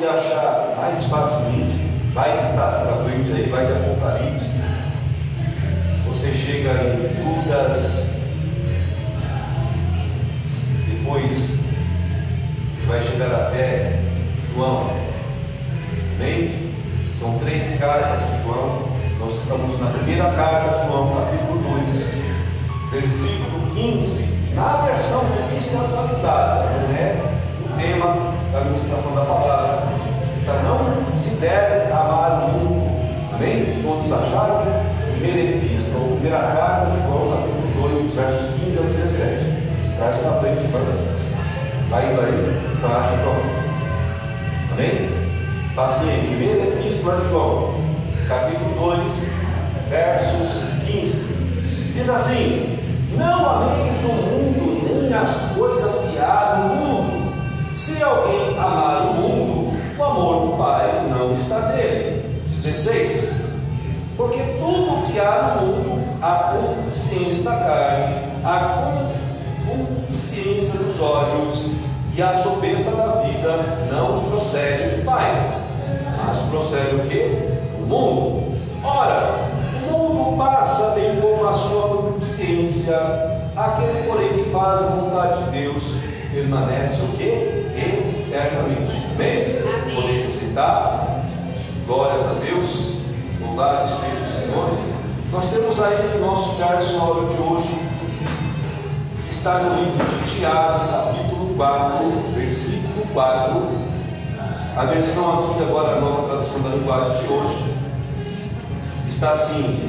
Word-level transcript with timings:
você 0.00 0.06
achar 0.06 0.74
mais 0.78 1.04
facilmente, 1.04 1.76
vai 2.14 2.30
de 2.30 2.54
trás 2.54 2.74
para 2.74 3.04
frente 3.04 3.32
aí, 3.32 3.50
vai 3.50 3.66
de 3.66 3.72
Apocalipse. 3.72 4.62
Você 6.08 6.32
chega 6.32 6.70
em 6.70 7.06
Judas, 7.14 8.06
depois 10.88 11.60
vai 12.86 13.02
chegar 13.02 13.26
até 13.26 14.00
João. 14.54 14.90
Amém? 16.16 16.72
São 17.18 17.38
três 17.38 17.78
cartas 17.78 18.22
de 18.22 18.42
João. 18.42 18.88
Nós 19.18 19.34
estamos 19.34 19.78
na 19.78 19.90
primeira 19.90 20.30
carta 20.32 20.78
de 20.78 20.86
João, 20.86 21.14
capítulo 21.14 21.78
2, 21.82 22.14
versículo 22.90 23.70
15. 23.74 24.54
Na 24.54 24.76
versão 24.78 25.26
revista 25.36 25.78
atualizada, 25.78 26.70
não 26.70 26.96
é 26.96 27.22
o 27.60 27.78
tema 27.78 28.40
da 28.50 28.60
administração 28.60 29.14
da 29.14 29.24
palavra. 29.26 29.49
Deve 31.40 31.90
amar 31.90 32.44
o 32.44 32.48
mundo. 32.52 33.34
Amém? 33.34 33.80
Todos 33.82 34.12
acharam? 34.12 34.62
Primeira 35.14 35.56
epístola, 35.56 36.04
primeira 36.12 36.38
carta 36.38 36.90
de 36.90 37.02
João, 37.02 37.30
capítulo 37.30 37.88
2, 37.88 38.14
versos 38.14 38.60
15 38.62 38.78
ao 38.78 38.84
17. 38.84 39.60
Traz 39.96 40.18
para 40.18 40.40
frente, 40.40 40.70
vai 41.88 42.12
indo 42.12 42.20
aí, 42.20 42.78
só 42.78 42.88
acha 42.88 43.16
pronto. 43.22 43.60
Amém? 44.72 45.08
Paciente. 45.74 46.26
Primeira 46.26 46.76
epístola 46.76 47.20
de 47.20 47.28
João, 47.30 47.74
capítulo 48.28 48.74
2, 48.74 49.32
versos 49.88 50.64
15. 50.86 51.92
Diz 51.94 52.08
assim: 52.10 52.78
Não 53.16 53.48
ameis 53.48 54.04
o 54.04 54.12
mundo, 54.12 54.86
nem 54.86 55.14
as 55.14 55.54
coisas 55.56 56.10
que 56.10 56.18
há 56.18 56.68
no 56.68 56.74
mundo. 56.76 57.32
Se 57.72 58.02
alguém 58.02 58.58
amar 58.58 59.06
o 59.06 59.14
mundo, 59.14 59.49
amor 60.10 60.46
do 60.46 60.56
Pai 60.56 61.06
não 61.08 61.34
está 61.34 61.68
nele. 61.68 62.42
16. 62.48 63.30
Porque 64.16 64.38
tudo 64.58 65.06
que 65.10 65.18
há 65.18 65.56
no 65.60 65.66
mundo, 65.66 66.18
a 66.20 66.54
consciência 66.54 67.42
da 67.42 67.56
carne, 67.56 68.16
a 68.44 68.94
consciência 69.66 70.78
dos 70.80 71.00
olhos 71.00 71.70
e 72.14 72.22
a 72.22 72.42
soberba 72.42 72.90
da 72.90 73.22
vida 73.22 73.88
não 73.90 74.20
procede 74.28 74.96
do 74.96 75.04
Pai, 75.04 75.60
mas 76.18 76.38
procede 76.50 76.96
o 76.96 77.08
que? 77.08 77.78
Do 77.78 77.86
mundo. 77.86 78.56
Ora, 78.84 79.48
o 79.88 79.92
mundo 79.92 80.36
passa 80.36 80.90
bem 80.90 81.18
como 81.20 81.48
a 81.48 81.52
sua 81.52 81.88
consciência, 81.88 82.96
aquele 83.56 84.02
porém 84.06 84.28
que 84.28 84.50
faz 84.50 84.82
a 84.82 84.86
vontade 84.86 85.44
de 85.44 85.50
Deus 85.50 85.94
permanece 86.32 87.02
o 87.02 87.08
que? 87.16 87.68
Eternamente. 87.74 89.09
Citar? 90.50 91.22
Glórias 91.86 92.26
a 92.26 92.32
Deus. 92.44 92.94
Louvado 93.40 93.88
seja 93.88 94.24
o 94.24 94.50
Senhor. 94.50 94.78
Nós 95.30 95.46
temos 95.46 95.80
aí 95.80 96.18
no 96.18 96.26
nosso 96.26 96.60
hora 96.60 97.26
de 97.28 97.40
hoje, 97.40 97.78
que 99.24 99.32
está 99.32 99.60
no 99.60 99.80
livro 99.80 100.04
de 100.04 100.38
Tiago, 100.38 100.88
capítulo 100.90 101.54
4, 101.54 102.32
versículo 102.34 103.06
4. 103.12 103.62
A 104.76 104.84
versão 104.86 105.52
aqui, 105.52 105.62
agora, 105.62 105.98
a 105.98 106.00
nova 106.00 106.28
tradução 106.28 106.62
da 106.62 106.70
linguagem 106.70 107.24
de 107.24 107.32
hoje, 107.32 107.76
está 109.08 109.32
assim: 109.34 109.88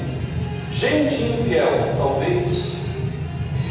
gente 0.72 1.24
infiel, 1.24 1.96
talvez 1.98 2.86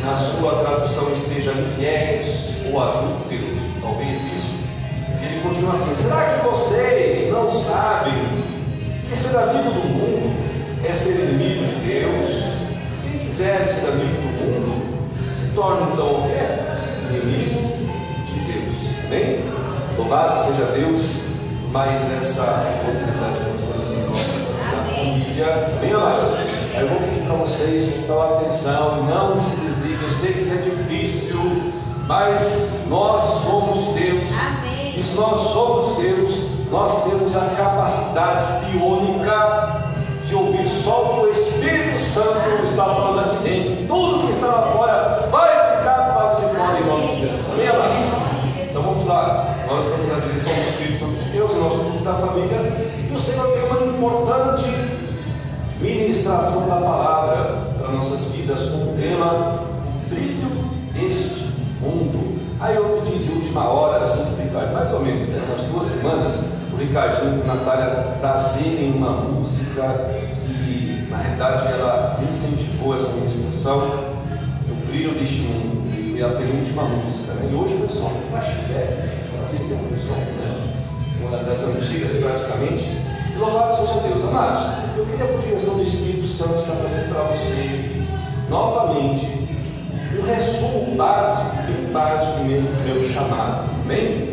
na 0.00 0.16
sua 0.16 0.56
tradução 0.56 1.08
esteja 1.12 1.52
infiéis 1.52 2.48
ou 2.68 2.82
adúlteros. 2.82 3.59
Continua 5.42 5.72
assim: 5.72 5.94
será 5.94 6.20
que 6.20 6.46
vocês 6.46 7.32
não 7.32 7.52
sabem 7.52 8.12
que 9.04 9.16
ser 9.16 9.36
amigo 9.36 9.70
do 9.70 9.88
mundo 9.88 10.36
é 10.84 10.92
ser 10.92 11.14
inimigo 11.20 11.64
de 11.66 11.86
Deus? 11.86 12.44
Quem 13.02 13.18
quiser 13.18 13.66
ser 13.66 13.88
amigo 13.88 14.20
do 14.20 14.44
mundo 14.44 15.32
se 15.32 15.54
torna 15.54 15.88
então 15.92 16.06
o 16.06 16.28
quê? 16.28 17.16
Inimigo 17.16 17.68
de 18.26 18.40
Deus. 18.52 18.74
Amém? 19.06 19.44
Louvado 19.96 20.46
seja 20.46 20.66
Deus, 20.72 21.22
mais 21.72 22.02
essa 22.12 22.64
oportunidade 22.82 23.38
que 23.38 23.50
nós 23.50 23.60
temos 23.60 23.90
em 23.90 24.00
nossa 24.10 24.40
família. 24.70 25.76
Amém, 25.78 25.92
amados? 25.92 26.38
Eu 26.78 26.88
vou 26.88 27.00
pedir 27.00 27.22
para 27.26 27.34
vocês 27.34 27.92
prestar 27.92 28.36
atenção, 28.36 29.04
não 29.04 29.42
se 29.42 29.56
desliguem. 29.56 30.02
Eu 30.02 30.10
sei 30.10 30.32
que 30.32 30.50
é 30.50 30.62
difícil, 30.70 31.72
mas 32.06 32.70
nós 32.88 33.22
somos 33.42 33.94
Deus. 33.94 34.29
Amém. 35.00 35.02
E 35.02 35.02
se 35.02 35.14
nós 35.16 35.40
somos 35.40 35.96
Deus, 35.96 36.50
nós 36.70 37.04
temos 37.04 37.34
a 37.34 37.46
capacidade 37.56 38.66
biônica 38.66 39.90
de 40.26 40.34
ouvir 40.34 40.68
só 40.68 41.02
o 41.02 41.08
que 41.08 41.26
o 41.26 41.30
Espírito 41.30 41.98
Santo 41.98 42.38
está 42.64 42.84
falando 42.84 43.20
aqui 43.20 43.48
dentro. 43.48 43.86
Tudo 43.86 44.26
que 44.26 44.32
está 44.34 44.46
lá 44.46 44.72
fora 44.72 45.28
vai 45.30 45.78
ficar 45.78 46.00
do 46.00 46.18
lado 46.18 46.40
de 46.40 46.54
fora 46.54 46.80
em 46.80 46.86
nome 46.86 47.06
de 47.08 47.20
Jesus. 47.20 47.40
Amém, 47.52 47.68
amado? 47.68 48.68
Então 48.70 48.82
vamos 48.82 49.06
lá. 49.06 49.56
Nós 49.66 49.86
estamos 49.86 50.08
na 50.08 50.18
direção 50.20 50.54
do 50.54 50.68
Espírito 50.68 50.98
Santo 50.98 51.24
de 51.24 51.30
Deus, 51.30 51.56
nosso 51.56 51.76
grupo 51.76 52.04
da 52.04 52.14
família. 52.14 52.90
E 53.10 53.14
o 53.14 53.18
Senhor 53.18 53.46
tem 53.52 53.64
uma 53.64 53.96
importante 53.96 54.66
ministração 55.80 56.68
da 56.68 56.76
palavra 56.76 57.72
para 57.78 57.88
nossas 57.88 58.26
vidas 58.26 58.68
com 58.68 58.76
o 58.76 58.96
tema 59.00 59.62
O 60.04 60.08
brilho 60.10 60.50
deste 60.92 61.48
mundo. 61.80 62.38
Aí 62.60 62.76
eu 62.76 63.00
pedi 63.02 63.24
de 63.24 63.32
última 63.32 63.66
hora, 63.66 64.04
assim, 64.04 64.29
mais 64.90 64.92
ou 64.92 65.00
menos, 65.00 65.28
né, 65.28 65.40
umas 65.48 65.62
duas 65.70 65.86
semanas, 65.86 66.34
o 66.72 66.76
Ricardinho 66.76 67.38
e 67.38 67.48
a 67.48 67.54
Natália 67.54 68.16
trazerem 68.20 68.92
uma 68.92 69.12
música 69.12 69.82
que, 70.34 71.06
na 71.08 71.16
realidade, 71.16 71.72
ela 71.74 72.18
incentivou 72.28 72.96
essa 72.96 73.12
ministração, 73.12 74.10
O 74.68 74.86
brilho 74.86 75.14
deste 75.14 75.42
mundo. 75.42 75.80
Foi 76.10 76.22
a 76.22 76.28
penúltima 76.30 76.82
música, 76.82 77.32
né? 77.34 77.48
E 77.50 77.54
hoje 77.54 77.76
foi 77.78 77.88
só 77.88 78.06
um 78.06 78.20
flashback, 78.30 78.92
assim, 79.44 79.68
foi 79.68 79.98
só, 79.98 80.14
né? 80.14 80.74
Uma 81.20 81.38
das 81.38 81.62
antigas 81.62 82.12
praticamente. 82.12 82.84
E 83.32 83.38
louvado 83.38 83.74
seja 83.74 84.00
Deus, 84.00 84.24
amados. 84.24 84.98
Eu 84.98 85.06
queria, 85.06 85.26
por 85.26 85.40
direção 85.40 85.76
do 85.76 85.84
Espírito 85.84 86.26
Santo, 86.26 86.58
estar 86.58 86.74
trazendo 86.74 87.14
para 87.14 87.22
você 87.22 88.06
novamente 88.48 89.48
um 90.18 90.22
resumo 90.22 90.96
básico, 90.96 91.56
bem 91.66 91.92
básico 91.92 92.40
mesmo 92.44 92.68
do 92.68 92.82
meu 92.84 93.08
chamado. 93.08 93.70
Amém? 93.84 94.29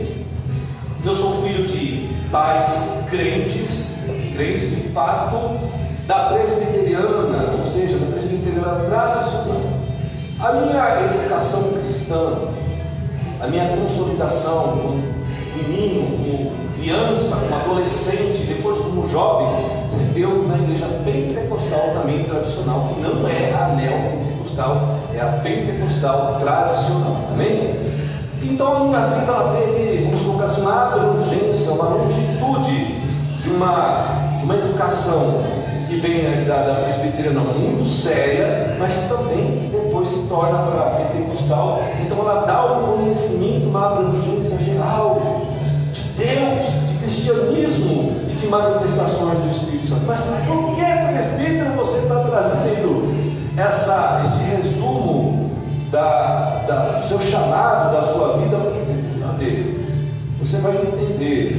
Eu 1.08 1.16
sou 1.16 1.42
filho 1.42 1.66
de 1.66 2.10
pais 2.30 3.06
crentes, 3.10 4.00
crentes 4.36 4.70
de 4.70 4.90
fato, 4.90 5.58
da 6.06 6.34
presbiteriana, 6.34 7.56
ou 7.58 7.66
seja, 7.66 7.98
da 7.98 8.12
presbiteriana 8.12 8.82
tradicional. 8.82 9.62
A 10.38 10.52
minha 10.52 11.06
educação 11.06 11.72
cristã, 11.72 12.40
a 13.40 13.48
minha 13.48 13.70
consolidação 13.70 14.80
como 14.80 15.04
menino, 15.56 16.12
como 16.18 16.52
criança, 16.78 17.38
como 17.38 17.56
adolescente, 17.56 18.46
depois 18.46 18.78
como 18.80 19.08
jovem, 19.08 19.66
se 19.90 20.08
deu 20.08 20.46
na 20.46 20.58
igreja 20.58 20.88
pentecostal 21.06 21.94
também 21.94 22.26
tradicional, 22.26 22.90
que 22.94 23.00
não 23.00 23.26
é 23.30 23.54
a 23.54 23.70
neopentecostal, 23.78 25.00
é 25.14 25.22
a 25.22 25.40
pentecostal 25.42 26.38
tradicional. 26.42 27.30
Amém? 27.32 27.87
Então 28.50 28.76
a 28.76 28.80
minha 28.86 29.00
vida 29.08 29.32
ela 29.32 29.56
teve, 29.56 30.06
vamos 30.06 30.22
colocar 30.22 30.46
assim, 30.46 30.62
uma 30.62 30.88
abrangência, 30.88 31.72
uma 31.74 31.90
longitude 31.90 33.02
de 33.44 33.50
uma, 33.50 34.38
de 34.38 34.44
uma 34.46 34.56
educação 34.56 35.44
que 35.88 36.00
vem 36.00 36.46
da, 36.46 36.64
da 36.64 36.74
presbiteriana 36.84 37.42
muito 37.42 37.86
séria, 37.86 38.78
mas 38.80 39.02
também 39.10 39.70
depois 39.70 40.08
se 40.08 40.28
torna 40.28 40.60
para 40.60 40.82
a 40.82 40.90
pentecostal. 40.92 41.82
Então 42.02 42.20
ela 42.20 42.46
dá 42.46 42.74
um 42.74 42.84
conhecimento, 42.84 43.68
uma 43.68 43.88
abrangência 43.88 44.58
geral 44.60 45.42
de 45.92 46.02
Deus, 46.16 46.88
de 46.88 46.98
cristianismo 47.00 48.14
e 48.30 48.34
de 48.34 48.48
manifestações 48.48 49.40
do 49.40 49.50
Espírito 49.50 49.88
Santo. 49.88 50.06
Mas 50.08 50.22
por 50.22 50.72
que, 50.72 50.82
presbítero, 50.82 51.72
você 51.76 52.00
está 52.00 52.24
trazendo 52.24 53.14
essa, 53.58 54.22
este 54.24 54.56
resumo 54.56 55.27
da, 55.92 56.64
da, 56.68 56.98
do 56.98 57.04
seu 57.04 57.20
chamado, 57.20 57.94
da 57.94 58.04
sua 58.04 58.38
vida. 58.38 58.58
Você 60.48 60.60
vai 60.60 60.78
entender 60.78 61.50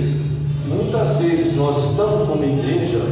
que 0.62 0.66
muitas 0.66 1.18
vezes 1.18 1.54
nós 1.56 1.76
estamos 1.90 2.26
numa 2.26 2.46
igreja 2.46 3.02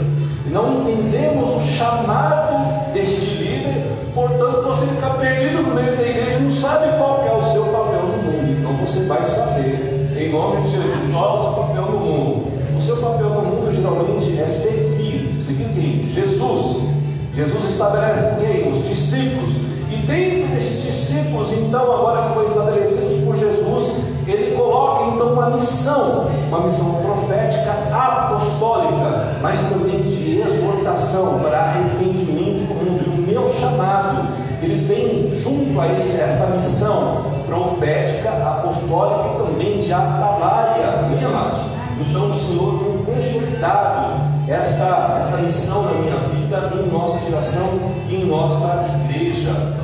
e 0.47 0.49
não 0.49 0.81
entendemos 0.81 1.55
o 1.55 1.61
chamado 1.61 2.95
deste 2.95 3.35
líder, 3.35 3.85
portanto 4.15 4.63
você 4.63 4.87
fica 4.87 5.11
perdido 5.11 5.63
no 5.65 5.75
meio 5.75 5.95
da 5.95 6.03
igreja 6.03 6.39
e 6.39 6.43
não 6.45 6.51
sabe 6.51 6.97
qual 6.97 7.23
é 7.27 7.31
o 7.31 7.53
seu 7.53 7.65
papel 7.65 8.05
no 8.05 8.17
mundo. 8.23 8.59
Então 8.59 8.73
você 8.87 9.05
vai 9.05 9.27
saber, 9.27 10.17
em 10.19 10.33
nome 10.33 10.63
de 10.63 10.71
Jesus, 10.71 11.13
qual 11.13 11.29
é 11.29 11.39
o 11.39 11.43
seu 11.43 11.63
papel 11.63 11.83
no 11.83 11.99
mundo. 11.99 12.79
O 12.79 12.81
seu 12.81 12.97
papel 12.97 13.29
no 13.29 13.43
mundo 13.43 13.73
geralmente 13.75 14.41
é 14.41 14.49
servir. 14.49 15.43
Seguir 15.43 15.69
quem? 15.75 16.09
Jesus. 16.11 16.89
Jesus 17.35 17.71
estabelece 17.71 18.41
quem? 18.41 18.71
Os 18.71 18.89
discípulos. 18.89 19.57
E 19.91 19.97
dentro 19.99 20.49
desses 20.49 20.83
discípulos, 20.83 21.53
então, 21.53 21.81
agora 21.81 22.29
que 22.29 22.35
foram 22.35 22.49
estabelecidos 22.49 23.25
por 23.25 23.37
Jesus, 23.37 24.03
ele 24.27 24.57
coloca 24.57 25.15
então 25.15 25.33
uma 25.33 25.51
missão, 25.51 26.29
uma 26.49 26.61
missão 26.61 26.95
profética 27.03 27.73
apostólica, 27.93 29.39
mas 29.41 29.61
também 29.69 30.03
de 30.03 30.41
exortação 30.41 31.39
para 31.39 31.59
arrependimento 31.59 32.67
do 32.67 32.75
mundo. 32.75 33.05
E 33.07 33.21
o 33.21 33.23
meu 33.23 33.49
chamado, 33.49 34.29
ele 34.61 34.85
vem 34.87 35.37
junto 35.37 35.81
a 35.81 35.87
este, 35.93 36.21
esta 36.21 36.47
missão 36.49 37.37
profética, 37.47 38.31
apostólica 38.31 39.35
e 39.35 39.47
também 39.47 39.81
de 39.81 39.93
atalaia, 39.93 41.07
amados? 41.25 41.61
Então 42.01 42.31
o 42.31 42.37
Senhor 42.37 42.79
tem 42.79 43.15
consolidado 43.15 44.21
esta, 44.49 45.19
esta 45.21 45.37
missão 45.39 45.83
na 45.83 45.93
minha 45.93 46.17
vida, 46.29 46.71
em 46.75 46.93
nossa 46.93 47.19
geração 47.25 47.67
e 48.09 48.17
em 48.17 48.27
nossa 48.27 48.87
igreja. 49.05 49.06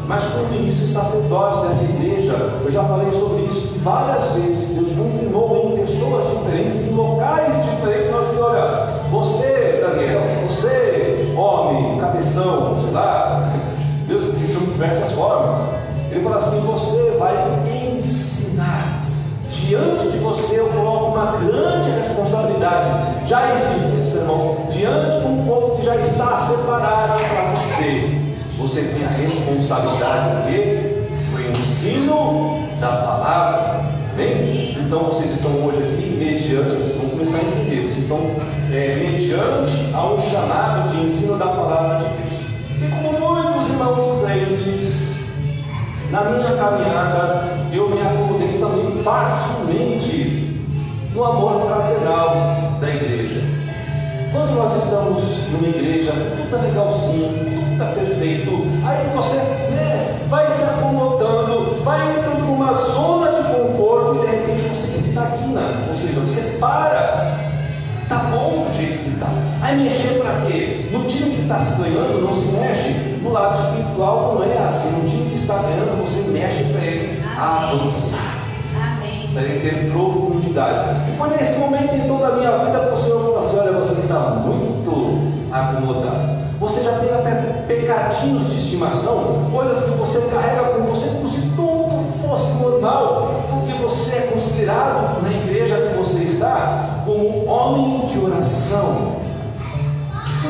Mas 0.06 0.24
como 0.24 0.48
ministro 0.48 0.84
e 0.84 0.88
sacerdote 0.88 1.66
dessa 1.66 1.84
igreja, 1.84 2.32
eu 2.64 2.70
já 2.70 2.84
falei 2.84 3.10
sobre 3.12 3.44
isso 3.44 3.78
várias 3.82 4.32
vezes. 4.32 4.76
Deus 4.76 4.92
confirmou 4.92 5.74
em 5.74 5.84
pessoas 5.84 6.24
diferentes, 6.30 6.88
em 6.88 6.94
locais 6.94 7.54
diferentes. 7.64 8.10
Falou 8.10 8.20
assim: 8.20 8.40
olha, 8.40 8.86
você, 9.10 9.84
Daniel, 9.86 10.20
você, 10.48 11.32
homem, 11.36 11.98
cabeção, 11.98 12.78
sei 12.80 12.90
lá, 12.92 13.52
Deus 14.06 14.24
chama 14.24 14.38
de 14.38 14.72
diversas 14.72 15.12
formas. 15.12 15.58
Ele 16.10 16.20
falou 16.20 16.38
assim: 16.38 16.60
você 16.60 17.16
vai 17.18 17.34
ensinar. 17.96 19.00
Diante 19.48 20.08
de 20.08 20.18
você 20.18 20.60
eu 20.60 20.68
coloco 20.68 21.12
uma 21.12 21.32
grande 21.32 21.90
responsabilidade. 21.90 23.28
Já 23.28 23.54
existe, 23.54 24.16
irmão, 24.16 24.56
diante 24.70 25.20
de 25.20 25.26
um 25.26 25.44
povo 25.44 25.76
que 25.76 25.86
já 25.86 25.94
está 25.94 26.36
separado 26.36 27.18
para 27.18 27.42
você. 27.54 28.21
Você 28.58 28.82
tem 28.82 29.04
a 29.04 29.08
responsabilidade 29.08 30.52
de 30.52 31.02
o 31.34 31.50
ensino 31.50 32.68
da 32.80 32.88
palavra. 32.88 33.92
Amém? 34.12 34.76
Então 34.78 35.04
vocês 35.04 35.32
estão 35.32 35.52
hoje 35.64 35.78
aqui 35.78 36.16
mediante, 36.18 36.76
vocês 36.76 36.96
vão 36.96 37.10
começar 37.10 37.38
a 37.38 37.40
entender, 37.40 37.82
vocês 37.82 37.98
estão 37.98 38.18
é, 38.70 38.96
mediante 38.96 39.94
a 39.94 40.12
um 40.12 40.20
chamado 40.20 40.90
de 40.90 41.06
ensino 41.06 41.38
da 41.38 41.46
palavra 41.46 41.98
de 41.98 42.04
Deus. 42.04 42.42
E 42.82 42.88
como 42.88 43.18
muitos 43.18 43.68
irmãos 43.70 44.24
crentes, 44.24 45.12
na 46.10 46.24
minha 46.24 46.56
caminhada, 46.56 47.68
eu 47.72 47.88
me 47.88 48.00
acomodei 48.02 48.58
também 48.58 49.02
facilmente 49.02 50.60
no 51.14 51.24
amor 51.24 51.66
fraternal 51.66 52.78
da 52.80 52.88
igreja. 52.88 53.42
Quando 54.30 54.54
nós 54.56 54.84
estamos 54.84 55.48
numa 55.52 55.68
igreja, 55.68 56.12
tudo 56.12 56.44
está 56.44 56.56
legalzinho, 56.58 57.28
tudo 57.54 57.71
está 57.82 57.92
perfeito, 57.92 58.66
aí 58.84 59.10
você 59.14 59.36
né, 59.36 60.26
vai 60.28 60.46
se 60.50 60.62
acomodando, 60.64 61.82
vai 61.84 62.18
entrando 62.18 62.46
numa 62.46 62.72
zona 62.72 63.42
de 63.42 63.48
conforto 63.48 64.16
e 64.16 64.26
de 64.26 64.36
repente 64.36 64.68
você 64.68 65.08
estagna, 65.08 65.86
ou 65.88 65.94
seja, 65.94 66.20
você 66.20 66.58
para. 66.58 67.50
Tá 68.08 68.18
bom 68.30 68.64
do 68.64 68.76
jeito 68.76 69.04
que 69.04 69.14
está. 69.14 69.28
Aí 69.62 69.82
mexer 69.82 70.20
para 70.20 70.46
quê? 70.46 70.88
No 70.92 71.04
time 71.04 71.30
que 71.30 71.42
está 71.42 71.58
se 71.60 71.80
ganhando, 71.80 72.20
não 72.20 72.34
se 72.34 72.48
mexe. 72.48 72.90
No 73.22 73.32
lado 73.32 73.58
espiritual 73.58 74.34
não 74.34 74.44
é 74.44 74.58
assim. 74.58 74.90
No 75.00 75.08
time 75.08 75.30
que 75.30 75.36
está 75.36 75.54
ganhando, 75.54 75.98
você 75.98 76.30
mexe 76.30 76.64
para 76.64 76.84
ele 76.84 77.24
avançar. 77.24 78.42
Para 79.32 79.42
ele 79.42 79.60
ter 79.60 79.90
profundidade. 79.90 81.10
E 81.10 81.16
foi 81.16 81.30
nesse 81.30 81.58
momento 81.58 81.94
então 81.94 82.18
da 82.18 82.32
minha 82.32 82.50
vida 82.58 82.80
que 82.80 82.92
o 82.92 82.98
Senhor 82.98 83.20
falou 83.20 83.38
assim: 83.38 83.58
olha, 83.60 83.72
você 83.72 84.00
está 84.02 84.18
muito 84.18 85.18
acomodado. 85.50 86.41
Você 86.62 86.80
já 86.80 86.92
tem 86.92 87.12
até 87.12 87.64
pecadinhos 87.66 88.48
de 88.48 88.56
estimação, 88.56 89.50
coisas 89.52 89.82
que 89.82 89.90
você 89.98 90.20
carrega 90.30 90.62
com 90.66 90.82
você 90.84 91.08
como 91.08 91.28
se 91.28 91.40
tudo 91.56 92.22
fosse 92.22 92.52
normal, 92.52 93.42
porque 93.50 93.72
você 93.82 94.14
é 94.14 94.20
considerado 94.32 95.20
na 95.22 95.32
igreja 95.32 95.74
que 95.74 95.98
você 95.98 96.20
está 96.22 97.02
como 97.04 97.46
homem 97.48 98.06
de 98.06 98.16
oração. 98.20 99.16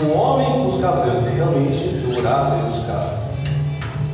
Um 0.05 0.15
homem 0.15 0.53
que 0.53 0.59
buscava 0.59 1.11
Deus, 1.11 1.25
e 1.25 1.31
realmente 1.31 2.05
eu 2.05 2.19
orava 2.19 2.59
e 2.59 2.63
buscava. 2.65 3.19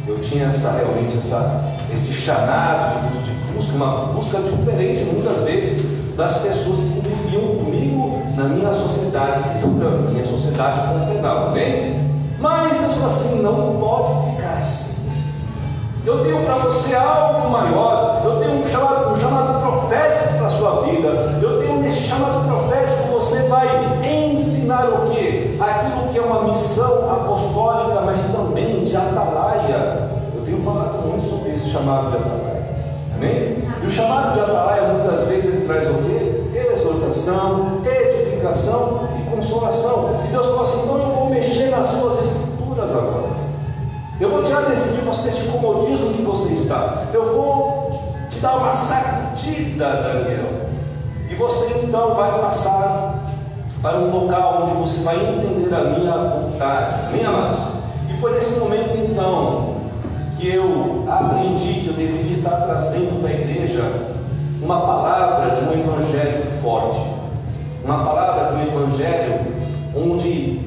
Eu 0.06 0.20
tinha 0.20 0.46
essa, 0.46 0.70
realmente 0.70 1.18
essa, 1.18 1.64
esse 1.92 2.14
chamado 2.14 3.24
de 3.24 3.32
busca, 3.52 3.74
uma 3.74 4.06
busca 4.12 4.38
diferente 4.38 5.02
muitas 5.12 5.42
vezes 5.42 6.14
das 6.16 6.38
pessoas 6.38 6.78
que 6.78 7.00
conviviam 7.00 7.56
comigo 7.56 8.22
na 8.36 8.44
minha 8.44 8.72
sociedade 8.72 9.50
cristã, 9.50 10.07
sociedade 10.38 10.80
fraternal, 10.94 11.50
bem? 11.50 11.98
Mas 12.38 12.70
Deus 12.78 12.94
falou 12.94 13.10
assim: 13.10 13.42
não 13.42 13.76
pode 13.78 14.30
ficar 14.30 14.58
assim. 14.58 15.10
Eu 16.06 16.24
tenho 16.24 16.44
para 16.44 16.54
você 16.54 16.94
algo 16.94 17.50
maior, 17.50 18.22
eu 18.24 18.38
tenho 18.38 18.60
um 18.60 18.64
chamado, 18.64 19.12
um 19.12 19.16
chamado 19.16 19.60
profético 19.60 20.38
para 20.38 20.46
a 20.46 20.50
sua 20.50 20.82
vida, 20.82 21.08
eu 21.42 21.60
tenho 21.60 21.80
nesse 21.80 22.02
chamado 22.02 22.46
profético, 22.46 23.12
você 23.12 23.42
vai 23.48 23.66
ensinar 24.02 24.88
o 24.88 25.10
que? 25.10 25.58
Aquilo 25.60 26.08
que 26.10 26.18
é 26.18 26.22
uma 26.22 26.44
missão 26.44 27.12
apostólica, 27.12 28.00
mas 28.02 28.24
também 28.32 28.84
de 28.84 28.96
atalaia. 28.96 30.08
Eu 30.34 30.42
tenho 30.46 30.62
falado 30.62 31.06
muito 31.06 31.28
sobre 31.28 31.54
esse 31.54 31.68
chamado 31.68 32.10
de 32.10 32.16
atalaia. 32.16 32.68
Amém? 33.14 33.58
E 33.82 33.86
o 33.86 33.90
chamado 33.90 34.32
de 34.32 34.40
atalaia 34.40 34.94
muitas 34.94 35.26
vezes 35.26 35.52
ele 35.52 35.66
traz 35.66 35.88
o 35.90 35.94
que? 35.94 36.56
Exortação, 36.56 37.82
edificação 37.84 39.07
consolação. 39.38 40.20
E 40.26 40.28
Deus 40.30 40.46
falou 40.46 40.62
assim: 40.62 40.82
então 40.82 40.98
eu 40.98 41.14
vou 41.14 41.30
mexer 41.30 41.70
nas 41.70 41.86
suas 41.86 42.24
estruturas 42.24 42.90
agora. 42.90 43.38
Eu 44.20 44.30
vou 44.30 44.42
tirar 44.42 44.62
desse 44.62 44.96
tipo, 44.96 45.10
desse 45.10 45.48
comodismo 45.48 46.12
que 46.14 46.22
você 46.22 46.54
está. 46.54 47.04
Eu 47.12 47.34
vou 47.34 48.02
te 48.28 48.40
dar 48.40 48.56
uma 48.56 48.74
sacudida, 48.74 49.88
Daniel. 49.88 50.68
E 51.30 51.34
você 51.34 51.84
então 51.84 52.14
vai 52.14 52.30
passar 52.40 53.26
para 53.80 53.96
um 53.98 54.10
local 54.10 54.64
onde 54.64 54.80
você 54.80 55.04
vai 55.04 55.16
entender 55.16 55.72
a 55.72 55.84
minha 55.84 56.12
vontade. 56.12 57.06
Amém, 57.08 57.24
amados? 57.24 57.58
E 58.10 58.14
foi 58.14 58.32
nesse 58.32 58.58
momento 58.58 58.96
então 58.96 59.76
que 60.36 60.48
eu 60.48 61.04
aprendi 61.08 61.80
que 61.80 61.88
eu 61.88 61.94
deveria 61.94 62.32
estar 62.32 62.56
trazendo 62.62 63.20
para 63.20 63.30
a 63.30 63.34
igreja 63.34 63.82
uma 64.60 64.80
palavra 64.80 65.56
de 65.56 65.64
um 65.68 65.72
evangelho 65.80 66.42
forte, 66.60 67.00
uma 67.88 68.04
palavra 68.04 68.48
de 68.48 68.54
um 68.54 68.68
evangelho 68.68 69.46
onde 69.96 70.60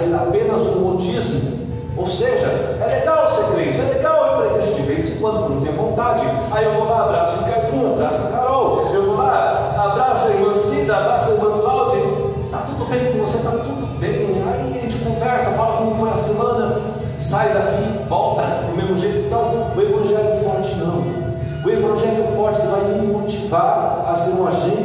ser 0.00 0.14
apenas 0.14 0.62
um 0.62 0.80
modismo. 0.80 1.60
Ou 1.96 2.08
seja, 2.08 2.78
é 2.80 2.98
legal 2.98 3.30
ser 3.30 3.44
crente, 3.54 3.78
é 3.78 3.94
legal 3.94 4.26
ir 4.26 4.36
para 4.36 4.42
a 4.42 4.46
igreja 4.46 4.74
de 4.74 4.82
vez 4.82 5.08
em 5.10 5.20
quando, 5.20 5.46
quando 5.46 5.64
tem 5.64 5.72
vontade. 5.72 6.22
Aí 6.50 6.64
eu 6.64 6.74
vou 6.74 6.88
lá, 6.88 7.04
abraço 7.04 7.36
o 7.36 7.44
Ricardinho, 7.44 7.92
abraço 7.92 8.22
a 8.22 8.30
Carol, 8.30 8.90
eu 8.92 9.06
vou 9.06 9.16
lá, 9.16 9.92
abraço 9.92 10.28
a 10.28 10.30
irmã 10.30 10.54
Cida, 10.54 10.96
abraço 10.96 11.32
a 11.32 11.34
irmã 11.34 11.58
Cláudia. 11.60 12.02
Está 12.46 12.58
tudo 12.58 12.84
bem 12.86 13.12
com 13.12 13.18
você, 13.18 13.36
está 13.36 13.50
tudo 13.50 13.98
bem. 13.98 14.42
Aí 14.48 14.78
a 14.78 14.80
gente 14.80 15.04
conversa, 15.04 15.50
fala 15.50 15.76
como 15.76 15.94
foi 15.94 16.10
a 16.10 16.16
semana, 16.16 16.80
sai 17.18 17.52
daqui, 17.52 18.08
volta 18.08 18.42
do 18.66 18.76
mesmo 18.76 18.96
jeito. 18.96 19.26
Então, 19.26 19.72
o 19.76 19.80
evangelho 19.80 20.42
forte 20.42 20.74
não. 20.76 21.20
O 21.62 21.68
evangelho 21.68 22.24
forte 22.34 22.60
vai 22.62 22.80
me 22.84 23.06
motivar 23.08 24.06
a 24.08 24.16
ser 24.16 24.40
um 24.40 24.48
agente 24.48 24.79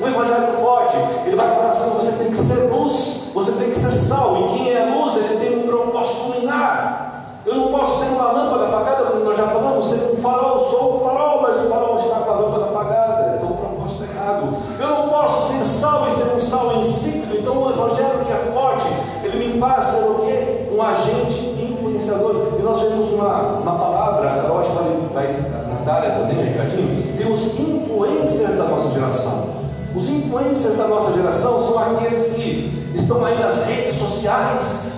Um 0.00 0.06
evangelho 0.06 0.52
forte, 0.60 0.96
ele 1.26 1.34
vai 1.34 1.48
falar 1.54 1.70
assim: 1.70 1.90
você 1.90 2.12
tem 2.22 2.30
que 2.30 2.36
ser 2.36 2.70
luz, 2.70 3.30
você 3.34 3.52
tem 3.52 3.70
que 3.70 3.78
ser 3.78 3.92
sal. 3.96 4.36
E 4.36 4.58
quem 4.58 4.72
é 4.72 4.84
luz, 4.94 5.16
ele 5.16 5.38
tem 5.38 5.58
um 5.58 5.66
propósito 5.66 6.28
luminar. 6.28 7.08
Eu 7.44 7.54
não 7.54 7.68
posso 7.68 8.04
ser 8.04 8.10
uma 8.10 8.30
lâmpada 8.30 8.66
apagada, 8.66 9.04
como 9.06 9.24
nós 9.24 9.36
já 9.36 9.48
falamos, 9.48 9.86
ser 9.86 10.12
um 10.12 10.16
farol, 10.18 10.60
sou 10.68 10.96
um 10.96 10.98
farol, 10.98 11.42
mas 11.42 11.64
o 11.64 11.68
farol 11.68 11.98
está 11.98 12.16
com 12.16 12.30
a 12.30 12.34
lâmpada 12.34 12.64
apagada, 12.66 13.36
então 13.36 13.50
o 13.50 13.54
propósito 13.54 14.04
é 14.04 14.14
errado. 14.14 14.56
Eu 14.78 14.88
não 14.88 15.08
posso 15.08 15.52
ser 15.52 15.64
sal 15.64 16.06
e 16.06 16.10
ser 16.10 16.36
um 16.36 16.40
sal 16.40 16.76
insípido, 16.76 17.38
então 17.38 17.56
o 17.56 17.70
evangelho 17.70 18.24
que 18.24 18.32
é 18.32 18.52
forte, 18.52 18.86
ele 19.24 19.46
me 19.46 19.58
faz 19.58 19.86
ser 19.86 20.04
o 20.04 20.14
quê? 20.26 20.68
Um 20.72 20.82
agente 20.82 21.56
influenciador. 21.58 22.52
E 22.58 22.62
nós 22.62 22.82
temos 22.82 23.12
uma, 23.12 23.58
uma 23.60 23.78
palavra, 23.78 24.30
a 24.30 24.42
Carol 24.42 24.62
vai, 24.62 25.08
vai 25.14 25.68
na 25.84 25.92
área 25.94 26.10
também, 26.10 26.44
Ricardinho, 26.44 27.16
tem 27.16 27.26
Os 29.98 30.08
influencers 30.10 30.78
da 30.78 30.86
nossa 30.86 31.12
geração 31.12 31.66
são 31.66 31.76
aqueles 31.76 32.26
que 32.26 32.92
estão 32.94 33.24
aí 33.24 33.36
nas 33.40 33.66
redes 33.66 33.96
sociais, 33.96 34.92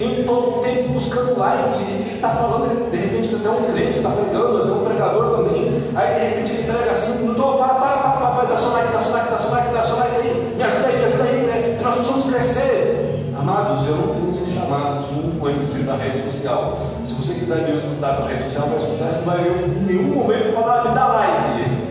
em 0.00 0.24
todo 0.24 0.62
tempo 0.62 0.94
buscando 0.94 1.38
like, 1.38 1.82
ele 1.82 2.14
está 2.14 2.30
falando, 2.30 2.90
de 2.90 2.96
repente 2.96 3.34
até 3.34 3.50
um 3.50 3.70
crente 3.70 3.98
está 3.98 4.08
pregando, 4.08 4.62
até 4.62 4.72
um 4.72 4.82
pregador 4.82 5.36
também, 5.36 5.82
aí 5.94 6.14
de 6.14 6.20
repente 6.20 6.52
ele 6.54 6.72
prega 6.72 6.90
assim, 6.90 7.24
não 7.26 7.32
estou, 7.32 7.58
vai, 7.58 7.68
vai, 7.68 7.98
vai, 7.98 8.34
vai, 8.34 8.46
dá 8.46 8.56
seu 8.56 8.70
like, 8.70 8.92
dá 8.94 8.98
seu 8.98 9.12
like, 9.12 9.30
dá 9.30 9.36
seu 9.36 9.50
like, 9.50 9.74
dá 9.74 9.82
seu 9.82 9.96
like 9.98 10.16
aí, 10.16 10.54
me 10.56 10.62
ajuda 10.62 10.86
aí, 10.86 10.96
me 10.96 11.04
ajuda 11.04 11.24
aí, 11.24 11.42
né? 11.42 11.80
nós 11.82 11.94
precisamos 11.96 12.34
crescer. 12.34 13.34
Amados, 13.38 13.86
eu 13.86 13.94
não 13.94 14.14
tenho 14.14 14.34
ser 14.34 14.58
chamado 14.58 15.04
de 15.06 15.28
influencer 15.28 15.84
da 15.84 15.96
rede 15.96 16.24
social. 16.24 16.78
Se 17.04 17.12
você 17.12 17.34
quiser 17.34 17.68
me 17.68 17.76
escutar 17.76 18.16
pela 18.16 18.28
rede 18.30 18.42
social, 18.44 18.68
vai 18.68 18.78
escutar, 18.78 19.12
você 19.12 19.24
vai 19.26 19.40
em 19.46 19.84
nenhum 19.84 20.14
momento 20.14 20.54
falar, 20.54 20.88
me 20.88 20.94
dá 20.94 21.08
like. 21.08 21.88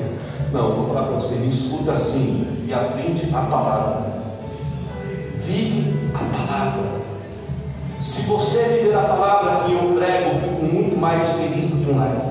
Não, 0.51 0.69
eu 0.69 0.75
vou 0.77 0.87
falar 0.87 1.07
para 1.07 1.15
você, 1.17 1.35
me 1.35 1.49
escuta 1.87 1.91
assim 1.93 2.65
e 2.67 2.73
aprende 2.73 3.29
a 3.33 3.41
palavra. 3.41 4.07
Vive 5.35 6.09
a 6.13 6.37
palavra. 6.37 6.97
Se 8.01 8.23
você 8.23 8.63
viver 8.81 8.95
a 8.95 9.01
palavra 9.01 9.63
que 9.65 9.73
eu 9.73 9.93
prego, 9.95 10.31
eu 10.31 10.41
fico 10.41 10.65
muito 10.65 10.99
mais 10.99 11.29
feliz 11.29 11.69
do 11.69 11.83
que 11.83 11.91
um 11.91 11.97
like. 11.97 12.27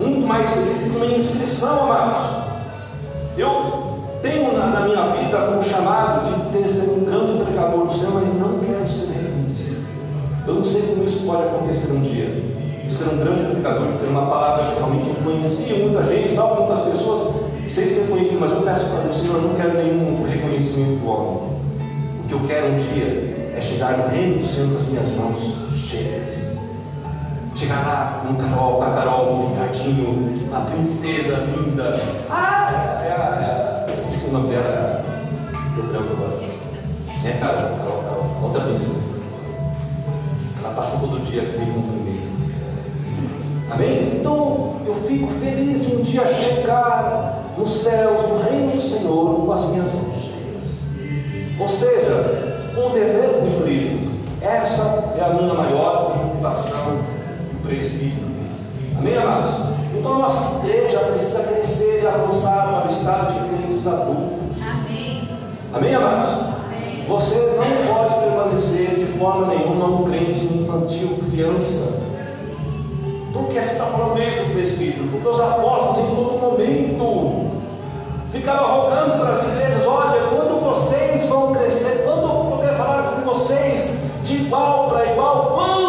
Muito 0.00 0.26
mais 0.26 0.50
feliz 0.50 0.78
do 0.78 0.90
que 0.90 0.96
uma 0.96 1.06
inscrição, 1.06 1.92
amados. 1.92 2.44
Eu 3.36 4.20
tenho 4.22 4.56
na, 4.56 4.66
na 4.68 4.80
minha 4.80 5.06
vida 5.08 5.38
como 5.38 5.62
chamado 5.62 6.24
de 6.26 6.58
ter 6.58 6.68
ser 6.68 6.90
um 6.90 7.04
grande 7.04 7.44
pregador 7.44 7.86
do 7.86 7.92
Senhor, 7.92 8.14
mas 8.14 8.34
não 8.34 8.58
quero 8.58 8.88
ser 8.88 9.12
reconhecido. 9.12 9.86
Eu 10.46 10.54
não 10.54 10.64
sei 10.64 10.82
como 10.82 11.04
isso 11.04 11.24
pode 11.26 11.42
acontecer 11.42 11.92
um 11.92 12.00
dia 12.00 12.42
de 12.84 12.92
ser 12.92 13.14
um 13.14 13.18
grande 13.18 13.44
pregador, 13.44 13.92
de 13.92 13.98
ter 13.98 14.10
uma 14.10 14.26
palavra 14.26 14.64
que 14.64 14.74
realmente 14.76 15.10
influencia 15.10 15.78
muita 15.78 16.04
gente, 16.04 16.34
salva 16.34 16.64
muitas 16.64 16.92
pessoas, 16.92 17.43
sem 17.68 17.88
ser 17.88 18.08
conhecido, 18.08 18.38
mas 18.40 18.52
eu 18.52 18.62
peço 18.62 18.86
para 18.86 19.08
o 19.08 19.14
Senhor, 19.14 19.36
eu 19.36 19.42
não 19.42 19.54
quero 19.54 19.76
nenhum 19.76 20.24
reconhecimento 20.24 21.00
do 21.00 21.08
homem. 21.08 21.54
O 22.24 22.28
que 22.28 22.32
eu 22.34 22.40
quero 22.46 22.68
um 22.68 22.76
dia 22.76 23.52
é 23.56 23.60
chegar 23.60 23.98
no 23.98 24.08
reino 24.08 24.38
do 24.38 24.46
Senhor 24.46 24.70
com 24.70 24.76
as 24.76 24.86
minhas 24.86 25.08
mãos 25.10 25.54
cheias. 25.76 26.58
Chegar 27.56 27.86
lá 27.86 28.24
com 28.26 28.34
Carol, 28.34 28.76
com 28.76 28.82
a 28.82 28.90
Carol, 28.90 29.26
com 29.26 29.34
o 29.34 29.48
Ricardinho, 29.50 30.48
uma 30.48 30.60
princesa 30.62 31.36
linda. 31.36 32.00
Ah, 32.28 32.70
é, 33.02 33.08
é, 33.08 33.90
é, 33.90 33.92
esqueci 33.92 34.26
o 34.26 34.32
nome 34.32 34.48
dela. 34.48 35.04
Deu 35.74 35.84
branco 35.84 36.12
agora. 36.12 36.44
É, 37.24 37.32
Carol, 37.38 37.76
Carol, 37.76 38.02
Carol. 38.02 38.40
Outra 38.42 38.60
princesa. 38.62 39.00
Ela 40.58 40.74
passa 40.74 40.98
todo 40.98 41.24
dia 41.24 41.42
aqui 41.42 41.58
com 41.58 42.04
Amém? 43.70 44.18
Então 44.20 44.76
eu 44.86 44.94
fico 44.94 45.26
feliz 45.26 45.86
de 45.86 45.96
um 45.96 46.02
dia 46.02 46.26
chegar 46.28 47.33
nos 47.56 47.70
céus, 47.70 48.22
no 48.28 48.38
reino 48.42 48.72
do 48.72 48.80
Senhor, 48.80 49.46
com 49.46 49.52
as 49.52 49.64
minhas 49.66 49.92
mãos 49.92 50.22
cheias. 50.22 51.58
Ou 51.58 51.68
seja, 51.68 52.54
com 52.74 52.88
o 52.88 52.90
dever 52.90 53.40
cumprido. 53.40 54.14
Essa 54.40 55.14
é 55.16 55.24
a 55.24 55.34
minha 55.34 55.54
maior 55.54 56.12
preocupação 56.12 56.98
do 57.50 57.62
presbítero. 57.66 58.26
Amém, 58.98 59.16
amados? 59.16 59.74
Então 59.94 60.14
a 60.16 60.18
nossa 60.18 60.66
igreja 60.66 60.98
precisa 60.98 61.44
crescer 61.44 62.02
e 62.02 62.06
avançar 62.06 62.68
para 62.68 62.88
o 62.88 62.90
estado 62.90 63.32
de 63.32 63.48
crentes 63.48 63.86
adultos. 63.86 64.58
Amém. 64.60 65.28
Amém, 65.72 65.94
amados? 65.94 66.54
Amém. 66.66 67.06
Você 67.08 67.34
não 67.56 67.94
pode 67.94 68.14
permanecer 68.20 68.96
de 68.96 69.06
forma 69.18 69.46
nenhuma 69.46 69.86
um 69.86 70.04
crente 70.04 70.44
infantil, 70.44 71.18
criança. 71.30 72.02
Por 73.32 73.48
que 73.48 73.54
você 73.54 73.72
está 73.72 73.86
falando 73.86 74.22
isso, 74.22 74.44
presbítero? 74.52 75.08
Porque 75.08 75.28
os 75.28 75.40
apóstolos 75.40 76.10
em 76.10 76.14
todo 76.14 76.38
momento 76.38 77.43
ficavam 78.34 78.82
rogando 78.82 79.20
para 79.20 79.30
as 79.30 79.46
igrejas: 79.46 79.86
olha, 79.86 80.20
quando 80.28 80.60
vocês 80.60 81.26
vão 81.28 81.52
crescer, 81.52 82.02
quando 82.04 82.22
eu 82.22 82.28
vou 82.28 82.56
poder 82.56 82.74
falar 82.76 83.12
com 83.12 83.22
vocês 83.22 83.98
de 84.24 84.36
igual 84.36 84.88
para 84.88 85.12
igual, 85.12 85.52
quando 85.54 85.83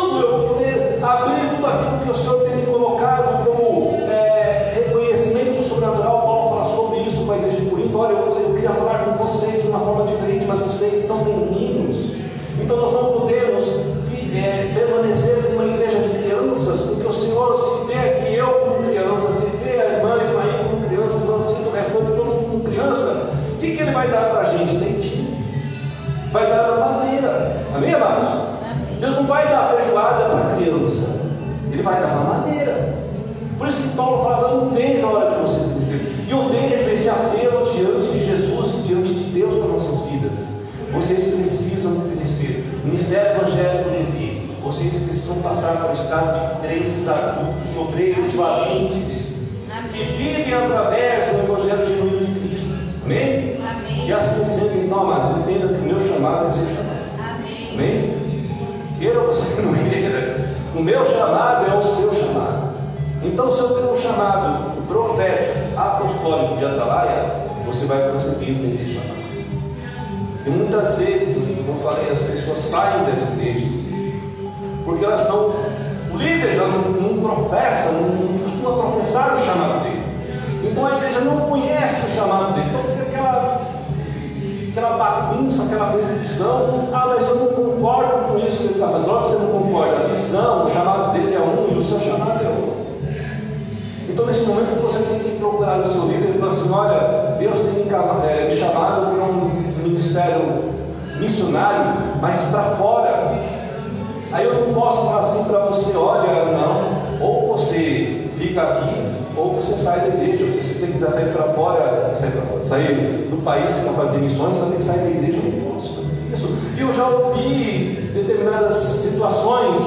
fica 108.56 108.62
aqui, 108.62 108.96
ou 109.36 109.54
você 109.56 109.76
sai 109.76 110.00
da 110.00 110.08
igreja. 110.08 110.64
Se 110.64 110.80
você 110.80 110.88
quiser 110.88 111.10
sair 111.10 111.34
para 111.34 111.44
fora, 111.54 112.16
sair 112.18 112.32
fora, 112.32 112.64
sair 112.64 113.28
do 113.30 113.44
país 113.44 113.70
para 113.74 113.92
fazer 113.92 114.20
missões, 114.20 114.58
você 114.58 114.70
tem 114.70 114.78
que 114.78 114.84
sair 114.84 115.00
da 115.00 115.10
igreja, 115.10 115.40
não 115.44 115.74
posso 115.74 115.96
fazer 115.96 116.34
isso. 116.34 116.58
E 116.78 116.82
eu 116.82 116.94
já 116.94 117.06
ouvi 117.06 118.12
determinadas 118.14 118.78
situações, 118.78 119.82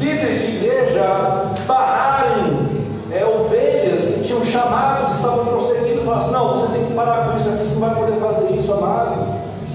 líderes 0.00 0.38
de 0.40 0.56
igreja 0.56 1.52
barrarem 1.66 2.68
é, 3.12 3.24
ovelhas 3.24 4.04
que 4.06 4.24
tinham 4.24 4.44
chamados, 4.44 5.14
estavam 5.14 5.46
prosseguindo, 5.46 6.00
e 6.00 6.04
falaram 6.04 6.22
assim, 6.22 6.32
não, 6.32 6.56
você 6.56 6.72
tem 6.72 6.86
que 6.86 6.94
parar 6.94 7.28
com 7.28 7.36
isso 7.36 7.48
aqui, 7.50 7.58
você 7.58 7.74
não 7.78 7.88
vai 7.88 7.94
poder 7.94 8.20
fazer 8.20 8.52
isso, 8.52 8.72
amado. 8.72 9.26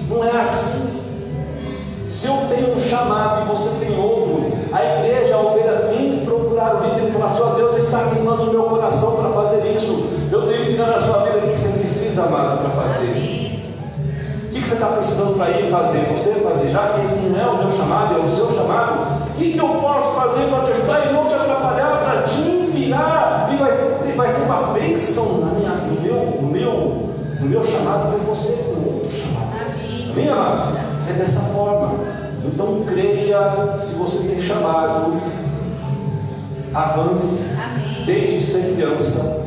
Não 0.10 0.24
é 0.24 0.32
assim. 0.32 1.02
Se 2.10 2.28
eu 2.28 2.36
tenho 2.50 2.76
um 2.76 2.80
chamado 2.80 3.46
e 3.46 3.50
você 3.50 3.70
tem 3.84 4.00
outro, 4.00 4.52
a 4.72 5.00
igreja, 5.00 5.34
a 5.34 5.42
ovelha, 5.42 5.88
tem 5.90 6.12
que 6.12 6.26
procurar 6.26 6.76
o 6.76 6.84
líder 6.84 7.10
e 7.10 7.12
falar: 7.12 7.30
Só 7.30 7.46
Deus 7.56 7.76
está 7.78 8.04
queimando 8.94 9.08
o 9.08 9.10
meu 9.14 9.14
coração 9.14 9.16
para 9.16 9.30
fazer 9.30 9.76
isso. 9.76 10.06
Eu 10.32 10.48
tenho 10.48 10.66
que 10.66 10.72
dizer 10.72 10.88
na 10.88 11.02
sua 11.02 11.24
vida 11.24 11.38
o 11.38 11.50
que 11.50 11.60
você 11.60 11.70
precisa, 11.80 12.24
amado, 12.24 12.60
para 12.60 12.70
fazer. 12.70 13.10
O 14.46 14.56
que 14.56 14.62
você 14.62 14.74
está 14.76 14.88
precisando 14.88 15.38
para 15.38 15.50
ir 15.52 15.72
fazer? 15.72 16.00
Você 16.12 16.32
fazer, 16.34 16.72
já 16.72 16.88
que 16.90 17.06
esse 17.06 17.16
não 17.28 17.40
é 17.40 17.48
o 17.48 17.58
meu 17.58 17.72
chamado, 17.72 18.16
é 18.16 18.20
o 18.20 18.28
seu 18.28 18.52
chamado. 18.52 19.24
O 19.30 19.34
que 19.34 19.58
eu 19.58 19.68
posso 19.68 20.12
fazer 20.12 20.48
para 20.48 20.64
te 20.64 20.72
ajudar 20.72 21.10
e 21.10 21.14
não 21.14 21.28
te 21.28 21.34
atrapalhar, 21.34 22.00
para 22.04 22.22
te 22.24 22.42
enviar? 22.42 23.50
E 23.52 23.56
vai 23.58 23.72
ser, 23.72 24.14
vai 24.16 24.30
ser 24.30 24.42
uma 24.44 24.74
bênção 24.74 25.40
na 25.40 25.54
minha, 25.54 25.72
no, 25.72 26.02
meu, 26.02 26.42
no, 26.42 26.48
meu, 26.48 27.10
no 27.40 27.48
meu 27.48 27.64
chamado 27.64 28.12
ter 28.12 28.20
você 28.26 28.54
como 28.64 28.94
outro 28.94 29.12
chamado. 29.12 29.54
Amém, 30.12 30.30
amados? 30.30 30.76
É 31.10 31.14
dessa 31.14 31.42
forma. 31.54 32.00
Então 32.46 32.84
creia 32.86 33.78
se 33.80 33.96
você 33.96 34.28
tem 34.28 34.42
chamado. 34.42 35.20
Avance. 36.74 37.54
Amém. 38.04 38.06
Desde 38.06 38.52
ser 38.52 38.76
criança. 38.76 39.44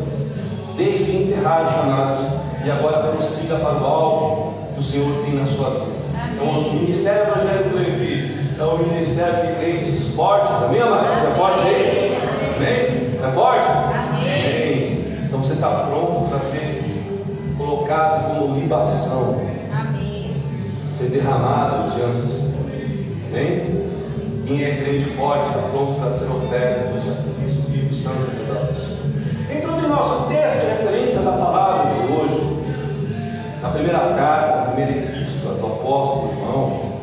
Desde 0.77 1.17
enterrar 1.17 1.67
os 1.67 1.73
chamados. 1.73 2.27
E 2.65 2.71
agora 2.71 3.09
prossiga 3.09 3.57
para 3.57 3.79
o 3.81 3.85
alvo 3.87 4.55
que 4.75 4.81
o 4.81 4.83
Senhor 4.83 5.25
tem 5.25 5.35
na 5.35 5.47
sua 5.47 5.71
vida. 5.71 5.97
Então, 6.33 6.49
o 6.49 6.75
Ministério 6.75 7.23
Evangélico 7.23 7.77
Levi 7.77 8.37
é 8.59 8.65
um 8.65 8.79
ministério 8.79 9.47
de 9.47 9.59
crentes 9.59 10.09
fortes. 10.09 10.51
Amém, 10.51 10.81
amados? 10.81 11.11
É 11.11 11.35
forte 11.37 11.61
aí? 11.61 12.19
Amém? 12.57 13.21
É 13.23 13.33
forte? 13.33 13.69
Amém. 13.95 15.07
Então 15.27 15.43
você 15.43 15.55
está 15.55 15.69
pronto 15.87 16.29
para 16.31 16.41
ser 16.41 16.83
colocado 17.57 18.39
como 18.39 18.59
libação 18.59 19.47
ser 20.97 21.11
derramado 21.11 21.95
diante 21.95 22.23
do 22.23 22.33
Senhor. 22.33 22.65
Amém? 23.31 23.87
Quem 24.47 24.65
é 24.65 24.77
crente 24.77 25.11
forte 25.11 25.47
está 25.47 25.59
pronto 25.69 26.01
para 26.01 26.11
ser 26.11 26.25
oferta 26.25 26.89
do 26.89 27.03
nosso 29.97 30.27
texto 30.29 30.61
de 30.61 30.67
referência 30.67 31.21
da 31.23 31.33
palavra 31.33 31.91
de 31.95 32.13
hoje, 32.13 32.63
na 33.63 33.71
primeira 33.71 33.99
carta, 34.15 34.57
na 34.57 34.63
primeira 34.67 34.93
epístola 34.93 35.55
do 35.55 35.67
apóstolo 35.67 36.35
João, 36.35 36.97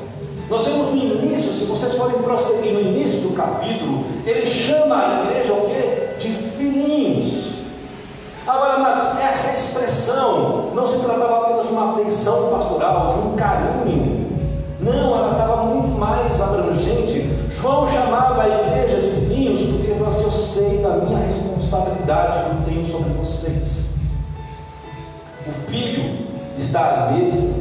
nós 0.47 0.63
temos 0.63 0.87
no 0.89 0.97
início, 0.97 1.51
se 1.51 1.65
vocês 1.65 1.95
forem 1.95 2.21
prosseguir 2.21 2.73
no 2.73 2.81
início 2.81 3.21
do 3.21 3.33
capítulo, 3.35 4.05
ele 4.27 4.45
chama 4.45 4.95
a 4.95 5.23
igreja 5.23 5.53
o 5.53 5.67
quê? 5.67 6.17
De 6.19 6.27
filhinhos. 6.55 7.53
Agora, 8.45 8.73
amados, 8.73 9.19
essa 9.19 9.53
expressão 9.53 10.71
não 10.75 10.85
se 10.85 10.99
tratava 10.99 11.45
apenas 11.45 11.67
de 11.67 11.73
uma 11.73 11.93
afeição 11.93 12.49
pastoral, 12.49 13.07
de 13.07 13.27
um 13.27 13.35
carinho. 13.35 14.23
Não, 14.81 15.17
ela 15.17 15.31
estava 15.31 15.63
muito 15.63 15.97
mais 15.97 16.39
abrangente. 16.41 17.27
João 17.49 17.87
chamava 17.87 18.43
a 18.43 18.47
igreja 18.47 19.01
de 19.01 19.11
filhinhos 19.15 19.61
porque 19.61 19.87
ele 19.87 19.95
falou 19.95 20.09
assim: 20.09 20.23
eu 20.25 20.31
sei 20.31 20.77
da 20.79 20.89
minha 20.97 21.19
responsabilidade 21.19 22.43
filho 25.73 26.27
está 26.55 27.09
à 27.09 27.11
mesa, 27.13 27.51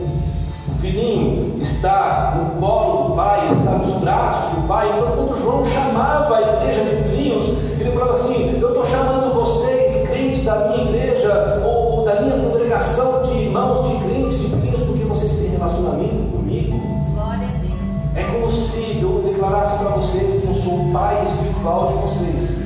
o 0.68 0.78
filhinho 0.80 1.58
está 1.62 2.34
no 2.36 2.60
colo 2.60 3.08
do 3.08 3.14
pai, 3.14 3.50
está 3.52 3.70
nos 3.72 3.94
braços 4.00 4.54
do 4.54 4.68
pai. 4.68 4.86
Então, 4.86 5.12
quando 5.16 5.40
João 5.40 5.64
chamava 5.64 6.36
a 6.36 6.42
igreja 6.42 6.84
de 6.84 7.02
filhinhos, 7.02 7.48
ele 7.80 7.90
falava 7.92 8.12
assim: 8.12 8.58
Eu 8.60 8.68
estou 8.68 8.84
chamando 8.84 9.32
vocês, 9.32 10.08
crentes 10.08 10.44
da 10.44 10.68
minha 10.68 10.90
igreja, 10.90 11.62
ou 11.64 12.04
da 12.04 12.20
minha 12.20 12.36
congregação 12.36 13.22
de 13.22 13.38
irmãos, 13.38 13.88
de 13.88 14.04
crentes, 14.04 14.38
de 14.40 14.48
filhinhos, 14.50 14.82
porque 14.82 15.04
vocês 15.04 15.34
têm 15.36 15.50
relacionamento 15.50 16.30
comigo. 16.36 16.78
Glória 17.14 17.48
a 17.48 17.58
Deus. 17.60 18.16
É 18.16 18.24
como 18.24 18.52
se 18.52 18.98
eu 19.00 19.22
declarasse 19.26 19.78
para 19.78 19.88
vocês 19.96 20.42
que 20.42 20.46
eu 20.46 20.54
sou 20.54 20.74
o 20.74 20.92
pai 20.92 21.24
espiritual 21.24 21.88
de 21.88 21.94
vocês. 22.02 22.62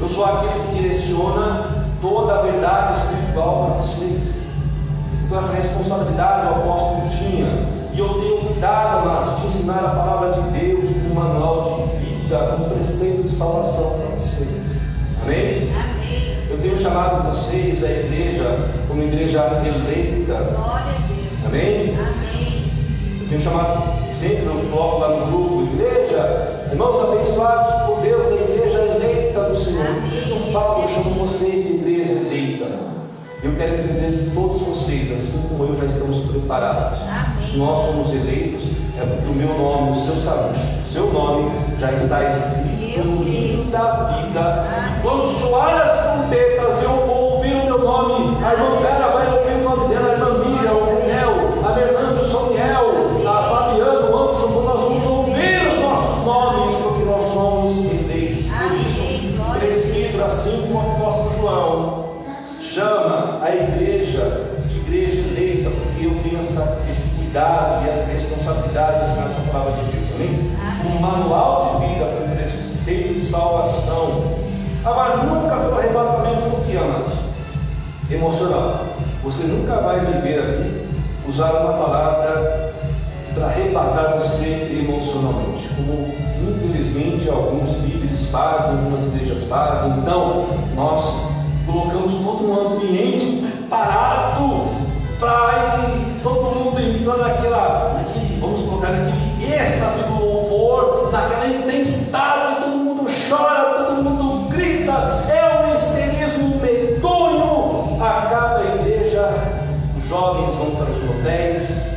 Eu 0.00 0.08
sou 0.08 0.24
aquele 0.24 0.68
que 0.68 0.82
direciona 0.82 1.84
toda 2.00 2.34
a 2.34 2.42
verdade 2.42 2.98
espiritual 2.98 3.66
para 3.66 3.82
vocês. 3.82 4.43
Então 5.34 5.42
essa 5.42 5.56
responsabilidade 5.62 6.46
o 6.46 6.50
apóstolo 6.50 7.08
tinha. 7.10 7.48
E 7.92 7.98
eu 7.98 8.08
tenho 8.08 8.38
cuidado, 8.38 8.98
amados, 8.98 9.40
de 9.40 9.46
ensinar 9.48 9.80
a 9.80 9.88
palavra 9.88 10.30
de 10.30 10.40
Deus 10.60 10.90
com 10.90 11.10
um 11.10 11.14
manual 11.14 11.88
de 11.90 12.06
vida, 12.06 12.38
com 12.38 12.62
um 12.62 12.68
preceito 12.68 13.24
de 13.24 13.34
salvação 13.34 13.98
para 13.98 14.14
vocês. 14.16 14.82
Amém? 15.20 15.72
Amém. 15.74 16.38
Eu 16.48 16.58
tenho 16.58 16.78
chamado 16.78 17.32
vocês, 17.32 17.82
a 17.82 17.90
igreja, 17.90 18.44
como 18.86 19.02
igreja 19.02 19.60
eleita. 19.66 20.34
Glória 20.34 20.86
a 20.86 21.06
Deus. 21.08 21.46
Amém? 21.46 21.98
Amém. 21.98 22.72
Eu 23.22 23.28
tenho 23.28 23.42
chamado 23.42 24.14
sempre, 24.14 24.46
eu 24.46 24.70
coloco 24.70 24.98
lá 25.00 25.08
no 25.16 25.26
grupo, 25.26 25.74
igreja, 25.74 26.68
irmãos 26.70 27.00
abençoados 27.02 27.86
por 27.86 28.00
Deus 28.02 28.24
da 28.28 28.36
igreja 28.36 28.78
eleita 28.82 29.40
do 29.40 29.56
Senhor. 29.56 29.84
Amém. 29.84 30.30
Eu 30.30 30.52
falo, 30.52 30.82
eu 30.82 30.88
chamo 30.90 31.26
vocês 31.26 31.66
de 31.66 31.72
igreja 31.74 32.12
eleita. 32.12 32.93
Eu 33.44 33.52
quero 33.56 33.74
entender 33.74 34.24
de 34.24 34.30
todos 34.30 34.62
vocês, 34.62 35.12
assim 35.12 35.46
como 35.48 35.64
eu 35.64 35.76
já 35.76 35.84
estamos 35.84 36.20
preparados. 36.30 37.00
Amém. 37.02 37.44
Se 37.44 37.58
nós 37.58 37.78
somos 37.84 38.14
eleitos, 38.14 38.70
é 38.98 39.04
porque 39.04 39.30
o 39.30 39.34
meu 39.34 39.48
nome, 39.48 39.90
o 39.90 39.94
seu 40.02 40.16
saúde, 40.16 40.58
o 40.82 40.90
seu 40.90 41.12
nome 41.12 41.52
já 41.78 41.92
está 41.92 42.26
escrito 42.26 43.04
no 43.04 43.22
livro 43.22 43.70
da 43.70 44.16
vida. 44.16 44.64
Quando 45.02 45.28
soar 45.28 45.76
as 45.76 46.02
trompetas, 46.04 46.82
eu 46.84 47.06
vou 47.06 47.34
ouvir 47.34 47.52
o 47.56 47.64
meu 47.66 47.78
nome. 47.80 48.42
A 48.42 48.54
irmã 48.54 48.76
Vera 48.80 49.08
vai 49.08 49.38
ouvir 49.38 49.60
o 49.60 49.68
nome 49.68 49.94
dela, 49.94 50.08
a 50.08 50.12
irmã 50.12 50.38
Miriam, 50.38 50.72
o 50.72 50.84
Renel, 50.86 51.66
a 51.66 51.74
Fernanda, 51.74 52.20
o 52.22 52.24
Soniel, 52.24 53.28
a 53.28 53.42
Fabiana, 53.42 54.08
o 54.08 54.22
Anderson, 54.22 54.48
quando 54.52 54.64
nós 54.64 54.80
vamos 54.80 55.04
ouvir 55.04 55.68
os 55.70 55.82
nossos 55.82 56.24
nomes, 56.24 56.74
porque 56.76 57.04
nós 57.04 57.26
somos 57.26 57.76
eleitos. 57.76 58.46
Por 58.46 58.56
Amém. 58.56 58.86
isso, 58.86 59.58
presbítero, 59.58 60.24
assim 60.24 60.66
como 60.72 60.93
a 63.54 63.62
igreja 63.62 64.40
de 64.68 64.78
igreja 64.78 65.20
eleita, 65.30 65.70
porque 65.70 66.06
eu 66.06 66.18
tenho 66.22 66.40
essa, 66.40 66.82
esse 66.90 67.10
cuidado 67.10 67.86
e 67.86 67.90
essa 67.90 68.10
responsabilidade 68.12 69.04
de 69.04 69.10
ensinar 69.10 69.26
essa 69.26 69.40
palavra 69.52 69.72
de 69.72 69.92
Deus, 69.92 70.08
amém? 70.14 70.50
Um 70.84 71.00
manual 71.00 71.78
de 71.80 71.86
vida 71.86 72.04
com 72.04 72.34
preceito 72.34 73.14
de 73.14 73.24
salvação. 73.24 74.38
Agora, 74.84 75.18
nunca 75.18 75.56
pelo 75.56 75.78
arrebatamento 75.78 76.50
do 76.50 76.66
que, 76.66 76.76
amados? 76.76 77.14
Emocional. 78.10 78.86
Você 79.22 79.46
nunca 79.46 79.80
vai 79.80 80.00
me 80.00 80.20
ver 80.20 80.38
aqui 80.40 80.86
usar 81.26 81.52
uma 81.52 81.72
palavra 81.74 82.74
para 83.32 83.46
arrebatar 83.46 84.18
você 84.18 84.84
emocionalmente, 84.84 85.68
como 85.74 86.14
infelizmente 86.42 87.28
alguns 87.30 87.78
líderes 87.78 88.26
fazem, 88.26 88.72
algumas 88.72 89.02
igrejas 89.06 89.44
fazem. 89.44 89.98
Então, 89.98 90.46
nós 90.76 91.22
colocamos 91.66 92.14
todo 92.16 92.50
um 92.50 92.76
ambiente 92.76 93.33
preparado 93.74 94.68
para 95.18 95.90
todo 96.22 96.54
mundo 96.54 96.80
entrando 96.80 97.18
naquela, 97.18 97.94
naquele, 97.94 98.40
vamos 98.40 98.62
colocar 98.62 98.90
naquele 98.90 99.52
êxtase 99.52 100.04
do 100.04 100.24
louvor, 100.24 101.10
naquela 101.10 101.46
intensidade, 101.48 102.62
todo 102.62 102.76
mundo 102.76 103.06
chora, 103.28 103.84
todo 103.84 104.02
mundo 104.02 104.48
grita, 104.48 104.92
é 105.28 105.66
um 105.66 105.74
histerismo 105.74 106.60
medonho. 106.60 108.02
Acaba 108.02 108.58
a 108.58 108.74
igreja, 108.76 109.28
os 109.96 110.06
jovens 110.06 110.54
vão 110.54 110.70
para 110.76 110.90
os 110.90 111.10
hotéis, 111.10 111.96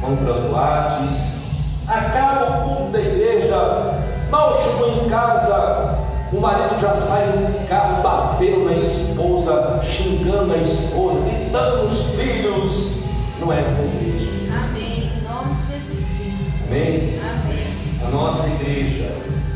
vão 0.00 0.16
para 0.16 0.32
as 0.32 0.40
boates, 0.40 1.38
acaba 1.86 2.44
o 2.44 2.68
culto 2.68 2.92
da 2.92 3.00
igreja, 3.00 3.94
mal 4.30 4.58
chegou 4.60 5.04
em 5.04 5.08
casa, 5.08 5.97
o 6.30 6.40
marido 6.40 6.78
já 6.78 6.94
sai 6.94 7.24
do 7.26 7.68
carro 7.68 8.02
batendo 8.02 8.66
na 8.66 8.74
esposa, 8.74 9.80
xingando 9.82 10.52
a 10.52 10.58
esposa, 10.58 11.20
gritando 11.20 11.84
nos 11.84 12.02
filhos. 12.10 12.98
Não 13.40 13.52
é 13.52 13.60
essa 13.60 13.80
a 13.80 13.84
igreja. 13.86 14.28
Amém. 14.52 15.10
Em 15.16 15.22
nome 15.22 15.54
de 15.54 15.72
Jesus 15.72 16.06
Cristo. 16.06 16.52
Amém? 16.66 17.20
Amém. 17.20 17.66
A 18.06 18.10
nossa 18.10 18.46
igreja, 18.46 19.10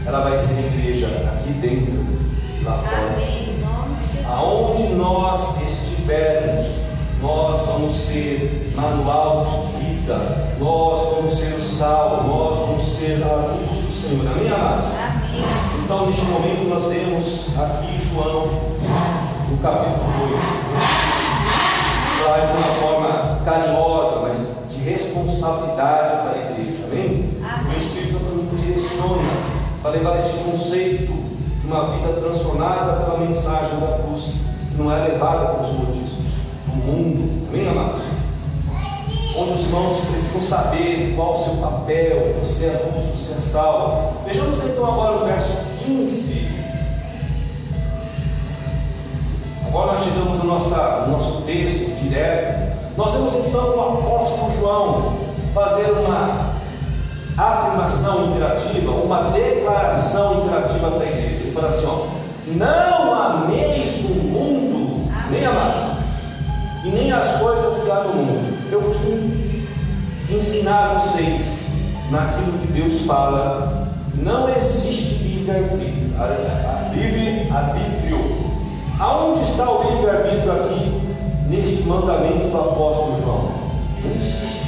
ela 0.06 0.20
vai 0.22 0.38
ser 0.38 0.58
igreja 0.60 1.08
aqui 1.08 1.52
dentro, 1.54 2.06
lá 2.64 2.78
fora. 2.78 3.12
Amém. 3.12 3.50
Em 3.50 3.60
nome 3.60 3.94
de 3.96 4.12
Jesus. 4.12 4.26
Aonde 4.26 4.94
nós 4.94 5.60
estivermos, 5.62 6.66
nós 7.20 7.66
vamos 7.66 7.94
ser 7.94 8.72
manual 8.74 9.44
de 9.44 9.84
vida, 9.84 10.54
nós 10.58 11.14
vamos 11.14 11.32
ser 11.38 11.54
o 11.54 11.60
sal, 11.60 12.24
nós 12.26 12.58
vamos 12.58 12.82
ser 12.82 13.22
a 13.22 13.56
luz 13.56 13.76
do 13.76 13.92
Senhor. 13.92 14.26
Amém, 14.26 14.48
amados? 14.48 14.86
Amém. 14.86 15.71
Então, 15.92 16.06
neste 16.06 16.24
momento, 16.24 16.68
nós 16.70 16.86
temos 16.86 17.50
aqui 17.58 18.00
João, 18.08 18.46
no 19.50 19.58
capítulo 19.58 20.06
2, 20.30 20.40
vai 22.26 22.46
de 22.46 22.52
uma 22.56 22.72
forma 22.80 23.40
carinhosa, 23.44 24.20
mas 24.20 24.38
de 24.74 24.88
responsabilidade 24.88 26.22
para 26.22 26.32
a 26.32 26.50
igreja. 26.50 26.84
Amém? 26.90 27.30
Amém. 27.44 27.74
O 27.74 27.78
Espírito 27.78 28.12
Santo 28.12 28.24
nos 28.24 28.62
direciona 28.62 29.32
para 29.82 29.90
levar 29.90 30.16
este 30.16 30.38
conceito 30.38 31.12
de 31.60 31.66
uma 31.66 31.84
vida 31.90 32.18
transformada 32.18 33.04
pela 33.04 33.18
mensagem 33.18 33.78
da 33.78 33.98
cruz, 33.98 34.36
que 34.70 34.82
não 34.82 34.90
é 34.90 35.08
levada 35.08 35.52
pelos 35.52 35.72
modismos 35.72 36.32
do 36.68 36.86
mundo. 36.86 37.48
Amém, 37.52 37.68
amados? 37.68 38.00
Onde 39.36 39.52
os 39.52 39.60
irmãos 39.60 40.00
precisam 40.10 40.40
saber 40.40 41.12
qual 41.14 41.34
o 41.34 41.44
seu 41.44 41.56
papel, 41.56 42.34
você 42.42 42.64
é 42.64 42.92
luz, 42.96 43.08
você 43.08 43.32
é 43.34 43.36
sal. 43.36 44.14
Vejamos 44.24 44.58
então 44.64 44.86
agora 44.86 45.16
o 45.22 45.26
verso 45.26 45.71
15. 45.84 46.48
Agora 49.66 49.92
nós 49.92 50.04
chegamos 50.04 50.38
no, 50.38 50.44
nossa, 50.44 51.06
no 51.06 51.12
nosso 51.12 51.42
texto 51.42 51.96
direto. 52.02 52.72
Nós 52.96 53.12
vemos 53.12 53.34
então 53.34 53.76
o 53.76 53.80
apóstolo 53.80 54.52
João 54.52 55.16
fazer 55.54 55.90
uma 55.92 56.52
afirmação 57.38 58.30
imperativa, 58.30 58.90
uma 58.90 59.30
declaração 59.30 60.44
imperativa 60.44 60.90
para 60.90 61.04
a 61.04 61.08
igreja. 61.08 61.36
Ele 61.36 61.52
fala 61.52 61.68
assim: 61.68 61.86
ó, 61.86 62.06
não 62.48 63.14
ameis 63.14 64.04
o 64.04 64.14
mundo, 64.14 65.10
nem 65.30 65.46
amados, 65.46 65.96
e 66.84 66.88
nem 66.90 67.10
as 67.10 67.40
coisas 67.40 67.82
que 67.82 67.90
há 67.90 68.00
no 68.00 68.14
mundo. 68.14 68.70
Eu 68.70 68.82
costumo 68.82 69.42
ensinar 70.28 71.00
vocês 71.00 71.68
naquilo 72.10 72.58
que 72.58 72.72
Deus 72.72 73.02
fala. 73.06 73.88
Não 74.14 74.48
existe 74.48 75.11
livre-arbítrio. 76.94 78.18
Aonde 78.98 79.42
está 79.44 79.70
o 79.70 79.90
livre-arbítrio 79.90 80.52
aqui 80.52 81.02
neste 81.48 81.82
mandamento 81.82 82.48
do 82.48 82.58
apóstolo 82.58 83.20
João? 83.20 83.50
Não 84.04 84.10
existe. 84.14 84.62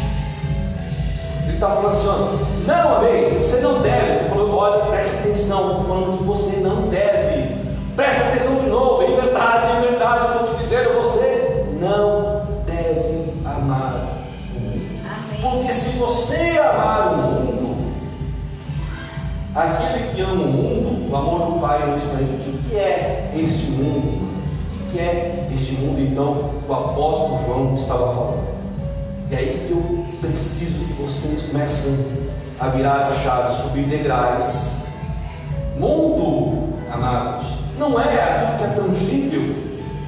Ele 1.45 1.55
está 1.55 1.69
falando 1.69 1.95
assim, 1.95 2.09
ó, 2.09 2.39
não, 2.67 2.97
amém, 2.97 3.39
você 3.39 3.61
não 3.61 3.81
deve. 3.81 4.13
Ele 4.13 4.29
falou, 4.29 4.55
olha, 4.57 4.85
preste 4.87 5.17
atenção, 5.17 5.71
estou 5.71 5.85
falando 5.85 6.19
que 6.19 6.25
você 6.25 6.57
não 6.57 6.89
deve. 6.89 7.55
Preste 7.95 8.23
atenção 8.23 8.57
de 8.57 8.67
novo, 8.67 9.03
em 9.05 9.15
verdade, 9.15 9.73
em 9.77 9.81
verdade, 9.83 10.27
estou 10.33 10.55
te 10.55 10.63
dizendo, 10.63 10.95
você 10.95 11.65
não 11.81 12.43
deve 12.67 13.33
amar 13.45 14.19
o 14.57 14.61
mundo. 14.61 15.01
Porque 15.41 15.73
se 15.73 15.91
você 15.91 16.59
amar 16.59 17.13
o 17.13 17.17
mundo, 17.17 17.44
aquele 19.55 20.11
que 20.11 20.21
ama 20.21 20.43
o 20.43 20.49
mundo, 20.49 21.11
o 21.11 21.17
amor 21.17 21.53
do 21.53 21.61
Pai 21.61 21.87
não 21.87 21.97
está 21.97 22.21
em 22.21 22.25
mim. 22.25 22.39
O 22.39 22.69
que 22.69 22.77
é 22.77 23.31
este 23.35 23.71
mundo? 23.71 24.29
O 24.83 24.87
que 24.91 24.99
é 24.99 25.49
este 25.55 25.73
mundo, 25.75 26.01
então, 26.01 26.51
que 26.65 26.71
o 26.71 26.75
apóstolo 26.75 27.41
João 27.47 27.75
estava 27.77 28.15
falando? 28.15 28.55
E 29.31 29.37
aí 29.37 29.65
que 29.67 29.73
eu 29.73 30.05
preciso 30.21 30.85
que 30.85 31.03
vocês 31.03 31.43
comecem 31.43 32.07
a 32.61 32.69
virar 32.69 33.09
a 33.09 33.15
chave, 33.21 33.55
subir 33.55 33.85
degraus. 33.85 34.85
Mundo, 35.79 36.75
amados, 36.93 37.47
não 37.79 38.01
é 38.01 38.05
aquilo 38.05 38.59
que 38.59 38.65
é 38.65 38.67
tangível. 38.69 39.55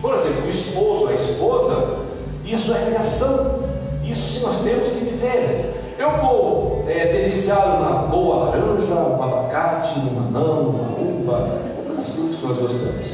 Por 0.00 0.14
exemplo, 0.14 0.46
o 0.46 0.50
esposo, 0.50 1.08
a 1.08 1.14
esposa, 1.14 1.98
isso 2.44 2.72
é 2.74 2.86
criação. 2.86 3.64
Isso 4.04 4.38
sim 4.38 4.46
nós 4.46 4.58
temos 4.60 4.88
que 4.90 5.04
viver. 5.04 5.75
Eu 5.98 6.10
vou 6.18 6.84
é, 6.88 7.06
deliciá-lo 7.06 7.80
na 7.82 7.90
boa 8.08 8.50
laranja, 8.50 8.94
um 8.94 9.22
abacate, 9.22 9.98
um 10.00 10.28
anão, 10.28 10.68
uma 10.68 10.98
uva, 10.98 11.58
as 11.98 12.08
frutas 12.10 12.36
que 12.36 12.46
nós 12.46 12.58
gostamos. 12.58 13.06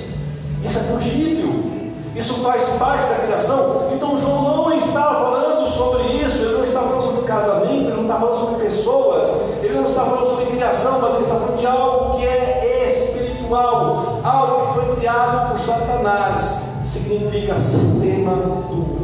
Isso 0.64 0.78
é 0.78 0.82
tangível. 0.82 1.72
Isso 2.16 2.34
faz 2.42 2.70
parte 2.70 3.08
da 3.08 3.20
criação. 3.20 3.88
Então 3.92 4.18
João 4.18 4.42
não 4.42 4.76
está 4.76 5.02
falando 5.02 5.68
sobre 5.68 6.02
isso, 6.08 6.44
ele 6.44 6.54
não 6.54 6.64
está 6.64 6.80
falando 6.80 7.02
sobre 7.04 7.22
casamento, 7.22 7.70
ele 7.70 7.94
não 7.94 8.02
está 8.02 8.16
falando 8.16 8.40
sobre 8.40 8.64
pessoas, 8.64 9.28
ele 9.62 9.74
não 9.74 9.84
está 9.84 10.04
falando 10.04 10.28
sobre 10.28 10.46
criação, 10.46 10.98
mas 11.00 11.14
ele 11.14 11.22
está 11.22 11.34
falando 11.36 11.58
de 11.58 11.66
algo 11.66 12.18
que 12.18 12.26
é 12.26 12.92
espiritual, 12.92 14.20
algo 14.24 14.66
que 14.66 14.74
foi 14.74 14.96
criado 14.96 15.52
por 15.52 15.58
Satanás. 15.60 16.62
Significa 16.84 17.56
sistema 17.56 18.34
do 18.34 18.76
mundo. 18.76 19.01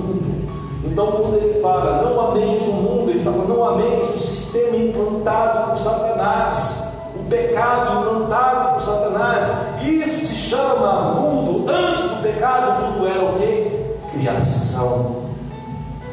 Então, 0.99 1.13
quando 1.13 1.37
ele 1.37 1.61
fala, 1.61 2.03
não 2.03 2.33
ameis 2.33 2.67
o 2.67 2.73
mundo, 2.73 3.11
ele 3.11 3.19
está 3.19 3.31
falando, 3.31 3.55
não 3.55 3.65
ameis 3.69 4.11
o 4.11 4.19
sistema 4.19 4.77
implantado 4.79 5.71
por 5.71 5.79
Satanás, 5.79 6.95
o 7.15 7.21
pecado 7.31 8.01
implantado 8.01 8.75
por 8.75 8.83
Satanás. 8.83 9.49
Isso 9.81 10.27
se 10.27 10.35
chama 10.35 11.15
mundo. 11.15 11.71
Antes 11.71 12.03
do 12.03 12.21
pecado, 12.21 12.95
tudo 12.95 13.07
era 13.07 13.25
o 13.27 13.35
que? 13.35 13.95
Criação. 14.11 15.27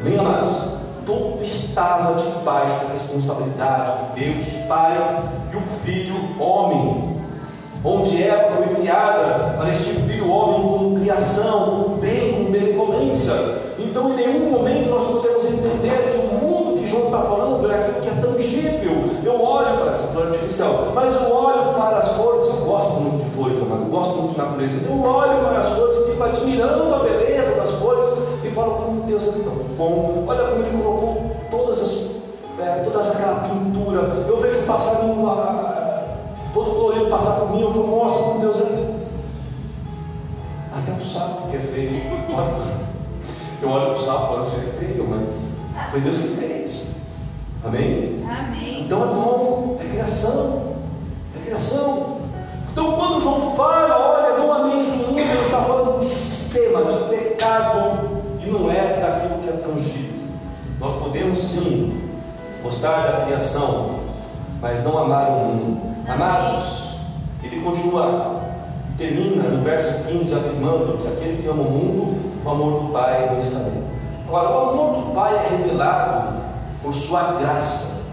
Bem, 0.04 0.20
amados, 0.20 0.56
tudo 1.04 1.44
estava 1.44 2.22
debaixo 2.22 2.86
da 2.86 2.94
responsabilidade 2.94 4.14
de 4.14 4.24
Deus 4.24 4.50
Pai 4.68 5.24
e 5.52 5.56
o 5.56 5.62
Filho 5.84 6.40
homem. 6.40 7.26
Onde 7.84 8.22
Eva 8.22 8.52
foi 8.58 8.76
criada 8.76 9.56
para 9.58 9.68
este 9.72 9.94
filho 10.02 10.30
homem 10.30 10.62
com 10.62 11.00
criação, 11.00 11.86
com 11.86 11.98
bem, 11.98 12.34
com 12.36 12.52
benevolência. 12.52 13.65
Então, 13.86 14.12
em 14.12 14.16
nenhum 14.16 14.52
momento 14.52 14.90
nós 14.90 15.04
podemos 15.04 15.46
entender 15.46 16.12
que 16.12 16.18
o 16.18 16.40
mundo 16.40 16.80
que 16.80 16.88
João 16.88 17.06
está 17.06 17.22
falando 17.22 17.72
é 17.72 17.76
aquilo 17.76 18.02
que 18.02 18.10
é 18.10 18.14
tangível. 18.14 19.10
Eu 19.24 19.42
olho 19.42 19.78
para 19.78 19.92
essa 19.92 20.08
flor 20.08 20.28
artificial, 20.28 20.88
mas 20.94 21.16
eu 21.16 21.34
olho 21.34 21.74
para 21.74 21.98
as 22.00 22.10
flores. 22.10 22.46
Eu 22.46 22.66
gosto 22.66 22.92
muito 23.02 23.24
de 23.24 23.30
flores, 23.32 23.62
amado, 23.62 23.86
gosto 23.90 24.16
muito 24.16 24.32
de 24.34 24.38
natureza. 24.38 24.86
Eu 24.86 25.02
olho 25.02 25.40
para 25.46 25.60
as 25.60 25.70
flores 25.70 25.98
e 25.98 26.12
fico 26.12 26.24
admirando 26.24 26.96
a 26.96 27.00
beleza 27.00 27.56
das 27.56 27.72
flores 27.74 28.06
e 28.44 28.50
falo 28.50 28.76
como 28.76 29.02
Deus 29.02 29.28
é 29.28 29.32
tão 29.44 29.56
bom. 29.78 30.24
Olha 30.28 30.48
como 30.50 30.62
Ele 30.62 30.84
colocou 30.84 31.32
todas 31.52 31.82
as, 31.82 32.12
é, 32.60 32.84
toda 32.84 33.02
aquela 33.02 33.50
pintura. 33.50 34.02
Eu 34.28 34.40
vejo 34.40 34.60
um 34.60 34.66
passarinho, 34.66 35.26
todo 36.54 36.72
colorido 36.72 37.10
passar 37.10 37.40
por 37.40 37.52
mim. 37.52 37.62
Eu 37.62 37.72
falo, 37.72 37.88
nossa, 37.88 38.20
como 38.20 38.40
Deus 38.40 38.62
é. 38.62 38.96
Até 40.78 40.92
o 40.92 41.02
sapo 41.02 41.50
que 41.50 41.58
é 41.58 41.60
feio. 41.60 42.02
Olha, 42.34 42.85
eu 43.66 43.72
olho 43.72 43.94
para 43.94 44.02
o 44.02 44.06
sapo 44.06 44.24
e 44.24 44.28
falo, 44.28 44.42
isso 44.44 44.56
é 44.58 44.86
feio, 44.86 45.08
mas 45.10 45.56
foi 45.90 46.00
Deus 46.02 46.18
que 46.20 46.28
fez. 46.28 46.96
Amém? 47.64 48.20
Amém. 48.24 48.84
Então 48.84 49.04
é 49.04 49.08
bom, 49.08 49.78
é 49.80 49.84
criação, 49.84 50.74
é 51.36 51.44
criação. 51.44 52.18
Então 52.72 52.92
quando 52.94 53.22
João 53.22 53.56
fala, 53.56 53.98
olha, 53.98 54.38
não 54.38 54.54
ameis 54.54 54.90
o 54.90 54.98
mundo, 54.98 55.20
ele 55.20 55.42
está 55.42 55.62
falando 55.64 56.00
de 56.00 56.06
sistema, 56.06 56.84
de 56.86 57.10
pecado, 57.10 58.22
e 58.40 58.50
não 58.50 58.70
é 58.70 59.00
daquilo 59.00 59.42
que 59.42 59.50
é 59.50 59.54
tangível. 59.54 60.16
Nós 60.80 60.94
podemos 61.02 61.40
sim 61.40 62.02
gostar 62.62 63.08
da 63.08 63.26
criação, 63.26 64.00
mas 64.62 64.84
não 64.84 64.98
amar 64.98 65.30
o 65.30 65.40
mundo. 65.46 65.96
Amados, 66.08 67.00
ele 67.44 67.62
continua, 67.62 68.42
termina 68.96 69.44
no 69.50 69.64
verso 69.64 70.04
15 70.04 70.36
afirmando 70.36 71.00
que 71.00 71.08
aquele 71.08 71.42
que 71.42 71.48
ama 71.48 71.64
o 71.64 71.72
mundo, 71.72 72.25
o 72.46 72.50
amor 72.50 72.84
do 72.84 72.94
Pai 72.94 73.28
não 73.32 73.40
está 73.40 73.58
nele. 73.58 73.84
Agora, 74.28 74.50
o 74.50 74.70
amor 74.70 74.96
do 75.02 75.16
Pai 75.16 75.36
é 75.36 75.58
revelado 75.58 76.36
por 76.82 76.94
sua 76.94 77.34
graça. 77.40 78.06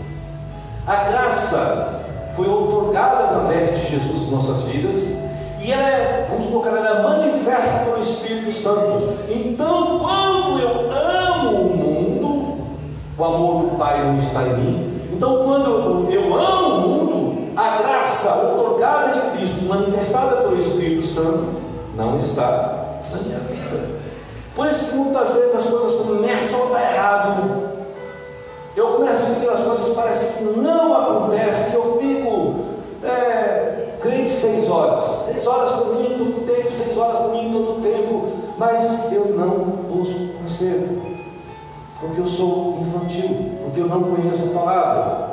A 0.86 0.96
graça 0.96 2.02
foi 2.34 2.48
otorgada 2.48 3.24
através 3.24 3.78
de 3.78 3.90
Jesus 3.90 4.28
em 4.28 4.30
nossas 4.30 4.62
vidas 4.62 5.22
e 5.60 5.70
ela 5.70 5.88
é, 5.88 6.26
vamos 6.30 6.46
colocar, 6.46 6.70
ela 6.70 6.98
é 6.98 7.02
manifesta 7.02 7.84
pelo 7.84 8.02
Espírito 8.02 8.50
Santo. 8.50 9.14
Então, 9.28 10.00
quando 10.00 10.58
eu 10.58 10.90
amo 10.90 11.50
o 11.50 11.76
mundo, 11.76 12.56
o 13.16 13.24
amor 13.24 13.70
do 13.70 13.76
Pai 13.76 14.02
não 14.02 14.18
está 14.18 14.42
em 14.42 14.56
mim. 14.56 15.00
Então, 15.12 15.44
quando 15.44 16.10
eu 16.10 16.34
amo 16.34 16.74
o 16.74 16.88
mundo, 16.88 17.52
a 17.56 17.76
graça 17.76 18.34
otorgada 18.34 19.12
de 19.12 19.38
Cristo, 19.38 19.64
manifestada 19.68 20.36
pelo 20.36 20.58
Espírito 20.58 21.06
Santo, 21.06 21.44
não 21.94 22.18
está 22.18 22.98
na 23.12 23.18
minha 23.18 23.38
vida. 23.38 24.01
Por 24.54 24.66
isso 24.66 24.86
que 24.86 24.96
muitas 24.96 25.32
vezes 25.32 25.54
as 25.54 25.66
coisas 25.66 26.06
começam 26.06 26.66
a 26.66 26.72
dar 26.72 26.92
errado. 26.92 27.72
Eu 28.76 28.94
começo 28.94 29.32
a 29.32 29.34
que 29.34 29.48
as 29.48 29.60
coisas 29.60 29.94
parecem 29.94 30.32
que 30.32 30.60
não 30.60 30.94
acontecem, 30.94 31.74
eu 31.74 31.98
fico 31.98 32.54
é, 33.06 33.96
crente 34.00 34.30
seis 34.30 34.70
horas, 34.70 35.26
seis 35.26 35.46
horas 35.46 35.70
por 35.72 35.94
mim 35.96 36.16
todo 36.16 36.46
tempo, 36.46 36.76
seis 36.76 36.96
horas 36.96 37.18
por 37.18 37.32
mim 37.32 37.52
todo 37.52 37.78
o 37.78 37.80
tempo, 37.82 38.28
mas 38.58 39.12
eu 39.12 39.26
não 39.36 39.58
busco 39.90 40.28
conselho, 40.40 41.02
porque 42.00 42.20
eu 42.20 42.26
sou 42.26 42.78
infantil, 42.80 43.58
porque 43.62 43.80
eu 43.80 43.88
não 43.88 44.04
conheço 44.04 44.50
a 44.50 44.58
palavra, 44.58 45.30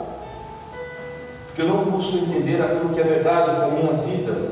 porque 1.47 1.62
eu 1.62 1.67
não 1.67 1.86
busco 1.86 2.17
entender 2.17 2.62
aquilo 2.62 2.89
que 2.89 2.99
é 2.99 3.03
verdade 3.03 3.51
para 3.51 3.65
a 3.65 3.69
minha 3.69 3.93
vida. 3.93 4.51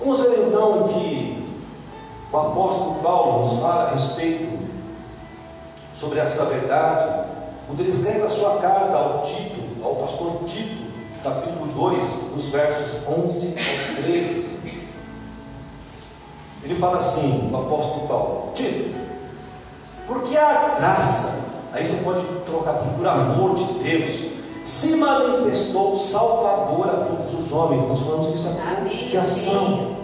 Vamos 0.00 0.20
ver 0.20 0.46
então 0.46 0.88
que 0.88 1.37
o 2.30 2.36
apóstolo 2.36 2.94
Paulo 3.02 3.40
nos 3.40 3.58
fala 3.60 3.84
a 3.84 3.90
respeito 3.92 4.58
sobre 5.96 6.18
essa 6.18 6.44
verdade, 6.44 7.26
quando 7.66 7.80
ele 7.80 7.90
escreve 7.90 8.22
a 8.22 8.28
sua 8.28 8.58
carta 8.58 8.96
ao 8.96 9.22
Tito, 9.22 9.82
ao 9.82 9.96
pastor 9.96 10.44
Tito, 10.46 10.88
capítulo 11.22 11.66
2, 11.66 12.32
nos 12.36 12.50
versos 12.50 13.02
11 13.08 13.54
ao 13.56 14.02
13, 14.04 14.48
ele 16.64 16.74
fala 16.74 16.98
assim, 16.98 17.50
o 17.52 17.56
apóstolo 17.56 18.06
Paulo, 18.06 18.52
Tito, 18.54 18.94
porque 20.06 20.36
a 20.36 20.74
graça, 20.78 21.46
aí 21.72 21.86
você 21.86 22.02
pode 22.02 22.24
trocar 22.44 22.76
aqui 22.76 22.88
por 22.96 23.06
amor 23.06 23.54
de 23.54 23.64
Deus, 23.74 24.28
se 24.64 24.96
manifestou 24.96 25.98
salvador 25.98 26.90
a 26.90 27.04
todos 27.06 27.32
os 27.32 27.50
homens. 27.50 27.88
Nós 27.88 28.00
falamos 28.00 28.26
que 28.28 28.36
isso 28.36 28.48
é 28.48 28.74
propiciação. 28.74 29.97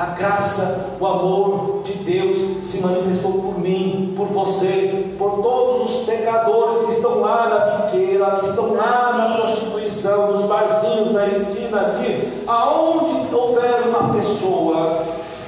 A 0.00 0.06
graça, 0.14 0.96
o 0.98 1.06
amor 1.06 1.82
de 1.84 1.92
Deus 1.92 2.64
se 2.66 2.80
manifestou 2.80 3.32
por 3.32 3.58
mim, 3.58 4.14
por 4.16 4.28
você, 4.28 5.14
por 5.18 5.42
todos 5.42 5.90
os 5.90 6.06
pecadores 6.06 6.78
que 6.86 6.92
estão 6.92 7.20
lá 7.20 7.46
na 7.50 7.58
biqueira, 7.76 8.38
que 8.40 8.48
estão 8.48 8.72
lá 8.72 9.12
na 9.12 9.36
prostituição, 9.36 10.32
nos 10.32 10.46
barzinhos, 10.46 11.12
na 11.12 11.26
esquina 11.26 11.80
aqui, 11.82 12.42
aonde 12.46 13.34
houver 13.34 13.88
uma 13.88 14.14
pessoa, 14.14 15.02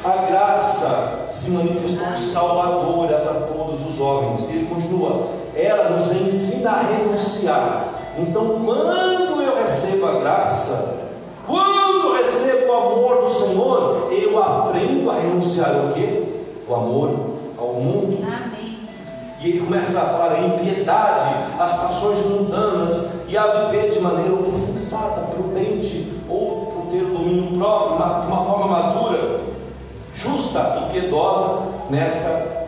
a 0.05 0.17
graça 0.31 1.29
se 1.31 1.53
manifestou 1.53 2.15
salvadora 2.15 3.21
para 3.21 3.41
todos 3.55 3.81
os 3.89 3.99
homens. 3.99 4.51
E 4.51 4.57
ele 4.57 4.67
continua, 4.67 5.29
ela 5.55 5.97
nos 5.97 6.13
ensina 6.13 6.73
a 6.73 6.83
renunciar. 6.83 7.89
Então, 8.19 8.61
quando 8.63 9.41
eu 9.41 9.57
recebo 9.63 10.05
a 10.09 10.13
graça, 10.21 10.99
quando 11.47 11.82
o 12.73 12.93
amor 12.93 13.23
do 13.23 13.31
Senhor, 13.31 14.09
eu 14.11 14.43
aprendo 14.43 15.11
a 15.11 15.15
renunciar 15.15 15.75
ao 15.75 15.93
quê? 15.93 16.23
O 16.69 16.75
amor 16.75 17.21
ao 17.59 17.75
mundo. 17.75 18.19
Amém. 18.27 18.79
E 19.41 19.49
ele 19.49 19.61
começa 19.61 20.01
a 20.01 20.05
falar 20.05 20.39
em 20.39 20.51
piedade, 20.59 21.35
as 21.59 21.73
paixões 21.73 22.25
mundanas, 22.27 23.23
e 23.29 23.37
a 23.37 23.47
viver 23.67 23.91
de 23.91 24.01
maneira 24.01 24.35
o 24.35 24.45
que 24.45 24.53
é 24.53 24.57
sensata, 24.57 25.23
prudente, 25.33 26.13
ou 26.29 26.67
por 26.67 26.87
ter 26.87 27.03
o 27.03 27.13
domínio 27.13 27.59
próprio, 27.59 27.97
de 27.97 28.27
uma 28.29 28.45
forma 28.45 28.67
madura, 28.67 29.41
justa 30.15 30.87
e 30.87 30.93
piedosa 30.93 31.63
nesta 31.91 32.63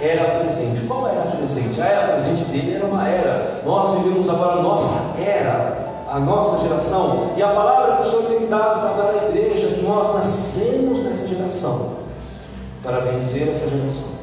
era 0.00 0.40
presente. 0.40 0.86
Qual 0.86 1.06
era 1.08 1.22
a 1.22 1.36
presente? 1.36 1.80
A 1.80 1.84
era 1.84 2.12
presente 2.12 2.44
dele 2.44 2.74
era 2.74 2.86
uma 2.86 3.06
era. 3.06 3.62
Nós 3.66 3.98
vivemos 3.98 4.28
agora 4.28 4.60
a 4.60 4.62
nossa 4.62 5.20
era 5.20 5.89
a 6.10 6.18
nossa 6.18 6.66
geração, 6.66 7.30
e 7.36 7.42
a 7.42 7.48
palavra 7.48 7.96
que 7.96 8.02
o 8.02 8.10
Senhor 8.10 8.24
tem 8.24 8.48
dado 8.48 8.80
para 8.80 9.02
dar 9.02 9.10
à 9.10 9.28
igreja, 9.28 9.68
que 9.68 9.82
nós 9.82 10.12
nascemos 10.14 10.98
nessa 11.04 11.28
geração, 11.28 11.98
para 12.82 12.98
vencer 13.00 13.48
essa 13.48 13.70
geração. 13.70 14.20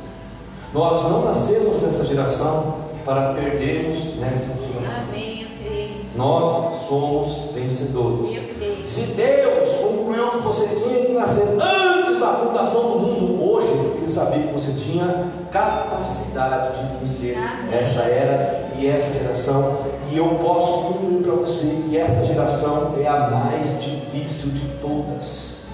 Nós 0.74 1.04
não 1.04 1.24
nascemos 1.24 1.82
nessa 1.82 2.06
geração 2.06 2.76
para 3.06 3.34
perdermos 3.34 4.18
nessa 4.18 4.54
geração. 4.56 5.04
Amém. 5.10 5.42
Eu 5.44 5.66
creio. 5.66 5.96
Nós 6.16 6.88
somos 6.90 7.52
vencedores. 7.54 8.36
Eu 8.36 8.44
creio. 8.56 8.90
Se 8.90 9.14
Deus 9.16 9.70
concluiu 9.78 10.30
que 10.32 10.38
você 10.40 10.68
tinha 10.68 11.06
que 11.06 11.14
nascer 11.14 11.44
antes 11.62 12.20
da 12.20 12.34
fundação 12.34 12.92
do 12.92 13.00
mundo, 13.00 13.50
hoje, 13.50 13.68
Ele 13.96 14.10
sabia 14.10 14.44
que 14.44 14.54
você 14.54 14.74
tinha 14.74 15.32
capacidade 15.52 16.78
de 16.78 16.98
vencer 16.98 17.38
Amém. 17.38 17.80
essa 17.80 18.02
era 18.02 18.72
e 18.78 18.88
essa 18.88 19.18
geração. 19.20 19.78
E 20.10 20.18
eu 20.18 20.40
posso 20.42 20.84
concluir 20.84 21.22
para 21.22 21.34
você 21.34 21.84
que 21.88 21.98
essa 21.98 22.26
geração 22.26 22.94
é 22.98 23.08
a 23.08 23.30
mais 23.30 23.84
difícil 23.84 24.52
de 24.52 24.68
todas. 24.80 25.68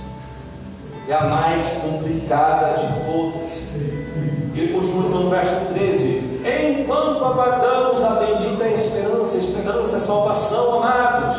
É 1.08 1.13
a 1.13 1.26
mais 1.26 1.67
complicada 1.84 2.78
de 2.78 2.88
todas. 3.06 3.76
Ele 4.56 4.74
continua 4.74 5.19
no 5.22 5.30
verso 5.30 5.56
13: 5.74 6.41
Enquanto 6.82 7.24
aguardamos 7.24 8.04
a 8.04 8.15
bendita 8.15 8.67
esperança, 8.67 9.38
esperança 9.38 10.00
salvação, 10.00 10.82
amados, 10.82 11.38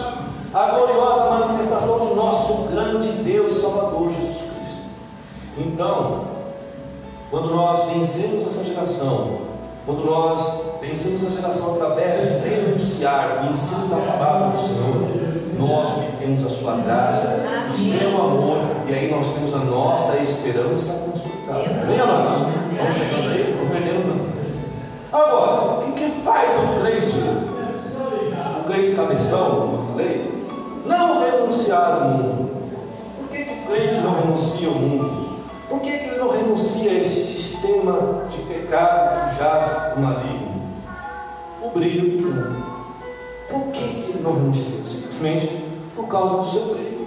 a 0.53 0.71
gloriosa 0.71 1.31
manifestação 1.31 2.07
de 2.07 2.15
nosso 2.15 2.55
grande 2.71 3.09
Deus 3.09 3.57
e 3.57 3.61
Salvador 3.61 4.11
Jesus 4.11 4.37
Cristo. 4.37 4.83
Então, 5.59 6.25
quando 7.31 7.55
nós 7.55 7.91
vencemos 7.91 8.47
essa 8.47 8.65
geração, 8.65 9.44
quando 9.87 10.05
nós 10.07 10.79
vencemos 10.81 11.27
a 11.27 11.31
geração 11.31 11.75
através 11.75 12.25
de 12.43 12.49
denunciar 12.49 13.45
o 13.45 13.53
ensino 13.53 13.87
da 13.89 13.97
palavra 13.97 14.51
do 14.51 14.59
Senhor, 14.59 15.35
nós 15.59 15.99
obtemos 15.99 16.47
a 16.47 16.49
sua 16.49 16.77
graça, 16.77 17.45
o 17.69 17.73
seu 17.73 18.09
amor, 18.17 18.59
e 18.87 18.95
aí 18.95 19.11
nós 19.11 19.29
temos 19.35 19.55
a 19.55 19.59
nossa 19.59 20.17
esperança 20.19 21.11
consolidada. 21.11 21.83
Amém, 21.83 22.01
amados? 22.01 22.55
Estamos 22.55 22.95
chegando 22.95 23.31
aí, 23.31 23.57
não 23.61 23.69
perdendo 23.71 24.09
não. 24.09 24.15
né? 24.15 24.35
Agora, 25.13 25.79
o 25.79 25.83
que, 25.83 25.93
que 25.93 26.11
faz 26.23 26.49
o 26.59 26.81
crente? 26.81 27.21
O 28.61 28.65
crente 28.65 28.97
cabeção, 28.97 29.51
como 29.51 29.75
eu 29.75 29.87
falei, 29.93 30.45
não 30.87 31.21
renunciar 31.21 32.03
ao 32.03 32.09
mundo. 32.09 32.51
Por 33.19 33.29
que, 33.29 33.45
que 33.45 33.53
o 33.53 33.67
crente 33.67 34.01
não 34.01 34.15
renuncia 34.15 34.69
ao 34.69 34.75
mundo? 34.75 35.35
Por 35.69 35.81
que, 35.81 35.91
que 35.91 36.05
ele 36.09 36.19
não 36.19 36.31
renuncia 36.31 36.91
a 36.91 36.95
esse 36.95 37.21
sistema 37.21 38.24
pecado 38.55 39.31
que 39.31 39.39
jaz 39.39 39.97
no 39.97 40.03
maligno? 40.03 40.63
O 41.63 41.71
brilho 41.71 42.19
do 42.19 42.25
mundo. 42.25 42.65
Por 43.49 43.73
que, 43.73 43.81
que 43.81 44.11
ele 44.11 44.23
não 44.23 44.35
renuncia? 44.35 44.85
Simplesmente 44.85 45.65
por 45.95 46.09
causa 46.09 46.37
do 46.39 46.45
seu 46.45 46.75
brilho. 46.75 47.07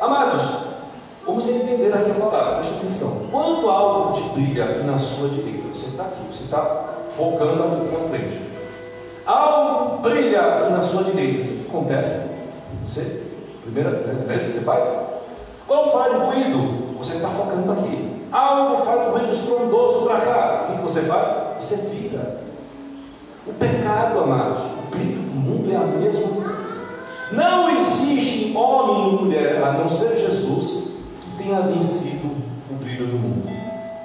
Amados, 0.00 0.44
vamos 1.26 1.48
entender 1.48 1.92
aqui 1.92 2.10
a 2.10 2.14
palavra, 2.14 2.56
preste 2.56 2.78
atenção. 2.78 3.26
Quando 3.30 3.68
algo 3.68 4.12
te 4.14 4.28
brilha 4.30 4.64
aqui 4.64 4.82
na 4.84 4.98
sua 4.98 5.28
direita, 5.28 5.68
você 5.72 5.88
está 5.88 6.04
aqui, 6.04 6.20
você 6.30 6.44
está 6.44 6.84
focando 7.08 7.62
aqui 7.62 7.88
para 7.88 8.08
frente. 8.08 8.40
Algo 9.26 9.98
brilha 9.98 10.40
aqui 10.40 10.72
na 10.72 10.82
sua 10.82 11.04
direita, 11.04 11.52
o 11.52 11.56
que, 11.56 11.66
acontece? 11.68 12.30
Você, 12.86 13.22
primeira, 13.62 14.02
é 14.28 14.36
isso 14.36 14.46
que 14.46 14.52
você 14.52 14.60
faz? 14.64 15.10
Vamos 15.68 15.92
falar 15.92 16.08
de 16.08 16.16
ruído, 16.16 16.96
você 16.98 17.16
está 17.16 17.28
focando 17.28 17.72
aqui. 17.72 18.09
Algo 18.32 18.84
faz 18.84 19.08
um 19.08 19.10
ruído 19.10 19.32
estrondoso 19.32 20.06
para 20.06 20.20
cá, 20.20 20.66
o 20.68 20.76
que, 20.76 20.82
você 20.82 21.02
faz? 21.02 21.36
Você 21.60 21.76
vira. 21.88 22.42
O 23.46 23.52
pecado, 23.54 24.20
amados, 24.20 24.62
o 24.62 24.94
brilho 24.94 25.22
do 25.22 25.34
mundo 25.34 25.72
é 25.72 25.76
a 25.76 25.80
mesma 25.80 26.28
coisa. 26.28 26.80
Não 27.32 27.80
existe 27.80 28.56
homem 28.56 29.08
e 29.08 29.22
mulher, 29.22 29.62
a 29.62 29.72
não 29.72 29.88
ser 29.88 30.16
Jesus, 30.16 30.92
que 31.22 31.42
tenha 31.42 31.60
vencido 31.62 32.28
o 32.70 32.74
brilho 32.74 33.06
do 33.06 33.18
mundo. 33.18 33.48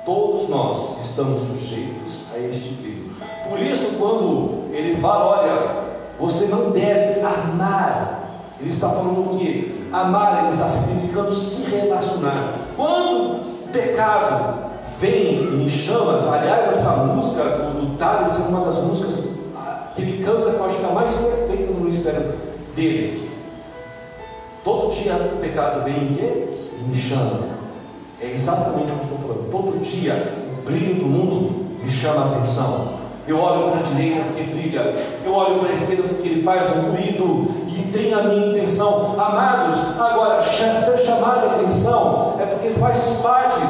Todos 0.05 0.49
nós 0.49 1.01
estamos 1.03 1.39
sujeitos 1.39 2.25
a 2.33 2.39
este 2.39 2.73
brilho. 2.75 3.11
Por 3.47 3.59
isso, 3.59 3.97
quando 3.99 4.65
ele 4.71 4.95
fala, 4.97 5.41
olha, 5.41 5.85
você 6.19 6.47
não 6.47 6.71
deve 6.71 7.21
amar, 7.21 8.23
ele 8.59 8.71
está 8.71 8.89
falando 8.89 9.33
o 9.33 9.37
quê? 9.37 9.81
Amar, 9.91 10.45
ele 10.45 10.53
está 10.53 10.67
significando 10.67 11.31
se 11.31 11.69
relacionar. 11.69 12.53
Quando 12.75 13.54
pecado 13.75 14.71
vem 14.99 15.43
e 15.43 15.45
me 15.47 15.69
chamas, 15.69 16.25
aliás, 16.25 16.69
essa 16.69 16.91
música 17.03 17.43
do, 17.43 17.97
Thales 17.97 18.39
é 18.39 18.43
uma 18.49 18.65
das 18.65 18.77
músicas 18.79 19.25
ah, 19.55 19.91
que 19.93 20.01
ele 20.01 20.23
canta, 20.23 20.51
que 20.51 20.55
eu 20.55 20.65
acho 20.65 20.77
que 20.77 20.85
é 20.85 20.89
a 20.89 20.93
mais 20.93 21.13
perfeita 21.13 21.71
no 21.71 21.81
ministério 21.81 22.33
dele. 22.75 23.31
Todo 24.63 24.93
dia 24.93 25.13
o 25.15 25.37
pecado 25.39 25.83
vem 25.83 25.95
em 25.95 26.13
quê? 26.13 26.47
E 26.79 26.83
me 26.83 26.99
chama. 26.99 27.55
É 28.19 28.31
exatamente 28.31 28.91
o 28.91 28.95
que 28.95 29.11
eu 29.11 29.15
estou 29.15 29.17
falando. 29.17 29.51
Todo 29.51 29.79
dia 29.81 30.33
o 30.57 30.65
brilho 30.65 30.95
do 30.95 31.05
mundo 31.05 31.77
me 31.83 31.89
chama 31.91 32.21
a 32.21 32.31
atenção. 32.31 33.04
Eu 33.27 33.39
olho 33.39 33.71
para 33.71 33.79
a 33.79 33.83
direita 33.83 34.23
porque 34.25 34.43
brilha, 34.43 34.95
eu 35.25 35.33
olho 35.33 35.59
para 35.59 35.69
a 35.69 35.73
esquerda 35.73 36.03
porque 36.03 36.27
ele 36.27 36.43
faz 36.43 36.77
um 36.77 36.91
ruído 36.91 37.49
e 37.67 37.91
tem 37.91 38.13
a 38.13 38.23
minha 38.23 38.47
intenção. 38.47 39.19
Amados, 39.19 39.99
agora, 39.99 40.43
ser 40.43 40.97
chamado 40.99 41.47
a 41.47 41.55
atenção 41.55 42.35
é 42.39 42.45
porque 42.45 42.69
faz 42.69 43.21
parte, 43.23 43.61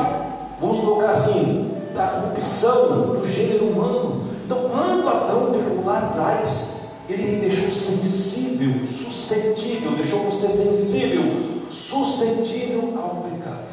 vamos 0.60 0.80
colocar 0.82 1.12
assim, 1.12 1.72
da 1.94 2.06
corrupção 2.08 2.88
do 2.88 3.26
gênero 3.26 3.70
humano. 3.70 4.24
Então, 4.46 4.66
quando 4.70 5.08
Adão 5.08 5.52
pegou 5.54 5.86
lá 5.86 6.00
atrás, 6.00 6.82
ele 7.08 7.36
me 7.36 7.42
deixou 7.42 7.72
sensível, 7.72 8.86
suscetível, 8.86 9.92
deixou 9.92 10.20
você 10.24 10.50
sensível, 10.50 11.24
suscetível 11.70 12.94
ao 12.98 13.24
pecado. 13.30 13.66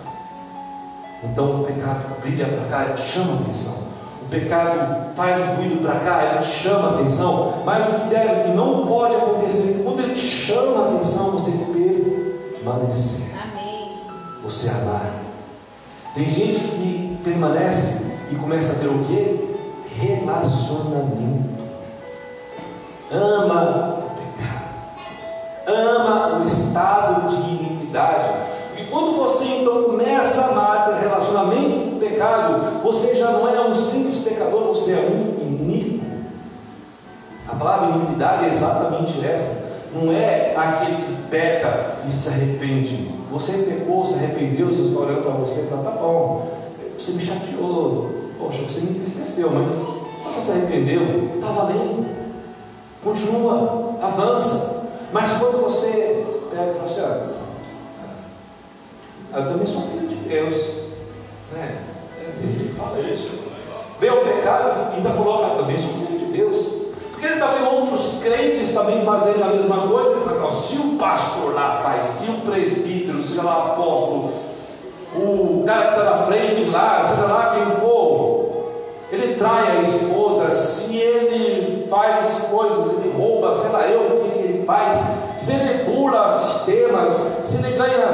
Então 1.25 1.63
o 1.63 1.65
pecado 1.65 2.21
brilha 2.21 2.47
para 2.47 2.87
cá, 2.87 2.97
chama 2.97 3.41
atenção. 3.41 3.92
Pecado 4.33 5.15
faz 5.15 5.39
um 5.39 5.57
ruído 5.57 5.83
para 5.83 6.01
cá, 6.01 6.33
ele 6.33 6.43
chama 6.43 6.95
atenção. 6.95 7.63
Mas 7.67 7.87
o 7.87 7.93
que 8.01 8.09
deve, 8.09 8.41
o 8.41 8.45
que 8.45 8.51
não 8.57 8.87
pode 8.87 9.15
acontecer, 9.15 9.69
é 9.69 9.73
que 9.75 9.83
quando 9.83 10.01
ele 10.01 10.17
chama 10.17 10.79
a 10.79 10.89
atenção, 10.89 11.33
você 11.33 11.51
permanecer. 11.51 13.27
Amém. 13.43 13.99
Você 14.43 14.71
amar. 14.71 15.13
Tem 16.15 16.31
gente 16.31 16.61
que 16.61 17.21
permanece 17.23 18.07
e 18.31 18.35
começa 18.37 18.73
a 18.73 18.77
ter 18.77 18.89
o 18.89 19.05
que? 19.05 19.55
Relacionamento. 20.01 21.53
Ama 23.11 23.99
o 23.99 24.11
pecado. 24.17 25.77
Ama 25.79 26.39
o 26.39 26.43
estado 26.43 27.29
de 27.29 27.51
iniquidade. 27.51 28.33
E 28.79 28.85
quando 28.85 29.15
você 29.19 29.45
então 29.45 29.83
começa 29.85 30.41
a 30.41 30.49
amar 30.49 30.87
ter 30.87 31.07
relacionamento 31.07 31.91
com 31.91 31.97
o 31.97 32.01
pecado, 32.13 32.83
você 32.83 33.15
já 33.15 33.31
não 33.31 33.49
é 33.49 33.61
um 33.67 33.75
simples 33.75 34.19
pecador, 34.19 34.69
você 34.69 34.93
é 34.93 35.01
um 35.01 35.43
iníquo. 35.43 36.05
A 37.49 37.55
palavra 37.57 37.97
iniquidade 37.97 38.45
é 38.47 38.49
exatamente 38.49 39.25
essa. 39.25 39.73
Não 39.95 40.13
é 40.13 40.55
aquele 40.57 40.97
que 40.97 41.29
peca 41.31 41.99
e 42.09 42.11
se 42.11 42.29
arrepende. 42.29 43.11
Você 43.31 43.59
pecou, 43.59 44.07
se 44.07 44.15
arrependeu, 44.15 44.69
você 44.69 44.83
está 44.83 45.01
olhando 45.01 45.23
para 45.23 45.33
você 45.33 45.61
e 45.63 45.67
fala, 45.67 45.83
tá 45.83 45.91
bom, 45.91 46.51
você 46.99 47.13
me 47.13 47.25
chateou, 47.25 48.11
poxa, 48.39 48.63
você 48.63 48.81
me 48.81 48.91
entristeceu, 48.91 49.51
mas 49.51 49.73
você 50.25 50.41
se 50.41 50.51
arrependeu, 50.53 51.35
está 51.35 51.49
valendo. 51.49 52.07
Continua, 53.03 53.97
avança. 54.01 54.89
Mas 55.13 55.33
quando 55.33 55.63
você 55.63 56.25
pega 56.51 56.71
e 56.71 56.75
fala 56.75 56.85
assim, 56.85 57.01
olha, 57.01 57.33
eu 59.35 59.49
também 59.51 59.67
sou 59.67 59.83
filho 59.83 60.09
de 60.09 60.15
Deus. 60.15 60.55
Né? 61.53 61.92
Tem 62.39 62.49
gente 62.49 62.69
que 62.69 62.75
fala 62.75 63.01
isso. 63.01 63.31
Vê 64.01 64.11
o 64.11 64.25
pecado 64.25 64.93
e 64.93 64.97
ainda 64.97 65.11
coloca, 65.11 65.57
também 65.57 65.79
sou 65.79 66.07
filho 66.07 66.19
de 66.19 66.25
Deus. 66.27 66.57
Porque 67.11 67.27
ele 67.27 67.35
vendo 67.35 67.75
outros 67.75 68.19
crentes 68.23 68.73
também 68.73 69.05
fazendo 69.05 69.45
a 69.45 69.49
mesma 69.49 69.87
coisa. 69.89 70.11
Se 70.67 70.77
o 70.77 70.97
pastor 70.99 71.55
lá 71.55 71.81
faz, 71.83 72.05
se 72.05 72.31
o 72.31 72.41
presbítero, 72.41 73.23
seja 73.23 73.43
lá 73.43 73.73
apóstolo, 73.73 74.33
o 75.15 75.63
cara 75.67 75.93
que 75.93 76.01
está 76.01 76.05
na 76.05 76.27
frente 76.27 76.65
lá, 76.71 77.05
seja 77.05 77.27
lá 77.27 77.53
quem 77.55 77.77
for, 77.77 78.43
ele 79.13 79.35
trai 79.35 79.77
a 79.77 79.83
esposa, 79.83 80.57
se 80.57 80.97
ele 80.97 81.87
faz 81.89 82.49
coisas, 82.51 82.95
ele 82.95 83.13
rouba, 83.17 83.55
sei 83.55 83.71
lá 83.71 83.87
eu 83.87 84.17
o 84.17 84.25
que, 84.25 84.39
que 84.39 84.45
ele 84.45 84.65
faz, 84.65 84.97
se 85.39 85.53
ele 85.53 85.85
pula 85.85 86.31
sistemas, 86.31 87.13
se 87.45 87.59
ele 87.59 87.77
ganha 87.77 88.11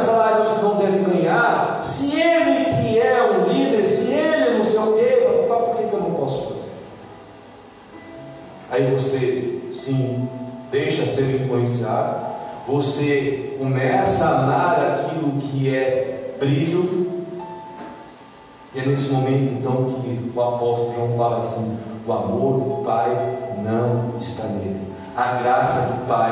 você 12.69 13.57
começa 13.59 14.27
a 14.27 14.43
amar 14.43 14.81
aquilo 14.85 15.41
que 15.41 15.75
é 15.75 16.35
brilho, 16.39 17.25
e 18.75 18.79
é 18.79 18.85
nesse 18.85 19.11
momento 19.11 19.55
então 19.59 19.85
que 20.03 20.31
o 20.37 20.43
apóstolo 20.43 20.93
João 20.95 21.17
fala 21.17 21.41
assim: 21.41 21.79
o 22.07 22.13
amor 22.13 22.61
do 22.61 22.85
Pai 22.85 23.09
não 23.65 24.19
está 24.19 24.45
nele, 24.49 24.83
a 25.17 25.33
graça 25.43 25.81
do 25.81 26.07
Pai 26.07 26.31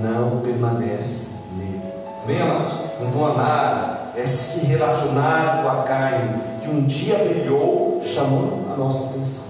não 0.00 0.40
permanece 0.40 1.28
nele. 1.58 1.82
Amém, 2.24 2.40
amados? 2.40 2.72
Então, 3.00 3.26
amar 3.26 4.12
é 4.16 4.24
se 4.24 4.66
relacionar 4.66 5.62
com 5.62 5.68
a 5.68 5.82
carne 5.82 6.40
que 6.62 6.70
um 6.70 6.82
dia 6.82 7.18
brilhou, 7.18 8.00
chamando 8.02 8.72
a 8.72 8.76
nossa 8.76 9.10
atenção. 9.10 9.44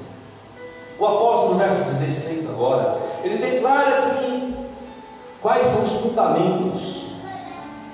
O 0.99 1.07
apóstolo, 1.07 1.53
no 1.55 1.59
verso 1.61 1.85
16 1.85 2.51
agora, 2.51 2.99
ele 3.23 3.39
declara 3.39 4.03
que 4.11 4.54
quais 5.45 5.67
são 5.67 5.85
os 5.85 5.93
fundamentos 5.97 7.03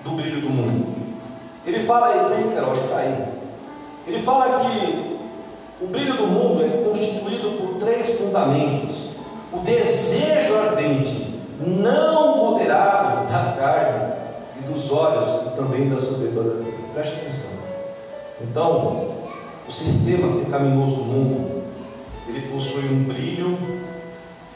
do 0.04 0.12
brilho 0.12 0.40
do 0.40 0.50
mundo. 0.50 0.86
Ele 1.66 1.84
fala 1.84 2.06
aí, 2.06 2.42
vem 2.42 2.52
Carol, 2.52 2.74
está 2.74 2.98
aí. 2.98 3.24
Ele 4.06 4.22
fala 4.22 4.60
que 4.60 5.10
O 5.80 5.86
brilho 5.86 6.14
do 6.14 6.26
mundo 6.26 6.62
é 6.62 6.84
constituído 6.84 7.56
por 7.58 7.78
três 7.78 8.18
fundamentos: 8.18 9.12
o 9.50 9.60
desejo 9.60 10.58
ardente, 10.58 11.40
não 11.58 12.36
moderado 12.36 13.26
da 13.26 13.56
carne 13.58 14.12
e 14.58 14.70
dos 14.70 14.92
olhos 14.92 15.46
e 15.46 15.56
também 15.56 15.88
da 15.88 15.98
soberba 15.98 16.42
da 16.42 16.54
vida. 16.56 16.76
Preste 16.92 17.14
atenção. 17.14 17.50
Então, 18.42 19.08
o 19.66 19.72
sistema 19.72 20.44
pecaminoso 20.44 20.96
do 20.96 21.04
mundo, 21.04 21.62
ele 22.28 22.52
possui 22.52 22.84
um 22.84 23.04
brilho 23.04 23.56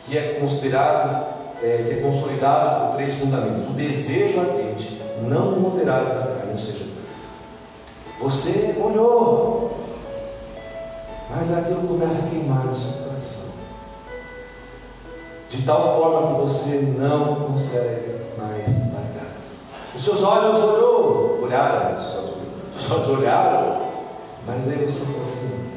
que 0.07 0.19
é 0.19 0.39
considerado, 0.39 1.34
é, 1.63 1.85
que 1.89 1.95
é 1.95 2.03
consolidado 2.03 2.89
por 2.89 2.97
três 2.97 3.15
fundamentos: 3.15 3.69
o 3.69 3.73
desejo 3.73 4.41
ardente, 4.41 5.01
não 5.23 5.53
moderado 5.59 6.07
da 6.07 6.27
carne, 6.27 6.53
ou 6.53 6.59
seja, 6.59 6.85
você 8.21 8.75
olhou, 8.81 9.77
mas 11.31 11.53
aquilo 11.53 11.87
começa 11.87 12.27
a 12.27 12.31
queimar 12.31 12.65
no 12.67 12.77
seu 12.77 12.93
coração. 12.93 13.55
De 15.51 15.63
tal 15.63 15.97
forma 15.97 16.35
que 16.35 16.41
você 16.41 16.95
não 16.99 17.35
consegue 17.35 18.21
mais 18.37 18.93
largar. 18.93 19.33
Os 19.95 20.03
seus 20.03 20.23
olhos 20.23 20.57
olhou, 20.57 21.41
olharam, 21.43 21.95
os 21.95 22.83
seus 22.83 22.91
olhos 22.91 23.19
olharam, 23.19 23.77
mas 24.47 24.69
aí 24.69 24.79
você 24.79 25.05
fala 25.05 25.25
assim, 25.25 25.71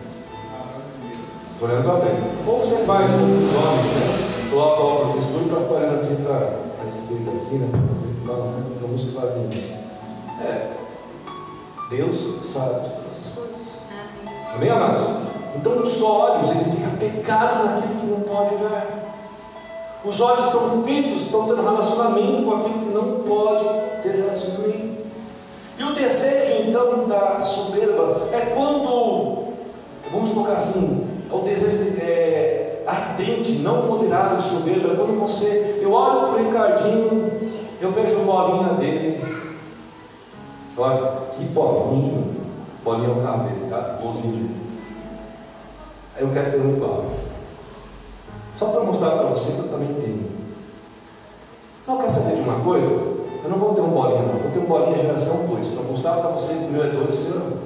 estou 1.53 1.69
olhando 1.69 1.83
para 1.83 1.99
frente. 1.99 2.21
Como 2.45 2.59
você 2.59 2.77
faz 2.85 3.11
com 3.11 3.17
os 3.17 3.55
homens, 3.55 3.85
né? 3.93 4.36
Coloca 4.49 4.81
o 4.81 4.85
óculos 4.85 5.25
escuro 5.25 5.49
para 5.49 5.61
ficar 5.61 5.73
olhando 5.75 6.03
aqui 6.03 6.21
para 6.23 6.85
a 6.85 6.89
esquerda 6.89 7.31
aqui, 7.31 7.55
né? 7.55 7.69
Alguns 8.81 9.03
que 9.03 9.11
fazem 9.11 9.49
isso. 9.49 9.73
É. 10.41 10.71
Deus 11.89 12.45
sabe 12.45 12.81
de 12.81 12.89
todas 12.89 13.11
essas 13.11 13.33
coisas. 13.33 13.81
Amém, 14.53 14.69
amados? 14.69 15.07
Então 15.55 15.81
os 15.81 16.01
olhos, 16.01 16.51
ele 16.51 16.71
fica 16.71 16.89
pecado 16.97 17.65
naquilo 17.65 17.99
que 17.99 18.05
não 18.07 18.21
pode 18.21 18.55
olhar. 18.55 19.07
Os 20.03 20.21
olhos 20.21 20.45
estão 20.45 20.83
fitos, 20.83 21.23
estão 21.23 21.47
tendo 21.47 21.63
relacionamento 21.63 22.43
com 22.43 22.55
aquilo 22.55 22.79
que 22.79 22.93
não 22.93 23.23
pode 23.23 23.65
ter 24.01 24.15
relacionamento. 24.15 24.97
E 25.77 25.83
o 25.83 25.93
desejo 25.93 26.69
então 26.69 27.07
da 27.07 27.39
soberba 27.41 28.29
é 28.31 28.53
quando, 28.55 29.53
vamos 30.11 30.31
colocar 30.31 30.53
assim, 30.53 31.07
é 31.29 31.33
o 31.33 31.39
desejo 31.39 31.95
é, 31.99 32.66
ardente, 32.87 33.59
não 33.59 33.87
moderado 33.87 34.37
de 34.37 34.43
soberba, 34.43 34.93
é 34.93 34.95
quando 34.95 35.19
você, 35.19 35.79
eu 35.81 35.91
olho 35.91 36.31
para 36.31 36.41
o 36.41 36.45
Ricardinho, 36.45 37.31
eu 37.81 37.91
vejo 37.91 38.21
a 38.21 38.23
bolinha 38.23 38.73
dele, 38.75 39.23
olha, 40.77 41.27
que 41.31 41.43
bolinha, 41.45 42.23
bolinha 42.83 43.09
é 43.09 43.11
o 43.11 43.21
carro 43.21 43.43
dele, 43.43 43.69
tá? 43.69 43.99
Bolzinho 44.01 44.33
dele. 44.33 44.55
Eu 46.17 46.29
quero 46.31 46.51
ter 46.51 46.61
um 46.61 46.75
igual. 46.75 47.05
Só 48.55 48.69
para 48.69 48.83
mostrar 48.83 49.11
para 49.11 49.27
você 49.27 49.51
que 49.51 49.59
eu 49.59 49.67
também 49.67 49.93
tenho. 49.93 50.31
Não 51.85 51.99
quer 51.99 52.09
saber 52.09 52.35
de 52.35 52.41
uma 52.41 52.59
coisa? 52.61 52.89
Eu 52.89 53.49
não 53.49 53.59
vou 53.59 53.75
ter 53.75 53.81
um 53.81 53.89
bolinha, 53.89 54.23
não. 54.23 54.39
Vou 54.39 54.51
ter 54.51 54.59
um 54.59 54.65
bolinha 54.65 54.97
geração 54.97 55.45
2. 55.45 55.67
Para 55.67 55.83
mostrar 55.83 56.13
para 56.13 56.31
você 56.31 56.55
que 56.55 56.65
o 56.65 56.69
meu 56.69 56.83
é 56.83 56.87
2 56.87 57.13
e 57.13 57.17
seu 57.17 57.35
não. 57.35 57.57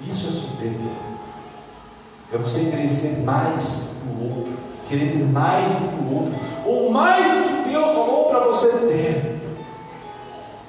Isso 0.00 0.28
é 0.28 0.32
soberba. 0.32 1.11
É 2.32 2.38
você 2.38 2.70
querer 2.70 2.88
ser 2.88 3.22
mais 3.24 3.90
do 4.04 4.38
outro. 4.38 4.52
Querer 4.88 5.12
ter 5.12 5.24
mais 5.24 5.66
do 5.66 5.88
que 5.88 6.04
o 6.04 6.16
outro. 6.16 6.34
Ou 6.64 6.90
mais 6.90 7.24
do 7.24 7.64
que 7.64 7.70
Deus 7.70 7.92
falou 7.92 8.24
para 8.26 8.40
você 8.40 8.68
ter. 8.68 9.40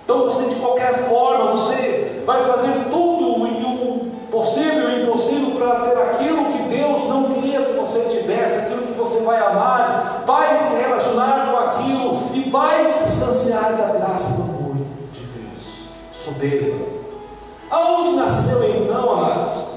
Então 0.04 0.26
você 0.26 0.49
de 0.49 0.56
qualquer 0.56 1.08
forma, 1.08 1.52
você 1.52 2.23
vai 2.26 2.45
fazer 2.45 2.73
tudo 2.91 3.43
o 3.43 3.43
possível 4.34 4.89
e 4.89 5.04
impossível 5.04 5.52
para 5.52 5.82
ter 5.82 5.97
aquilo 5.97 6.45
que 6.45 6.63
Deus 6.76 7.08
não 7.08 7.32
queria 7.32 7.62
que 7.62 7.73
você 7.73 7.99
tivesse, 8.10 8.65
aquilo 8.65 8.88
que 8.88 8.93
você 8.93 9.19
vai 9.19 9.38
amar, 9.38 10.23
vai 10.26 10.58
se 10.58 10.82
relacionar 10.82 11.52
com 11.52 11.58
aquilo 11.58 12.17
e 12.34 12.49
vai 12.49 12.91
te 12.91 13.04
distanciar 13.06 13.78
da 13.78 13.93
graça 13.93 14.34
do 14.34 14.41
amor 14.41 14.76
de 15.12 15.21
Deus. 15.21 15.84
Soberba. 16.13 16.86
Aonde 17.69 18.15
nasceu 18.15 18.63
então, 18.63 19.10
amados? 19.12 19.72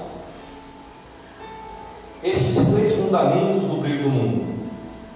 Fundamentos 3.07 3.63
do 3.63 3.81
brilho 3.81 4.03
do 4.03 4.09
mundo. 4.09 4.57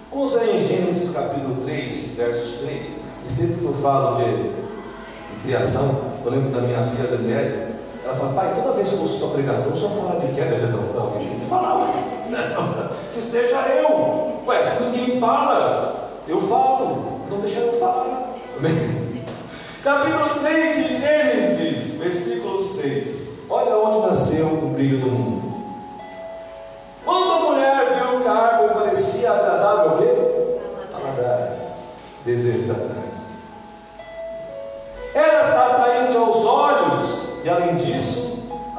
Vamos 0.10 0.32
ver 0.34 0.56
em 0.56 0.66
Gênesis 0.66 1.14
capítulo 1.14 1.58
3, 1.64 2.16
versos 2.16 2.60
3. 2.60 3.00
E 3.28 3.32
sempre 3.32 3.56
que 3.56 3.66
eu 3.66 3.74
falo 3.74 4.18
de, 4.18 4.44
de 4.44 5.44
criação, 5.44 6.00
eu 6.24 6.32
lembro 6.32 6.52
da 6.52 6.62
minha 6.62 6.82
filha 6.84 7.10
Daniela, 7.10 7.72
ela 8.04 8.16
fala, 8.16 8.34
pai, 8.34 8.56
toda 8.56 8.76
vez 8.76 8.90
que 8.90 8.96
eu 8.96 9.02
ouço 9.02 9.20
sua 9.20 9.30
pregação, 9.32 9.76
só 9.76 9.90
fala 9.90 10.22
de 10.22 10.34
queda 10.34 10.56
de 10.56 10.64
Adão. 10.64 10.86
Alguém 10.98 11.28
tem 11.28 11.40
que 11.40 11.46
falar, 11.46 11.94
não, 12.32 12.90
que 13.14 13.22
seja 13.22 13.60
eu. 13.82 14.42
Ué, 14.48 14.66
se 14.66 14.84
ninguém 14.84 15.20
fala, 15.20 16.12
eu 16.28 16.42
falo. 16.42 17.22
Não 17.30 17.40
deixa 17.40 17.60
eu 17.60 17.74
falar. 17.74 18.34
Amém? 18.58 19.24
Capítulo 19.84 20.40
3 20.42 20.76
de 20.76 20.98
Gênesis, 20.98 21.96
versículo 21.98 22.64
6. 22.64 23.32
Olha 23.50 23.76
onde 23.78 24.08
nasceu 24.08 24.48
o 24.48 24.72
brilho 24.74 25.02
do 25.02 25.12
mundo. 25.12 25.51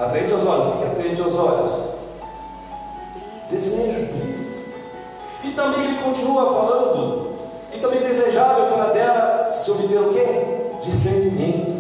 Atraente 0.05 0.33
aos 0.33 0.47
olhos. 0.47 0.67
O 0.67 0.79
que 0.79 0.85
é 0.85 0.87
atraente 0.89 1.23
aos 1.23 1.35
olhos? 1.35 1.73
Desejo. 3.51 4.09
E 5.45 5.51
também 5.51 5.85
ele 5.85 6.03
continua 6.03 6.53
falando. 6.53 7.33
E 7.75 7.79
também 7.79 8.01
desejável 8.01 8.67
para 8.67 8.93
dela 8.93 9.51
se 9.51 9.71
obter 9.71 9.99
o 9.99 10.11
quê? 10.11 10.27
Discernimento. 10.83 11.73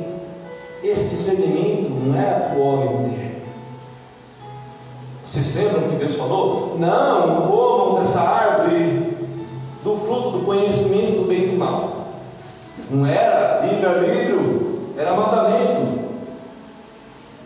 Esse 0.82 1.04
discernimento 1.04 1.90
não 1.90 2.20
é 2.20 2.30
para 2.30 2.58
o 2.58 2.60
homem 2.60 3.10
ter. 3.10 3.42
Vocês 5.24 5.54
lembram 5.54 5.88
que 5.90 5.96
Deus 5.96 6.16
falou? 6.16 6.76
Não 6.78 7.48
comam 7.48 8.00
dessa 8.00 8.20
árvore 8.20 9.16
do 9.82 9.96
fruto 9.96 10.38
do 10.38 10.44
conhecimento 10.44 11.22
do 11.22 11.28
bem 11.28 11.44
e 11.44 11.48
do 11.48 11.58
mal. 11.58 12.08
Não 12.90 13.06
era 13.06 13.64
livre-arbítrio, 13.64 14.92
era 14.98 15.14
mandamento. 15.14 15.71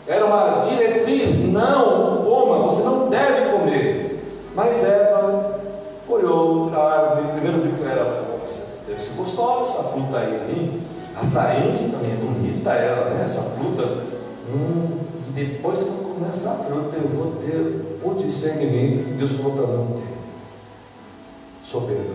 Era 0.06 0.24
uma 0.24 0.60
diretriz, 0.60 1.52
não 1.52 2.22
coma, 2.24 2.64
você 2.64 2.84
não 2.84 3.08
deve 3.08 3.50
comer. 3.50 4.24
Mas 4.54 4.84
Eva 4.84 5.60
olhou 6.08 6.70
para 6.70 6.78
a 6.78 7.00
árvore, 7.00 7.32
primeiro 7.32 7.62
viu 7.62 7.72
que 7.72 7.82
era, 7.82 8.38
deve 8.86 9.02
ser 9.02 9.14
gostosa 9.16 9.62
essa 9.62 9.82
fruta 9.90 10.18
aí, 10.18 10.80
atraente 11.16 11.90
também, 11.90 12.12
é 12.12 12.16
bonita 12.16 12.70
ela, 12.70 13.10
né? 13.10 13.24
Essa 13.24 13.42
fruta. 13.42 13.82
Hum, 14.48 14.98
depois 15.34 15.82
que 15.82 15.88
eu 15.88 15.94
comer 15.94 16.28
essa 16.28 16.52
fruta, 16.52 16.96
eu 16.96 17.09
vou 17.09 17.32
ter 17.36 17.98
o 18.02 18.14
discernimento 18.14 19.07
que 19.07 19.14
Deus 19.14 19.32
falou 19.32 19.52
para 19.52 19.66
não 19.66 19.86
ter. 19.86 20.16
Soberba. 21.64 22.14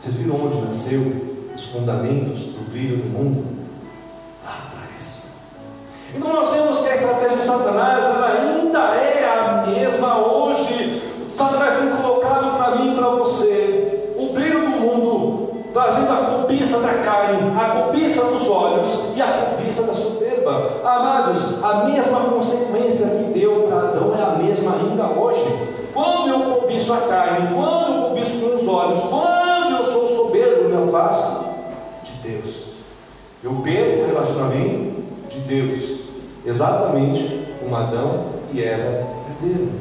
Vocês 0.00 0.16
viram 0.16 0.46
onde 0.46 0.60
nasceu 0.62 1.00
os 1.54 1.66
fundamentos 1.66 2.44
do 2.46 2.70
brilho 2.70 2.96
do 2.96 3.08
mundo? 3.10 3.53
Então 6.14 6.32
nós 6.32 6.50
vemos 6.50 6.78
que 6.80 6.88
a 6.88 6.94
estratégia 6.94 7.36
de 7.36 7.42
Satanás 7.42 8.04
ainda 8.06 8.78
é 8.96 9.24
a 9.24 9.66
mesma 9.66 10.18
hoje. 10.18 11.02
Satanás 11.30 11.74
tem 11.80 11.90
colocado 11.90 12.56
para 12.56 12.76
mim 12.76 12.92
e 12.92 12.96
para 12.96 13.08
você 13.08 14.14
o 14.16 14.32
brilho 14.32 14.60
do 14.60 14.68
mundo, 14.68 15.50
trazendo 15.72 16.12
a 16.12 16.16
cobiça 16.16 16.78
da 16.78 16.94
carne, 17.02 17.52
a 17.58 17.82
cobiça 17.82 18.24
dos 18.26 18.48
olhos 18.48 19.10
e 19.16 19.22
a 19.22 19.26
cobiça 19.26 19.82
da 19.82 19.94
soberba. 19.94 20.70
Amados, 20.84 21.62
a 21.64 21.84
mesma 21.84 22.20
consequência 22.30 23.06
que 23.08 23.38
deu 23.38 23.62
para 23.62 23.78
Adão 23.88 24.14
é 24.16 24.22
a 24.22 24.38
mesma 24.38 24.76
ainda 24.76 25.06
hoje. 25.18 25.44
Quando 25.92 26.28
eu 26.28 26.60
cobiço 26.60 26.92
a 26.92 26.98
carne, 26.98 27.54
quando 27.54 27.94
eu 27.94 28.08
cobiço 28.08 28.38
com 28.40 28.54
os 28.54 28.68
olhos, 28.68 29.00
quando 29.00 29.76
eu 29.76 29.84
sou 29.84 30.08
soberbo, 30.08 30.68
me 30.68 30.88
afasto 30.88 31.44
de 32.04 32.28
Deus. 32.28 32.64
Eu 33.42 33.52
perco 33.62 34.02
o 34.02 34.06
relacionamento 34.06 35.02
de 35.28 35.40
Deus, 35.40 35.93
exatamente 36.44 37.56
como 37.60 37.76
Adão 37.76 38.26
e 38.52 38.62
Eva 38.62 39.06
perderam. 39.40 39.72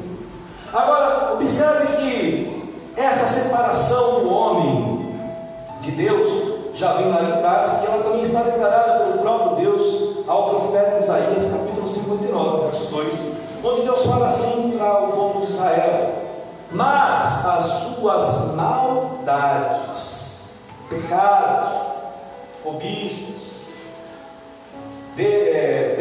Agora, 0.73 1.33
observe 1.33 1.97
que 1.97 2.73
essa 2.95 3.27
separação 3.27 4.21
do 4.21 4.33
homem 4.33 5.15
de 5.81 5.91
Deus 5.91 6.53
já 6.75 6.93
vem 6.93 7.09
lá 7.09 7.21
de 7.21 7.37
trás 7.39 7.83
e 7.83 7.85
ela 7.85 8.03
também 8.03 8.23
está 8.23 8.41
declarada 8.41 9.03
pelo 9.03 9.19
próprio 9.19 9.55
Deus 9.57 10.25
ao 10.27 10.49
profeta 10.49 10.97
Isaías, 10.97 11.51
capítulo 11.51 11.87
59, 11.87 12.71
verso 12.71 12.85
2, 12.91 13.31
onde 13.63 13.81
Deus 13.81 14.05
fala 14.05 14.25
assim 14.25 14.75
para 14.77 15.03
o 15.03 15.11
povo 15.11 15.45
de 15.45 15.51
Israel: 15.51 16.11
Mas 16.71 17.45
as 17.45 17.63
suas 17.63 18.55
maldades, 18.55 20.53
pecados, 20.89 21.69
cobiças, 22.63 23.52
de, 25.15 25.23
é, 25.23 25.95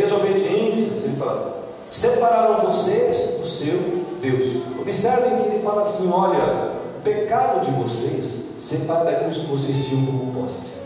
ele 1.12 1.16
fala, 1.16 1.68
separaram 1.90 2.66
vocês 2.66 3.38
do 3.40 3.46
seu 3.46 3.78
Deus. 4.20 4.62
Observem 4.80 5.42
que 5.42 5.48
ele 5.50 5.62
fala 5.62 5.82
assim: 5.82 6.10
olha, 6.10 6.72
o 6.98 7.02
pecado 7.02 7.64
de 7.64 7.70
vocês 7.72 8.42
separa 8.60 9.04
daqueles 9.04 9.36
que 9.36 9.46
vocês 9.46 9.86
tinham 9.86 10.06
como 10.06 10.32
posse. 10.32 10.82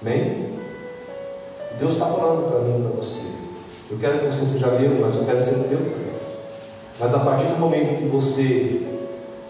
Amém? 0.00 0.50
Deus 1.78 1.94
está 1.94 2.06
falando 2.06 2.48
para 2.48 2.60
mim 2.60 2.82
para 2.82 2.96
você. 2.96 3.22
Eu 3.90 3.98
quero 3.98 4.20
que 4.20 4.26
você 4.26 4.46
seja 4.46 4.66
meu, 4.68 5.00
mas 5.00 5.14
eu 5.14 5.24
quero 5.24 5.40
ser 5.40 5.68
teu. 5.68 5.78
Mas 6.98 7.14
a 7.14 7.20
partir 7.20 7.46
do 7.46 7.58
momento 7.58 7.98
que 7.98 8.08
você 8.08 8.82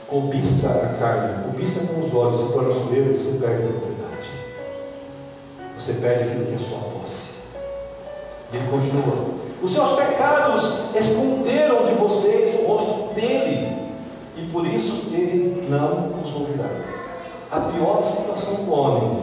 cobiça 0.06 0.68
a 0.68 0.98
carne, 0.98 1.44
cobiça 1.44 1.86
com 1.86 2.00
os 2.00 2.14
olhos, 2.14 2.38
se 2.38 2.52
torna 2.52 2.72
soberbo, 2.72 3.12
você 3.12 3.38
perde 3.38 3.68
propriedade. 3.68 3.91
Você 5.82 5.94
perde 5.94 6.22
aquilo 6.22 6.44
que 6.44 6.54
é 6.54 6.58
sua 6.58 6.78
posse. 6.78 7.32
E 8.52 8.56
ele 8.56 8.70
continua: 8.70 9.34
Os 9.60 9.74
seus 9.74 9.94
pecados 9.94 10.94
esconderam 10.94 11.82
de 11.82 11.94
vocês 11.94 12.60
o 12.60 12.66
rosto 12.68 13.12
dele, 13.14 13.88
e 14.36 14.46
por 14.52 14.64
isso 14.64 15.08
ele 15.10 15.66
não 15.68 16.22
os 16.22 16.36
ouvirá. 16.36 16.70
A 17.50 17.60
pior 17.62 18.00
situação 18.00 18.64
do 18.64 18.72
homem 18.72 19.18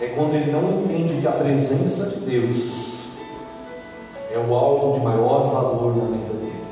é 0.00 0.06
quando 0.10 0.34
ele 0.34 0.52
não 0.52 0.82
entende 0.82 1.20
que 1.20 1.26
a 1.26 1.32
presença 1.32 2.06
de 2.06 2.20
Deus 2.20 2.56
é 4.32 4.38
o 4.38 4.54
algo 4.54 4.96
de 4.96 5.04
maior 5.04 5.50
valor 5.50 5.96
na 5.96 6.04
vida 6.04 6.34
dele. 6.34 6.64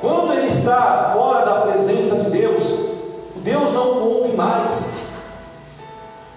Quando 0.00 0.34
ele 0.34 0.46
está 0.46 1.10
fora 1.16 1.44
da 1.44 1.60
presença 1.62 2.22
de 2.22 2.30
Deus, 2.30 2.62
Deus 3.42 3.72
não 3.72 4.00
ouve 4.04 4.36
mais. 4.36 4.97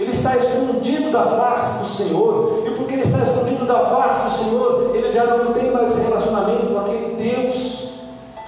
Ele 0.01 0.13
está 0.13 0.35
escondido 0.35 1.11
da 1.11 1.23
face 1.23 1.77
do 1.77 1.85
Senhor, 1.85 2.63
e 2.65 2.71
porque 2.71 2.93
ele 2.93 3.03
está 3.03 3.19
escondido 3.19 3.67
da 3.67 3.85
face 3.85 4.23
do 4.23 4.31
Senhor, 4.31 4.95
ele 4.95 5.13
já 5.13 5.25
não 5.25 5.53
tem 5.53 5.69
mais 5.69 5.95
relacionamento 5.95 6.65
com 6.73 6.79
aquele 6.79 7.15
Deus 7.17 7.91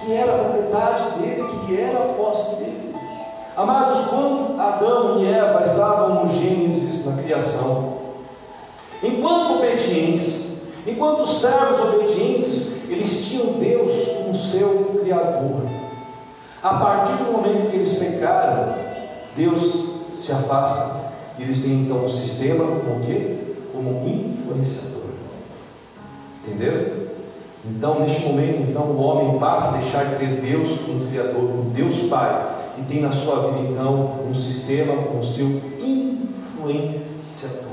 que 0.00 0.12
era 0.12 0.34
a 0.34 0.38
propriedade 0.38 1.10
dele, 1.20 1.48
que 1.64 1.80
era 1.80 1.96
a 1.96 2.14
posse 2.14 2.56
dele. 2.56 2.96
Amados, 3.56 4.00
quando 4.08 4.60
Adão 4.60 5.20
e 5.20 5.28
Eva 5.28 5.62
estavam 5.64 6.24
no 6.24 6.28
Gênesis, 6.28 7.06
na 7.06 7.22
criação, 7.22 7.98
enquanto 9.00 9.58
obedientes, 9.58 10.54
enquanto 10.84 11.24
servos 11.24 11.80
obedientes, 11.80 12.90
eles 12.90 13.28
tinham 13.28 13.52
Deus 13.60 14.08
como 14.08 14.36
seu 14.36 14.98
Criador. 15.00 15.62
A 16.60 16.74
partir 16.74 17.12
do 17.22 17.30
momento 17.30 17.70
que 17.70 17.76
eles 17.76 17.94
pecaram, 17.94 18.74
Deus 19.36 19.84
se 20.12 20.32
afasta 20.32 21.03
e 21.38 21.42
eles 21.42 21.62
têm 21.62 21.82
então 21.82 22.04
um 22.04 22.08
sistema 22.08 22.64
como 22.64 22.96
o 22.96 23.00
quê? 23.04 23.36
Como 23.72 24.06
influenciador. 24.06 25.10
Entendeu? 26.42 27.04
Então, 27.64 28.00
neste 28.00 28.26
momento, 28.26 28.60
então, 28.68 28.82
o 28.82 29.00
homem 29.00 29.38
passa 29.38 29.70
a 29.70 29.78
deixar 29.78 30.04
de 30.04 30.16
ter 30.16 30.40
Deus 30.40 30.80
como 30.80 31.06
Criador, 31.06 31.48
como 31.48 31.70
Deus 31.70 32.08
Pai, 32.10 32.46
e 32.76 32.82
tem 32.82 33.00
na 33.00 33.10
sua 33.10 33.52
vida, 33.52 33.70
então, 33.70 34.20
um 34.28 34.34
sistema 34.34 34.94
com 35.02 35.20
o 35.20 35.24
seu 35.24 35.62
influenciador. 35.80 37.64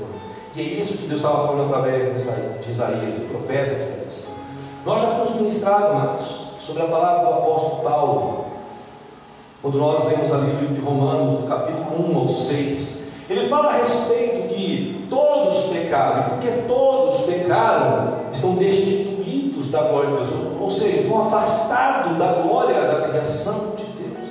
E 0.56 0.60
é 0.60 0.64
isso 0.64 0.96
que 0.96 1.06
Deus 1.08 1.20
estava 1.20 1.46
falando 1.46 1.66
através 1.66 2.24
de 2.24 2.70
Isaías, 2.70 3.14
do 3.14 3.28
profeta 3.30 3.74
Isaías. 3.74 4.28
Nós 4.86 5.02
já 5.02 5.08
fomos 5.08 5.34
ministrados, 5.36 5.90
amados, 5.90 6.52
sobre 6.60 6.82
a 6.84 6.86
palavra 6.86 7.26
do 7.26 7.34
apóstolo 7.34 7.82
Paulo, 7.82 8.46
quando 9.60 9.76
nós 9.78 10.06
lemos 10.06 10.32
ali 10.32 10.52
o 10.52 10.60
livro 10.60 10.74
de 10.74 10.80
Romanos, 10.80 11.40
no 11.40 11.46
capítulo 11.46 12.12
1 12.12 12.18
ao 12.18 12.28
6. 12.28 13.01
Ele 13.32 13.48
fala 13.48 13.70
a 13.70 13.76
respeito 13.76 14.54
que 14.54 15.06
todos 15.08 15.56
pecaram, 15.72 16.24
porque 16.24 16.48
todos 16.68 17.22
pecaram, 17.22 18.18
estão 18.30 18.56
destituídos 18.56 19.70
da 19.70 19.82
glória 19.84 20.10
de 20.10 20.16
Deus, 20.16 20.60
ou 20.60 20.70
seja, 20.70 21.00
estão 21.00 21.26
afastados 21.26 22.18
da 22.18 22.32
glória 22.42 22.78
da 22.80 23.08
criação 23.08 23.72
de 23.76 23.84
Deus. 23.84 24.28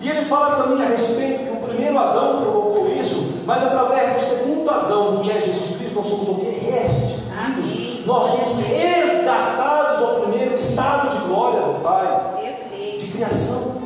E 0.00 0.08
ele 0.08 0.26
fala 0.26 0.62
também 0.62 0.84
a 0.84 0.88
respeito 0.88 1.44
que 1.44 1.52
o 1.52 1.68
primeiro 1.68 1.98
Adão 1.98 2.42
provocou 2.42 2.90
isso, 2.92 3.42
mas 3.44 3.64
através 3.64 4.12
do 4.12 4.20
segundo 4.20 4.70
Adão, 4.70 5.20
que 5.22 5.30
é 5.30 5.34
Jesus 5.34 5.76
Cristo, 5.76 5.96
nós 5.96 6.06
somos 6.06 6.28
o 6.28 6.34
que? 6.36 6.46
Restituídos. 6.46 8.06
Nós 8.06 8.28
somos 8.28 8.60
resgatados 8.66 10.02
ao 10.02 10.20
primeiro 10.20 10.54
estado 10.54 11.10
de 11.10 11.28
glória 11.28 11.60
do 11.60 11.80
Pai, 11.80 12.56
de 12.98 13.06
criação. 13.08 13.82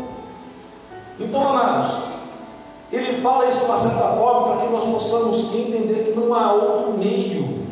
Então, 1.18 1.48
amados, 1.48 2.13
ele 2.94 3.20
fala 3.20 3.48
isso 3.48 3.58
de 3.58 3.64
uma 3.64 3.76
certa 3.76 4.08
forma 4.16 4.48
para 4.48 4.66
que 4.66 4.72
nós 4.72 4.84
possamos 4.84 5.54
entender 5.54 6.12
que 6.12 6.18
não 6.18 6.34
há 6.34 6.52
outro 6.52 6.98
meio 6.98 7.64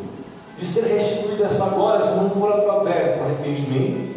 de 0.57 0.65
ser 0.65 0.85
restituído 0.85 1.43
essa 1.43 1.69
glória 1.69 2.05
se 2.05 2.15
não 2.15 2.29
for 2.29 2.51
através 2.51 3.17
do 3.17 3.23
arrependimento, 3.23 4.15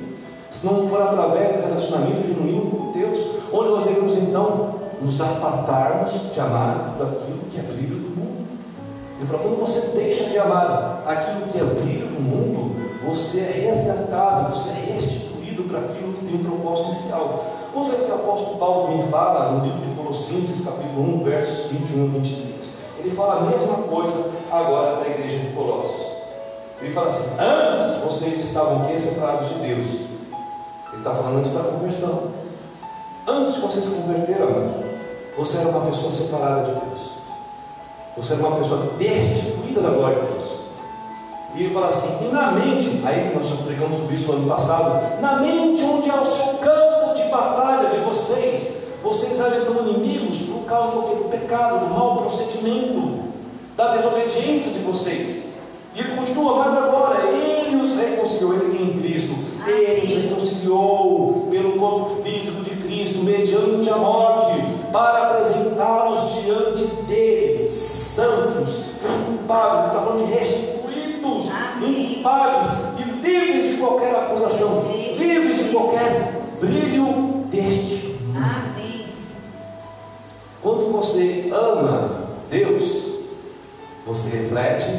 se 0.50 0.66
não 0.66 0.88
for 0.88 1.02
através 1.02 1.56
do 1.56 1.62
relacionamento 1.62 2.26
genuíno 2.26 2.70
com 2.70 2.92
Deus, 2.92 3.18
onde 3.52 3.68
nós 3.70 3.84
devemos 3.84 4.16
então 4.16 4.74
nos 5.00 5.20
apartarmos 5.20 6.32
de 6.32 6.40
amar 6.40 6.94
tudo 6.96 7.10
aquilo 7.10 7.38
que 7.50 7.58
é 7.58 7.62
brilho 7.62 7.96
do 7.96 8.16
mundo. 8.16 8.46
Ele 9.18 9.26
fala: 9.26 9.42
quando 9.42 9.60
você 9.60 9.98
deixa 9.98 10.24
de 10.24 10.38
amar 10.38 11.02
aquilo 11.06 11.46
que 11.48 11.58
é 11.58 11.64
brilho 11.64 12.08
do 12.08 12.20
mundo, 12.20 12.76
você 13.06 13.40
é 13.40 13.70
resgatado, 13.70 14.54
você 14.54 14.70
é 14.70 14.94
restituído 14.94 15.64
para 15.64 15.80
aquilo 15.80 16.12
que 16.14 16.26
tem 16.26 16.34
um 16.36 16.44
propósito 16.44 16.90
inicial. 16.90 17.44
Vamos 17.72 17.88
ver 17.88 17.96
o 17.96 18.04
que 18.04 18.10
o 18.10 18.14
apóstolo 18.14 18.58
Paulo 18.58 18.88
também 18.88 19.06
fala 19.08 19.52
no 19.52 19.64
livro 19.64 19.80
de 19.80 19.95
Colossenses, 20.16 20.64
capítulo 20.64 21.20
1, 21.20 21.24
versos 21.24 21.70
21 21.70 22.04
e 22.06 22.08
23. 22.08 22.66
Ele 23.00 23.10
fala 23.14 23.40
a 23.40 23.40
mesma 23.42 23.74
coisa 23.82 24.30
agora 24.50 24.96
para 24.96 25.08
a 25.08 25.10
igreja 25.10 25.38
de 25.38 25.52
Colossos. 25.52 26.06
Ele 26.80 26.92
fala 26.94 27.08
assim: 27.08 27.36
Antes 27.38 28.02
vocês 28.02 28.40
estavam 28.40 28.84
aqui 28.84 28.98
separados 28.98 29.48
de 29.50 29.54
Deus. 29.56 29.88
Ele 30.88 30.98
está 30.98 31.14
falando 31.14 31.38
antes 31.38 31.52
da 31.52 31.64
conversão. 31.64 32.30
Antes 33.28 33.54
de 33.56 33.60
vocês 33.60 33.84
se 33.84 33.90
converteram, 33.90 34.84
você 35.36 35.58
era 35.58 35.68
uma 35.68 35.90
pessoa 35.90 36.10
separada 36.10 36.64
de 36.64 36.80
Deus. 36.80 37.00
Você 38.16 38.32
era 38.32 38.46
uma 38.46 38.56
pessoa 38.56 38.92
destituída 38.96 39.82
da 39.82 39.90
glória 39.90 40.22
de 40.22 40.32
Deus. 40.32 40.50
E 41.54 41.64
ele 41.64 41.74
fala 41.74 41.90
assim: 41.90 42.26
e 42.26 42.32
na 42.32 42.52
mente, 42.52 43.02
aí 43.04 43.32
nós 43.34 43.46
pregamos 43.66 43.98
sobre 43.98 44.16
isso 44.16 44.32
no 44.32 44.38
ano 44.38 44.48
passado, 44.48 45.20
na 45.20 45.40
mente 45.40 45.82
onde 45.82 46.08
é 46.08 46.14
o 46.14 46.24
seu 46.24 46.54
campo 46.54 47.14
de 47.14 47.22
batalha 47.24 47.90
de 47.90 47.98
vocês, 47.98 48.75
vocês 49.02 49.38
eram 49.40 49.88
inimigos 49.88 50.42
por 50.42 50.64
causa 50.64 50.92
do 51.14 51.28
pecado, 51.28 51.86
do 51.86 51.94
mau 51.94 52.22
procedimento, 52.22 53.26
da 53.76 53.96
desobediência 53.96 54.72
de 54.72 54.80
vocês. 54.80 55.46
E 55.94 56.00
ele 56.00 56.16
continua, 56.16 56.64
mas 56.64 56.76
agora 56.76 57.24
ele 57.30 57.76
os 57.76 57.96
reconciliou, 57.96 58.52
ele 58.54 58.76
tem 58.76 58.86
em 58.88 58.98
Cristo, 59.00 59.34
ele 59.66 60.06
os 60.06 60.14
reconciliou 60.14 61.48
pelo 61.50 61.72
corpo 61.72 62.22
físico 62.22 62.62
de 62.62 62.70
Cristo, 62.70 63.18
mediante 63.20 63.88
a 63.88 63.96
morte, 63.96 64.62
para 64.92 65.30
apresentá-los 65.30 66.42
diante 66.42 66.84
dele, 67.06 67.66
santos, 67.66 68.80
inculpáveis, 69.02 69.78
ele 69.78 69.86
está 69.86 70.00
falando 70.02 70.26
de 70.26 70.32
restituídos, 70.32 71.46
inculpáveis 71.82 72.68
e 72.98 73.26
livres 73.26 73.70
de 73.70 73.76
qualquer 73.78 74.14
acusação, 74.14 74.84
livres 75.16 75.64
de 75.64 75.70
qualquer 75.70 76.40
brilho 76.60 77.46
deste 77.50 78.06
mundo. 78.06 78.36
Amém. 78.36 78.85
Quando 80.66 80.90
você 80.90 81.48
ama 81.52 82.10
Deus, 82.50 82.82
você 84.04 84.36
reflete 84.36 84.90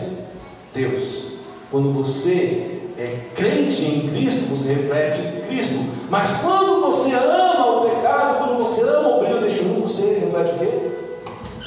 Deus. 0.74 1.34
Quando 1.70 1.91
você 1.91 2.80
é 2.97 3.18
crente 3.36 3.84
em 3.84 4.07
Cristo, 4.07 4.47
você 4.49 4.70
reflete 4.76 5.45
Cristo. 5.45 5.76
Mas 6.09 6.38
quando 6.38 6.84
você 6.84 7.13
ama 7.13 7.82
o 7.82 7.89
pecado, 7.89 8.38
quando 8.38 8.59
você 8.59 8.82
ama 8.84 9.18
o 9.18 9.20
brilho 9.20 9.41
deste 9.41 9.63
mundo, 9.63 9.89
você 9.89 10.20
reflete 10.22 10.51
o 10.51 10.57
quê? 10.57 10.88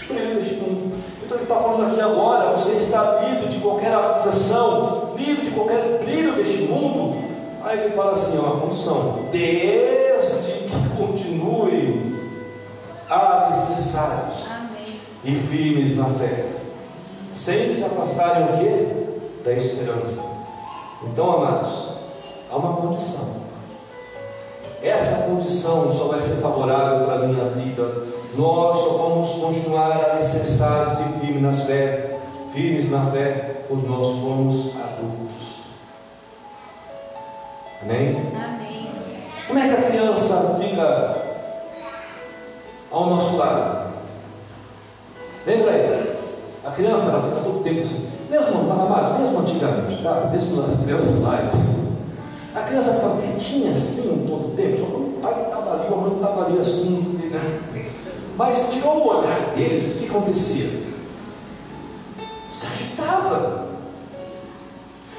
O 0.09 0.15
brilho 0.15 0.35
deste 0.37 0.55
mundo. 0.55 0.93
Então 1.23 1.37
ele 1.37 1.43
está 1.43 1.57
falando 1.57 1.93
aqui 1.93 2.01
agora, 2.01 2.59
você 2.59 2.79
está 2.79 3.21
livre 3.21 3.51
de 3.51 3.59
qualquer 3.59 3.93
acusação, 3.93 5.11
livre 5.19 5.45
de 5.45 5.51
qualquer 5.51 5.99
brilho 6.03 6.37
deste 6.37 6.63
mundo. 6.63 7.23
Aí 7.63 7.79
ele 7.79 7.91
fala 7.91 8.13
assim, 8.13 8.41
ó, 8.43 8.49
a 8.49 8.61
condição, 8.63 9.27
desde 9.31 10.53
que 10.53 10.89
continue 10.97 12.11
alicerçados 13.91 14.47
Amém. 14.51 15.01
e 15.25 15.35
firmes 15.49 15.97
na 15.97 16.07
fé, 16.07 16.47
sem 17.35 17.75
se 17.75 17.85
afastarem 17.85 18.45
o 18.45 18.59
quê? 18.59 18.89
Da 19.45 19.53
esperança. 19.53 20.23
Então, 21.03 21.33
amados, 21.33 21.89
há 22.51 22.57
uma 22.57 22.77
condição. 22.77 23.41
Essa 24.83 25.25
condição 25.25 25.93
só 25.93 26.05
vai 26.09 26.21
ser 26.21 26.37
favorável 26.37 27.05
para 27.05 27.17
a 27.17 27.27
minha 27.27 27.51
vida. 27.51 27.83
Nós 28.35 28.77
só 28.77 28.91
vamos 28.91 29.29
continuar 29.31 30.11
alicerçados 30.13 31.01
e 31.01 31.21
firmes 31.21 31.43
na 31.43 31.53
fé, 31.53 32.19
firmes 32.53 32.91
na 32.91 33.05
fé, 33.11 33.65
quando 33.69 33.87
nós 33.87 34.21
formos 34.21 34.73
adultos. 34.77 35.61
Amém? 37.83 38.17
Amém. 38.35 38.91
Como 39.47 39.59
é 39.59 39.69
que 39.69 39.75
a 39.75 39.91
criança 39.91 40.57
fica 40.61 41.20
ao 42.91 43.11
nosso 43.11 43.37
lado? 43.37 43.91
Lembra 45.47 45.71
aí? 45.71 46.17
A 46.65 46.71
criança 46.73 47.11
ela 47.11 47.23
fica 47.23 47.43
todo 47.43 47.63
tempo 47.63 47.81
assim. 47.81 48.09
Mesmo, 48.29 48.73
amados, 48.73 49.21
mesmo 49.21 49.41
antigamente, 49.41 50.03
tá? 50.03 50.29
Mesmo 50.31 50.63
nas 50.63 50.77
crianças 50.77 51.19
mais, 51.21 51.81
a 52.55 52.61
criança 52.61 52.95
ficava 52.95 53.21
quietinha 53.21 53.73
assim 53.73 54.27
todo 54.29 54.53
o 54.53 54.57
tempo, 54.57 54.79
só 54.79 54.87
quando 54.87 55.17
o 55.17 55.21
pai 55.21 55.43
estava 55.43 55.75
ali, 55.75 55.87
a 55.87 55.97
mãe 55.97 56.15
estava 56.15 56.47
ali 56.47 56.59
assim. 56.59 57.21
Né? 57.31 57.61
Mas 58.37 58.73
tirou 58.73 58.97
o 58.97 59.19
olhar 59.19 59.41
deles, 59.55 59.95
o 59.95 59.99
que 59.99 60.07
acontecia? 60.07 60.69
Se 62.53 62.67
agitava. 62.67 63.69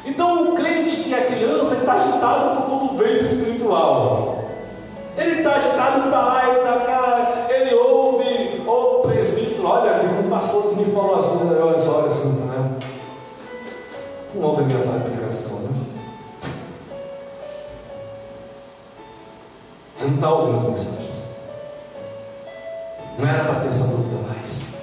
Então 0.05 0.51
o 0.51 0.55
crente 0.55 0.95
que 1.03 1.13
é 1.13 1.21
criança 1.25 1.75
está 1.75 1.93
agitado 1.93 2.61
por 2.61 2.69
todo 2.69 2.93
o 2.93 2.97
vento 2.97 3.25
espiritual. 3.25 4.45
Ele 5.17 5.37
está 5.37 5.55
agitado 5.55 6.09
para 6.09 6.21
lá 6.21 6.41
e 6.43 6.55
para 6.61 6.79
cá, 6.79 7.47
Não 14.41 14.47
ouve 14.47 14.63
a 14.63 14.65
minha 14.65 14.99
pregação, 15.01 15.59
né? 15.59 15.69
Você 19.93 20.05
não 20.07 20.15
está 20.15 20.33
ouvindo 20.33 20.57
as 20.57 20.63
mensagens. 20.63 21.11
Não 23.19 23.29
era 23.29 23.43
para 23.43 23.59
ter 23.59 23.67
essa 23.67 23.83
dúvida 23.85 24.27
mais. 24.27 24.81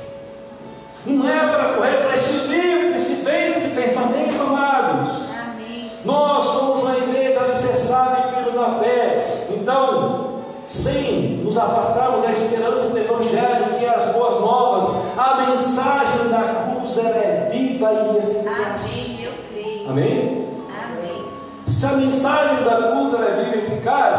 Não 1.04 1.28
é 1.28 1.48
para 1.48 1.72
correr 1.74 1.96
para 1.96 2.14
esse 2.14 2.34
livro, 2.46 2.94
esse 2.94 3.14
vento 3.14 3.68
de 3.68 3.74
pensamento, 3.74 4.40
amados. 4.40 5.22
Amém. 5.32 5.90
Nós 6.04 6.44
somos 6.44 6.82
uma 6.84 6.96
igreja 6.96 7.40
alicerçada 7.40 8.28
e 8.28 8.34
firmes 8.36 8.54
na 8.54 8.78
fé. 8.78 9.48
Então, 9.50 10.44
sem 10.68 11.38
nos 11.38 11.56
afastarmos 11.56 12.26
da 12.26 12.30
esperança 12.30 12.90
do 12.90 12.98
Evangelho, 12.98 13.74
que 13.76 13.84
é 13.84 13.88
as 13.88 14.12
boas 14.12 14.38
novas, 14.40 14.86
a 15.16 15.46
mensagem 15.50 16.28
da 16.28 16.76
cruz 16.76 16.98
ela 16.98 17.16
é 17.16 17.48
viva 17.50 17.90
e 17.90 18.18
eficaz. 18.18 19.16
Amém, 19.18 19.24
eu 19.24 19.32
creio. 19.50 19.90
Amém? 19.90 20.48
Amém. 20.84 21.24
Se 21.79 21.87
a 21.87 21.93
mensagem 21.93 22.64
da 22.64 22.91
cruz 22.91 23.14
é 23.14 23.45
viva 23.45 23.57
e 23.57 23.59
eficaz, 23.61 24.18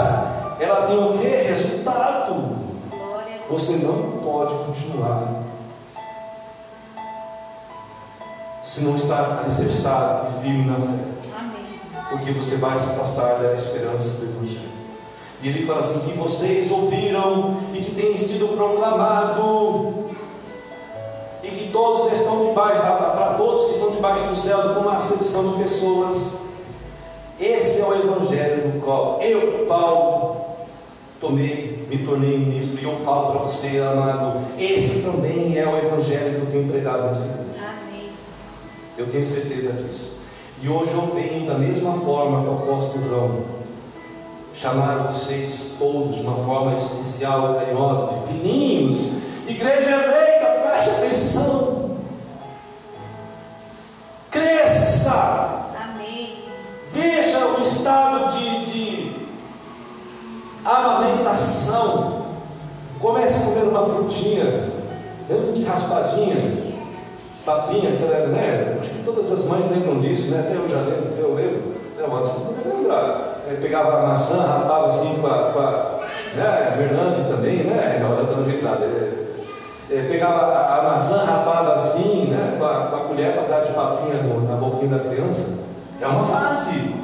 ela 0.62 0.88
tem 0.88 0.98
o 0.98 1.12
que? 1.12 1.28
Resultado. 1.28 2.56
Você 3.50 3.74
não 3.74 4.22
pode 4.24 4.56
continuar 4.64 5.44
se 8.64 8.86
não 8.86 8.96
está 8.96 9.42
alicerçado 9.44 10.28
e 10.30 10.42
firme 10.42 10.68
na 10.68 10.76
fé, 10.76 11.38
Amém. 11.38 11.82
porque 12.10 12.32
você 12.32 12.56
vai 12.56 12.80
se 12.80 12.92
afastar 12.92 13.42
da 13.42 13.54
esperança 13.54 14.20
do 14.20 14.38
Evangelho. 14.38 14.70
E 15.42 15.50
ele 15.50 15.66
fala 15.66 15.82
assim: 15.82 16.00
que 16.00 16.18
vocês 16.18 16.72
ouviram 16.72 17.58
e 17.74 17.82
que 17.82 17.94
tem 17.94 18.16
sido 18.16 18.56
proclamado, 18.56 20.06
e 21.44 21.50
que 21.50 21.72
todos 21.74 22.14
estão 22.14 22.48
debaixo, 22.48 22.80
para 22.80 23.34
todos 23.38 23.66
que 23.66 23.72
estão 23.72 23.92
debaixo 23.92 24.24
dos 24.28 24.40
céus, 24.40 24.72
com 24.72 24.80
uma 24.80 24.96
acepção 24.96 25.52
de 25.52 25.64
pessoas. 25.64 26.39
É 27.90 27.92
o 27.92 27.96
Evangelho 27.96 28.68
no 28.68 28.82
qual 28.82 29.20
eu, 29.20 29.66
Paulo, 29.66 30.46
tomei, 31.20 31.88
me 31.90 31.98
tornei 32.00 32.38
ministro, 32.38 32.80
e 32.80 32.84
eu 32.84 32.96
falo 32.98 33.32
para 33.32 33.42
você, 33.42 33.80
amado, 33.80 34.42
esse 34.60 35.00
também 35.00 35.58
é 35.58 35.68
o 35.68 35.76
Evangelho 35.76 36.36
que 36.36 36.46
eu 36.46 36.52
tenho 36.52 36.72
pregado 36.72 37.08
nessa 37.08 37.26
igreja. 37.30 37.50
Amém. 37.60 38.10
Eu 38.96 39.08
tenho 39.08 39.26
certeza 39.26 39.74
disso. 39.74 40.20
E 40.62 40.70
hoje 40.70 40.92
eu 40.94 41.16
venho 41.16 41.48
da 41.48 41.58
mesma 41.58 41.94
forma 42.02 42.44
que 42.44 42.50
o 42.50 42.54
apóstolo 42.54 43.08
João, 43.08 43.60
chamar 44.54 45.12
vocês 45.12 45.76
todos 45.80 46.18
de 46.18 46.22
uma 46.22 46.36
forma 46.36 46.76
especial, 46.78 47.56
carinhosa, 47.56 48.14
de 48.14 48.34
fininhos. 48.34 49.14
Igreja 49.48 49.90
eleita, 49.90 50.70
preste 50.70 50.90
atenção. 50.92 51.98
Cresça. 54.30 55.49
Amamentação. 60.70 62.20
Comece 63.00 63.42
a 63.42 63.46
comer 63.46 63.64
uma 63.64 63.86
frutinha, 63.86 64.70
mesmo 65.30 65.54
que 65.54 65.64
raspadinha 65.64 66.70
papinha, 67.50 67.94
aquela, 67.94 68.28
né? 68.28 68.78
Acho 68.80 68.90
que 68.92 69.04
todas 69.04 69.32
as 69.32 69.46
mães 69.46 69.70
lembram 69.72 70.00
disso, 70.00 70.32
né? 70.32 70.42
Até 70.42 70.56
eu 70.56 70.70
já 70.70 70.78
lembro, 70.78 71.14
eu 71.18 71.34
lembro. 71.34 71.80
Né, 71.98 72.06
Watson? 72.08 72.46
Não 72.46 72.54
deve 72.54 72.78
lembrar. 72.78 73.42
É, 73.48 73.54
pegava 73.56 74.00
a 74.00 74.08
maçã, 74.08 74.38
rapava 74.38 74.88
assim 74.88 75.18
com 75.20 75.28
a. 75.28 75.52
Com 75.52 75.60
a 75.60 76.00
né? 76.36 76.46
A 76.46 76.78
Fernande 76.78 77.24
também, 77.24 77.64
né? 77.64 77.98
Na 78.00 78.10
hora 78.10 78.24
dando 78.24 78.50
risada. 78.50 78.86
É, 78.86 79.30
é, 79.92 80.08
pegava 80.08 80.42
a, 80.42 80.80
a, 80.80 80.84
maçã, 80.92 81.24
rapava 81.24 81.74
assim, 81.74 82.28
né? 82.30 82.56
Com 82.60 82.66
a, 82.66 82.88
com 82.88 82.96
a 82.96 83.00
colher 83.00 83.34
para 83.34 83.48
dar 83.48 83.66
de 83.66 83.74
papinha 83.74 84.22
no, 84.22 84.48
na 84.48 84.56
boquinha 84.56 84.98
da 84.98 85.00
criança. 85.00 85.60
É 86.00 86.06
uma 86.06 86.24
fase. 86.26 86.96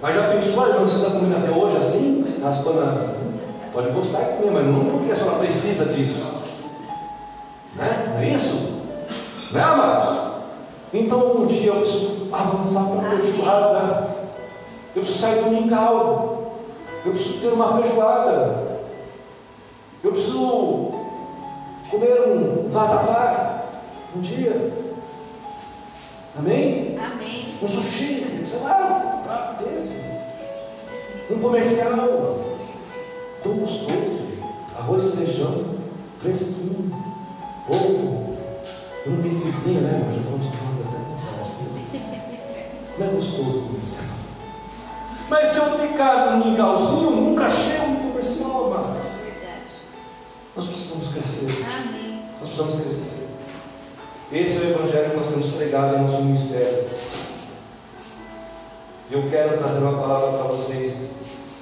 Mas 0.00 0.14
já 0.14 0.22
pensou, 0.28 0.66
irmão, 0.66 0.86
você 0.86 0.96
está 0.96 1.10
comendo 1.10 1.36
até 1.36 1.50
hoje 1.50 1.76
assim? 1.76 2.25
Raspando 2.42 2.80
assim? 2.80 3.40
Pode 3.72 3.90
gostar 3.90 4.20
de 4.20 4.36
comer, 4.36 4.50
mas 4.52 4.66
não 4.66 4.84
porque 4.86 5.12
a 5.12 5.16
senhora 5.16 5.38
precisa 5.38 5.86
disso. 5.86 6.24
Né? 7.74 8.12
Não 8.14 8.18
é 8.20 8.28
isso? 8.30 8.82
Né, 9.52 9.62
amados? 9.62 10.26
Então 10.92 11.36
um 11.36 11.46
dia 11.46 11.72
eu 11.72 11.80
preciso 11.80 12.28
avançar 12.32 12.84
para 12.84 13.06
a 13.06 13.10
feijoada. 13.10 14.16
Eu 14.94 15.02
preciso 15.02 15.18
sair 15.18 15.42
do 15.42 15.50
mingau. 15.50 16.60
Eu 17.04 17.12
preciso 17.12 17.40
ter 17.40 17.48
uma 17.48 17.78
feijoada. 17.82 18.66
Eu 20.02 20.12
preciso 20.12 20.90
comer 21.90 22.28
um 22.28 22.68
vatapá 22.70 23.64
um 24.16 24.20
dia. 24.20 24.72
Amém? 26.38 26.98
Amém. 26.98 27.58
Um 27.62 27.66
sushi, 27.66 28.44
sei 28.44 28.60
lá, 28.60 29.18
um 29.18 29.22
prato 29.22 29.64
desse. 29.64 30.04
Um 31.28 31.38
comercial. 31.40 32.34
Tão 33.42 33.52
gostoso. 33.54 34.26
Arroz 34.78 35.14
feijão, 35.14 35.64
fresquinho. 36.20 36.90
Ovo. 37.68 38.36
Um 39.06 39.16
bifezinho, 39.22 39.82
né? 39.82 40.02
Já 40.04 40.30
vamos 40.30 40.46
até 40.48 40.56
Não 42.98 43.06
é 43.06 43.10
gostoso 43.10 43.58
o 43.58 43.62
comercial. 43.68 44.04
Mas 45.28 45.48
se 45.48 45.58
eu 45.58 45.78
ficar 45.88 46.36
no 46.36 46.44
mingauzinho, 46.44 47.10
nunca 47.10 47.50
chego 47.50 47.86
no 47.88 48.10
comercial, 48.10 48.66
amados. 48.66 49.12
Verdade. 49.24 49.62
Nós 50.54 50.66
precisamos 50.66 51.08
crescer. 51.08 51.66
Amém. 51.78 52.22
Nós 52.40 52.48
precisamos 52.50 52.80
crescer. 52.82 53.28
Esse 54.32 54.56
é 54.56 54.60
o 54.60 54.70
Evangelho 54.70 55.10
que 55.10 55.16
nós 55.16 55.26
temos 55.28 55.46
pregado 55.46 55.96
em 55.96 56.02
nosso 56.02 56.22
ministério. 56.22 56.95
Eu 59.10 59.22
quero 59.30 59.56
trazer 59.58 59.78
uma 59.78 59.98
palavra 59.98 60.30
para 60.30 60.48
vocês. 60.48 61.12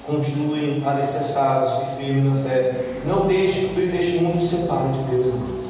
Continuem 0.06 0.82
alicerçados 0.86 1.72
e 1.74 1.96
firmes 1.96 2.24
na 2.24 2.42
fé. 2.42 3.00
Não 3.06 3.26
deixe 3.26 3.68
que 3.68 3.86
deste 3.86 4.18
mundo 4.18 4.42
separe 4.42 4.88
de 4.88 4.98
Deus, 5.10 5.26
irmãos. 5.26 5.64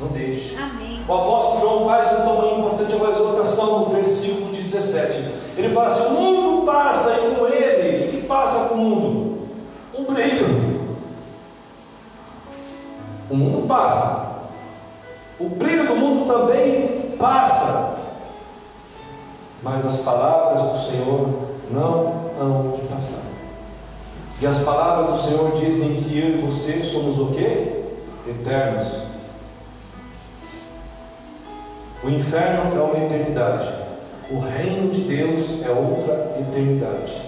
Não 0.00 0.08
deixe. 0.08 0.56
Amém. 0.56 1.00
O 1.06 1.12
apóstolo 1.12 1.60
João 1.60 1.86
faz 1.86 2.12
um 2.12 2.22
tamanho 2.22 2.58
importante, 2.58 2.94
uma 2.94 3.10
exortação 3.10 3.80
no 3.80 3.86
versículo 3.86 4.52
17. 4.52 5.24
Ele 5.56 5.74
fala 5.74 5.88
assim: 5.88 6.06
o 6.06 6.10
mundo 6.10 6.66
passa 6.66 7.10
e 7.10 7.34
com 7.34 7.46
ele, 7.46 7.96
o 7.96 8.10
que, 8.10 8.16
que 8.16 8.26
passa 8.26 8.68
com 8.68 8.74
o 8.74 8.78
mundo? 8.78 9.38
O 9.94 10.12
brilho. 10.12 10.82
O 13.30 13.36
mundo 13.36 13.66
passa. 13.66 14.32
O 15.38 15.48
brilho 15.48 15.86
do 15.88 15.96
mundo 15.96 16.26
também 16.32 16.86
passa. 17.18 18.01
Mas 19.62 19.86
as 19.86 20.00
palavras 20.00 20.62
do 20.72 20.78
Senhor 20.78 21.28
não 21.70 22.32
hão 22.38 22.72
de 22.72 22.82
passar. 22.88 23.22
E 24.40 24.46
as 24.46 24.58
palavras 24.58 25.10
do 25.10 25.24
Senhor 25.24 25.52
dizem 25.52 26.02
que 26.02 26.18
eu 26.18 26.38
e 26.38 26.42
você 26.42 26.82
somos 26.82 27.16
o 27.18 27.26
quê? 27.26 27.84
Eternos. 28.28 28.88
O 32.02 32.10
inferno 32.10 32.76
é 32.76 32.82
uma 32.82 33.04
eternidade. 33.04 33.68
O 34.30 34.40
reino 34.40 34.90
de 34.90 35.02
Deus 35.02 35.64
é 35.64 35.70
outra 35.70 36.34
eternidade. 36.40 37.22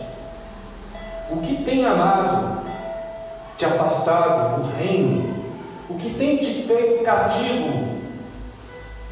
O 1.30 1.36
que 1.36 1.62
tem 1.62 1.84
amado, 1.84 2.64
te 3.56 3.64
afastado 3.64 4.60
do 4.62 4.76
reino, 4.76 5.34
o 5.88 5.94
que 5.94 6.10
tem 6.14 6.38
te 6.38 6.64
feito 6.64 7.04
cativo 7.04 7.94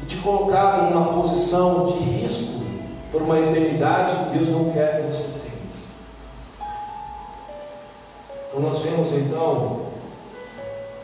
e 0.01 0.05
te 0.05 0.17
colocado 0.17 0.89
numa 0.89 1.13
posição 1.13 1.85
de 1.85 1.99
risco 1.99 2.62
por 3.13 3.21
uma 3.21 3.39
eternidade 3.39 4.15
que 4.15 4.37
Deus 4.39 4.49
não 4.49 4.71
quer 4.71 5.03
que 5.03 5.07
você 5.15 5.39
tenha. 5.39 5.53
Então 8.49 8.59
nós 8.59 8.79
vemos 8.79 9.13
então 9.13 9.81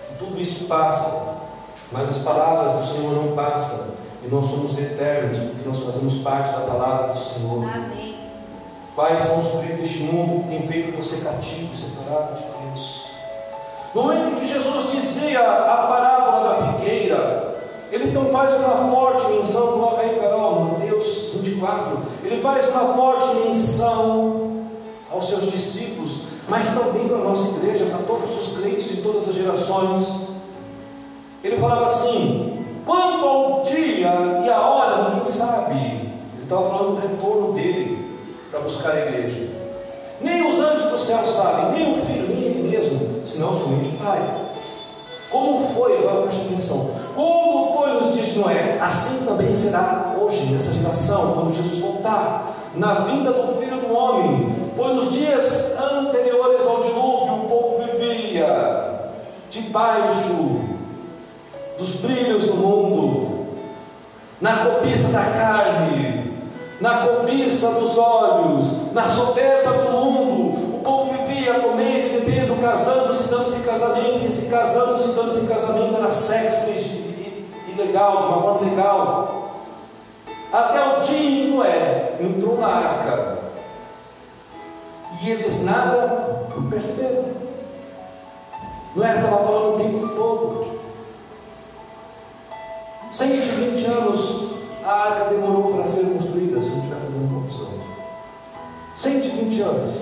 que 0.07 0.15
tudo 0.15 0.41
isso 0.41 0.65
passa, 0.65 1.35
mas 1.91 2.09
as 2.09 2.17
palavras 2.17 2.77
do 2.77 2.93
Senhor 2.93 3.13
não 3.13 3.35
passam. 3.35 3.99
E 4.23 4.27
nós 4.27 4.47
somos 4.47 4.77
eternos, 4.77 5.37
porque 5.37 5.69
nós 5.69 5.79
fazemos 5.79 6.15
parte 6.23 6.51
da 6.51 6.61
palavra 6.61 7.13
do 7.13 7.19
Senhor. 7.19 7.63
Amém. 7.63 8.17
Quais 8.95 9.21
são 9.23 9.39
os 9.39 9.47
peritos 9.61 9.77
deste 9.77 9.99
mundo 9.99 10.43
que 10.43 10.49
tem 10.49 10.67
feito 10.67 10.97
você 10.97 11.23
cativo, 11.23 11.73
separado 11.73 12.33
de 12.33 12.41
Deus? 12.41 13.11
No 13.93 14.03
momento 14.03 14.29
em 14.29 14.39
que 14.39 14.47
Jesus 14.47 14.91
dizia 14.91 15.39
a 15.39 15.87
parábola 15.87 16.49
da 16.49 16.73
figueira, 16.73 17.55
ele 17.91 18.09
então 18.09 18.25
faz 18.25 18.55
uma 18.55 18.91
forte 18.91 19.31
menção, 19.31 19.67
coloca 19.67 20.01
aí, 20.01 20.19
Carol, 20.19 20.68
Mateus 21.59 22.41
faz 22.41 22.69
uma 22.69 22.93
forte 22.93 23.35
menção 23.47 24.65
aos 25.11 25.29
seus 25.29 25.51
discípulos, 25.51 26.21
mas 26.47 26.67
também 26.69 27.07
para 27.07 27.17
a 27.17 27.23
nossa 27.23 27.47
igreja, 27.49 27.85
para 27.85 27.99
todos 27.99 28.37
os 28.37 28.57
crentes 28.57 28.89
de 28.89 29.01
todas 29.01 29.27
as 29.27 29.35
gerações. 29.35 30.29
Ele 31.43 31.57
falava 31.57 31.85
assim: 31.85 32.65
quanto 32.85 33.25
ao 33.25 33.63
dia 33.63 34.41
e 34.45 34.49
a 34.49 34.61
hora, 34.61 35.09
ninguém 35.09 35.25
sabe. 35.25 35.75
Ele 35.75 36.43
estava 36.43 36.69
falando 36.69 36.95
do 36.95 37.07
retorno 37.07 37.53
dele 37.53 38.19
para 38.49 38.61
buscar 38.61 38.93
a 38.93 39.01
igreja. 39.01 39.49
Nem 40.21 40.49
os 40.49 40.59
anjos 40.59 40.91
do 40.91 40.99
céu 40.99 41.25
sabem, 41.25 41.71
nem 41.71 41.93
o 41.93 42.05
filho, 42.05 42.27
nem 42.27 42.43
ele 42.43 42.69
mesmo, 42.69 43.25
senão 43.25 43.53
somente 43.53 43.89
o 43.89 44.03
Pai. 44.03 44.49
Como 45.29 45.73
foi, 45.73 45.97
agora 45.97 46.23
preste 46.23 46.41
atenção, 46.41 46.91
como 47.19 47.73
foi 47.73 47.93
nos 47.93 48.13
dias 48.13 48.27
de 48.27 48.39
Noé, 48.39 48.77
assim 48.79 49.25
também 49.25 49.53
será 49.53 50.15
hoje, 50.17 50.45
nessa 50.53 50.73
geração, 50.73 51.33
quando 51.33 51.53
Jesus 51.53 51.79
voltar, 51.79 52.55
na 52.75 52.93
vinda 53.01 53.33
do 53.33 53.59
Filho 53.59 53.77
do 53.81 53.93
Homem. 53.93 54.55
Pois 54.77 54.95
nos 54.95 55.11
dias 55.11 55.75
anteriores 55.77 56.65
ao 56.65 56.79
dilúvio, 56.79 57.33
o 57.33 57.49
povo 57.49 57.83
vivia 57.83 59.11
debaixo 59.49 60.61
dos 61.77 61.95
brilhos 61.97 62.45
do 62.45 62.53
mundo, 62.53 63.47
na 64.39 64.55
cobiça 64.57 65.11
da 65.11 65.25
carne, 65.25 66.33
na 66.79 67.05
cobiça 67.05 67.71
dos 67.71 67.97
olhos, 67.97 68.93
na 68.93 69.03
soberba 69.03 69.73
do 69.73 69.91
mundo. 69.91 70.75
O 70.77 70.81
povo 70.81 71.11
vivia 71.11 71.55
comendo, 71.55 72.25
bebendo, 72.25 72.61
casando-se, 72.61 73.27
dando-se 73.27 73.57
em 73.57 73.63
casamento, 73.63 74.23
e 74.23 74.27
se 74.29 74.45
casando-se, 74.45 75.09
dando-se 75.09 75.41
em 75.41 75.47
casamento 75.47 75.97
era 75.97 76.11
sexo 76.11 76.69
ilegal, 77.79 78.17
de 78.17 78.23
uma 78.23 78.41
forma 78.41 78.69
legal. 78.69 79.51
Até 80.51 80.97
o 80.97 81.01
dia 81.01 81.29
em 81.29 81.51
Noé 81.51 82.17
entrou 82.19 82.57
na 82.57 82.67
arca 82.67 83.39
e 85.21 85.29
eles 85.29 85.63
nada 85.63 86.47
perceberam. 86.69 87.25
Noé 88.95 89.15
estava 89.15 89.43
falando 89.43 89.75
o 89.75 89.77
tempo 89.77 90.07
todo. 90.15 90.79
120 93.11 93.85
anos 93.85 94.49
a 94.83 94.91
arca 94.91 95.25
demorou 95.25 95.73
para 95.73 95.85
ser 95.85 96.05
construída, 96.05 96.61
se 96.61 96.69
não 96.69 96.77
estiver 96.77 96.99
fazendo 96.99 97.41
confusão. 97.41 97.79
120 98.95 99.61
anos. 99.61 99.95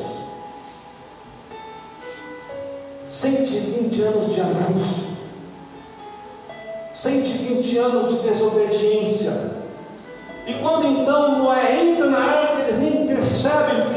120 3.09 4.01
anos 4.01 4.33
de 4.33 4.41
anúncio. 4.41 5.06
120 6.97 7.77
anos 7.77 8.11
de 8.11 8.27
desobediência. 8.27 9.51
E 10.47 10.53
quando 10.55 10.87
então 10.87 11.37
Noé 11.37 11.85
entra 11.85 12.07
na 12.07 12.17
arca, 12.17 12.63
eles 12.63 12.79
nem 12.79 13.05
percebem, 13.05 13.96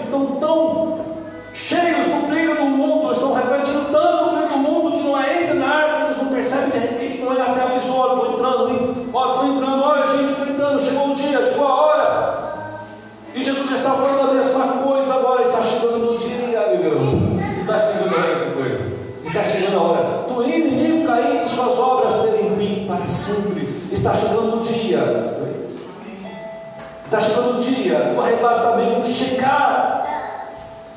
arrebatamento 28.30 29.08
chegar. 29.08 30.06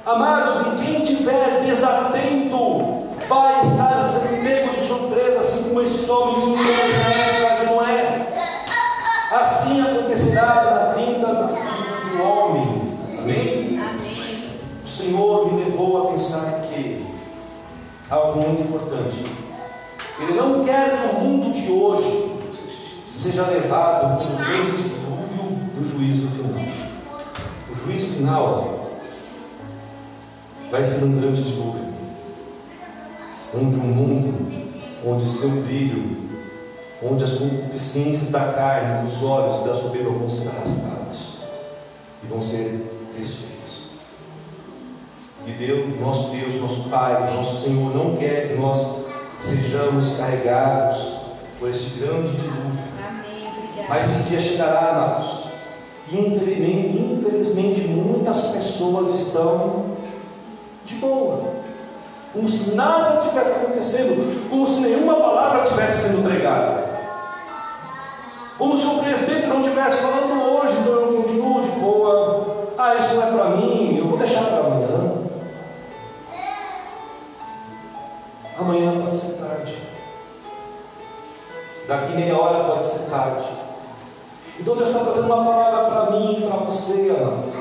Amados, 0.05 0.61
e 0.61 0.86
quem 0.86 1.05
tiver 1.05 1.61
desatento 1.61 3.03
vai 3.27 3.61
estar 3.61 3.93
pego 4.43 4.73
de 4.73 4.81
surpresa, 4.81 5.39
assim 5.39 5.69
como 5.69 5.81
esses 5.81 6.09
homens 6.09 6.43
e 6.43 6.47
mulheres 6.47 6.95
na 6.95 7.13
época 7.13 7.59
de 7.59 7.73
Noé. 7.73 8.27
Assim 9.31 9.81
acontecerá 9.81 10.45
na 10.45 10.93
Filho 10.93 11.19
do 11.19 12.23
Homem. 12.23 12.97
Amém? 13.19 13.79
Amém. 13.79 14.49
O 14.84 14.88
Senhor 14.88 15.53
me 15.53 15.63
levou 15.63 16.03
a 16.03 16.11
pensar 16.11 16.61
que 16.61 17.05
algo 18.09 18.41
muito 18.41 18.61
importante. 18.63 19.25
Ele 20.19 20.34
não 20.34 20.63
quer 20.63 20.91
que 20.91 21.15
o 21.15 21.19
mundo 21.21 21.51
de 21.51 21.71
hoje 21.71 22.43
seja 23.09 23.43
levado 23.43 23.93
final 28.24 28.80
vai 30.71 30.84
ser 30.84 31.03
um 31.03 31.19
grande 31.19 31.43
dilúvio, 31.43 31.93
onde 33.53 33.76
o 33.76 33.84
mundo, 33.84 34.63
onde 35.05 35.28
seu 35.28 35.49
brilho, 35.63 36.30
onde 37.03 37.24
as 37.26 37.34
concupiscências 37.34 38.32
da 38.32 38.53
carne, 38.53 39.05
dos 39.05 39.21
olhos 39.24 39.61
e 39.61 39.67
da 39.67 39.76
soberba 39.76 40.11
vão 40.11 40.30
ser 40.30 40.47
arrastados 40.47 41.39
e 42.24 42.28
vão 42.28 42.41
ser 42.41 42.89
desfeitos. 43.15 43.89
E 45.45 45.51
Deus, 45.51 45.99
nosso 45.99 46.30
Deus, 46.30 46.55
nosso 46.55 46.89
Pai, 46.89 47.36
nosso 47.36 47.61
Senhor, 47.61 47.93
não 47.93 48.15
quer 48.15 48.47
que 48.47 48.53
nós 48.55 49.05
sejamos 49.38 50.15
carregados 50.15 51.17
por 51.59 51.69
este 51.69 51.99
grande 51.99 52.32
dilúvio. 52.32 52.84
Amém. 53.05 53.86
Mas 53.89 54.09
esse 54.09 54.30
dia 54.30 54.39
chegará, 54.39 54.91
amados. 54.91 55.43
Infelizmente, 56.12 56.97
infelizmente, 56.97 57.82
muitas 57.82 58.47
pessoas 58.47 59.16
estão 59.16 59.86
de 60.86 60.95
boa, 60.95 61.54
como 62.34 62.49
se 62.49 62.76
nada 62.76 63.22
tivesse 63.22 63.51
acontecendo, 63.51 64.49
como 64.49 64.68
se 64.68 64.82
nenhuma 64.82 65.16
palavra 65.16 65.64
tivesse 65.64 66.10
sendo 66.10 66.28
pregada, 66.28 66.84
como 68.58 68.78
se 68.78 68.86
o 68.86 68.99
presbítero 68.99 69.54
não 69.54 69.62
estivesse 69.62 70.01
falando 70.01 70.41
hoje, 70.41 70.74
então 70.80 70.93
eu 70.93 71.24
continuo 71.24 71.62
de 71.62 71.70
boa. 71.70 72.64
Ah, 72.78 72.95
isso 72.95 73.16
não 73.16 73.24
é 73.24 73.32
para 73.32 73.49
mim, 73.58 73.97
eu 73.97 74.08
vou 74.08 74.18
deixar 74.18 74.43
para 74.43 74.60
amanhã. 74.60 75.12
Amanhã 78.58 79.01
pode 79.01 79.16
ser 79.16 79.34
tarde. 79.34 79.78
Daqui 81.88 82.14
meia 82.14 82.38
hora 82.38 82.64
pode 82.66 82.84
ser 82.84 83.10
tarde. 83.10 83.62
Então 84.60 84.76
Deus 84.76 84.89
está 84.89 85.04
fazendo 85.04 85.26
uma 85.26 85.43
palavra 85.43 85.89
para 85.89 86.12
mim 86.12 86.38
e 86.38 86.47
para 86.47 86.58
você, 86.58 87.10
amado. 87.10 87.51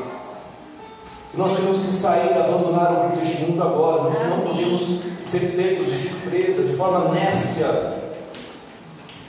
Que 1.31 1.39
nós 1.39 1.57
temos 1.57 1.81
que 1.81 1.93
sair, 1.93 2.35
abandonar 2.35 3.13
o 3.13 3.17
deste 3.17 3.43
mundo 3.43 3.63
agora. 3.63 4.03
Nós 4.03 4.29
não 4.29 4.41
podemos 4.41 5.01
ser 5.25 5.57
pegos 5.57 5.87
de 5.87 6.09
surpresa, 6.09 6.65
de 6.65 6.77
forma 6.77 7.09
nécia. 7.09 7.95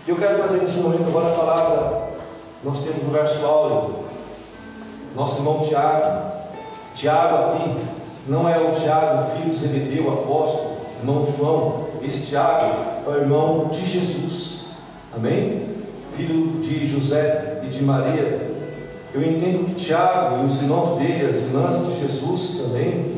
E 0.05 0.09
eu 0.09 0.17
quero 0.17 0.35
trazer 0.35 0.63
neste 0.63 0.79
momento 0.79 1.07
agora 1.07 1.27
a 1.27 1.37
palavra. 1.37 2.09
Nós 2.63 2.81
temos 2.81 3.03
um 3.03 3.11
verso 3.11 3.45
áureo. 3.45 4.03
Nosso 5.15 5.39
irmão 5.39 5.61
Tiago. 5.61 6.33
Tiago 6.93 7.53
aqui 7.53 7.77
não 8.27 8.49
é 8.49 8.57
o 8.57 8.71
Tiago, 8.71 9.23
filho 9.31 9.51
de 9.51 9.57
Zebedeu, 9.57 10.11
apóstolo, 10.11 10.77
irmão 10.99 11.25
João. 11.25 11.85
Esse 12.01 12.27
Tiago 12.27 12.73
é 13.05 13.09
o 13.09 13.15
irmão 13.15 13.69
de 13.71 13.85
Jesus. 13.85 14.65
Amém? 15.15 15.72
Filho 16.15 16.61
de 16.61 16.85
José 16.87 17.61
e 17.63 17.67
de 17.67 17.83
Maria. 17.83 18.51
Eu 19.13 19.21
entendo 19.21 19.65
que 19.65 19.75
Tiago 19.75 20.43
e 20.43 20.47
os 20.47 20.61
irmãos 20.61 20.99
dele, 20.99 21.25
as 21.25 21.35
irmãs 21.35 21.85
de 21.85 21.99
Jesus 21.99 22.61
também, 22.63 23.15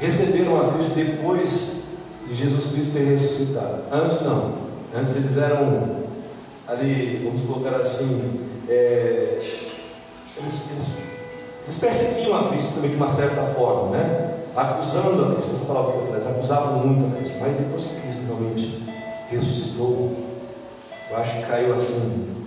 receberam 0.00 0.60
a 0.60 0.72
Cristo 0.72 0.94
depois 0.94 1.80
de 2.28 2.34
Jesus 2.34 2.72
Cristo 2.72 2.92
ter 2.94 3.04
ressuscitado. 3.04 3.82
Antes 3.92 4.22
não. 4.22 4.54
Antes 4.94 5.16
eles 5.16 5.36
eram 5.36 6.00
ali, 6.66 7.22
vamos 7.24 7.44
colocar 7.44 7.76
assim, 7.76 8.40
é, 8.68 9.32
eles, 9.32 9.72
eles, 10.36 10.88
eles 11.64 11.78
perseguiam 11.80 12.36
a 12.36 12.48
Cristo 12.48 12.74
também 12.74 12.90
de 12.90 12.96
uma 12.96 13.08
certa 13.08 13.42
forma, 13.54 13.96
né? 13.96 14.34
Acusando 14.56 15.24
a 15.24 15.34
Cristo, 15.34 15.56
essa 15.56 15.64
palavra 15.64 15.92
que 15.92 15.98
eu 15.98 16.06
falei, 16.06 16.20
eles 16.20 16.26
acusavam 16.26 16.86
muito 16.86 17.06
a 17.06 17.18
Cristo, 17.18 17.38
mas 17.40 17.54
depois 17.54 17.84
que 17.84 18.00
Cristo 18.00 18.22
realmente 18.26 18.82
ressuscitou, 19.30 20.29
eu 21.10 21.16
acho 21.16 21.36
que 21.38 21.42
caiu 21.46 21.74
assim 21.74 22.46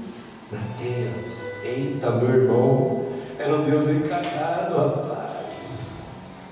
na 0.51 0.59
terra. 0.77 1.23
Eita, 1.63 2.11
meu 2.11 2.29
irmão, 2.29 3.05
era 3.37 3.55
o 3.55 3.63
Deus 3.63 3.89
encarnado, 3.89 4.77
rapaz. 4.77 5.99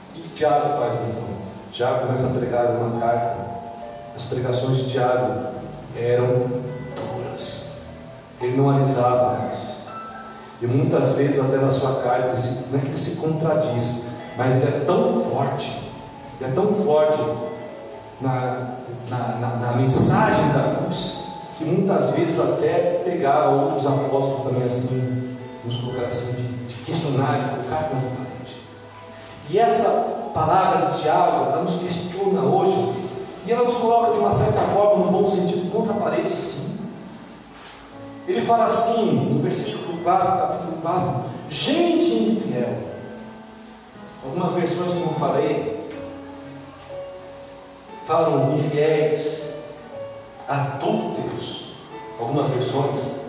O 0.09 0.13
que 0.13 0.29
Tiago 0.29 0.79
faz 0.79 0.95
então? 1.01 1.31
Tiago 1.71 2.07
começa 2.07 2.27
a 2.27 2.31
pregar 2.31 2.65
uma 2.71 2.99
carta. 2.99 3.37
As 4.15 4.23
pregações 4.23 4.77
de 4.77 4.91
Tiago 4.91 5.51
eram 5.95 6.47
duras. 6.95 7.81
Ele 8.41 8.57
não 8.57 8.69
alisava 8.69 9.39
mais. 9.39 9.71
E 10.61 10.67
muitas 10.67 11.13
vezes 11.13 11.39
até 11.39 11.57
na 11.57 11.71
sua 11.71 12.01
carta, 12.01 12.33
não 12.69 12.77
é 12.77 12.81
que 12.81 12.87
ele 12.87 12.97
se 12.97 13.15
contradiz, 13.15 14.11
mas 14.37 14.55
ele 14.55 14.67
é 14.67 14.83
tão 14.85 15.21
forte, 15.23 15.89
ele 16.39 16.51
é 16.51 16.53
tão 16.53 16.73
forte 16.73 17.19
na, 18.21 18.75
na, 19.09 19.17
na, 19.39 19.55
na 19.55 19.71
mensagem 19.73 20.49
da 20.49 20.75
cruz, 20.75 21.20
que 21.61 21.69
muitas 21.69 22.09
vezes 22.11 22.39
até 22.39 23.01
pegava 23.05 23.55
outros 23.55 23.85
apóstolos 23.85 24.43
também 24.43 24.63
assim, 24.63 25.37
vamos 25.63 25.79
colocar 25.81 26.07
assim, 26.07 26.33
de, 26.33 26.43
de 26.67 26.73
questionar, 26.83 27.39
de 27.39 27.49
colocar 27.55 27.89
contra 27.89 28.09
parede. 28.09 28.55
E 29.49 29.59
essa 29.59 30.31
palavra 30.33 30.91
de 30.91 31.01
Tiago, 31.01 31.51
ela 31.51 31.61
nos 31.61 31.79
questiona 31.79 32.41
hoje, 32.41 32.93
e 33.45 33.51
ela 33.51 33.63
nos 33.63 33.75
coloca 33.75 34.13
de 34.13 34.19
uma 34.19 34.33
certa 34.33 34.61
forma, 34.61 35.05
no 35.05 35.11
bom 35.11 35.29
sentido, 35.29 35.71
contra 35.71 35.93
a 35.93 35.97
parede, 35.97 36.31
sim. 36.31 36.79
Ele 38.27 38.41
fala 38.41 38.65
assim, 38.65 39.29
no 39.33 39.41
versículo 39.41 39.99
4, 40.03 40.37
capítulo 40.37 40.77
4, 40.81 41.23
gente 41.49 42.23
infiel. 42.23 42.77
Algumas 44.23 44.53
versões, 44.53 44.93
como 44.93 45.11
eu 45.11 45.13
falei, 45.15 45.89
falam 48.05 48.55
infiéis, 48.55 49.50
adúlteros, 50.47 51.73
algumas 52.19 52.49
versões, 52.49 53.21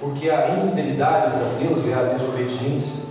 porque 0.00 0.30
a 0.30 0.56
infidelidade 0.56 1.30
para 1.30 1.44
Deus 1.58 1.86
é 1.86 1.94
a 1.94 2.14
desobediência, 2.14 3.04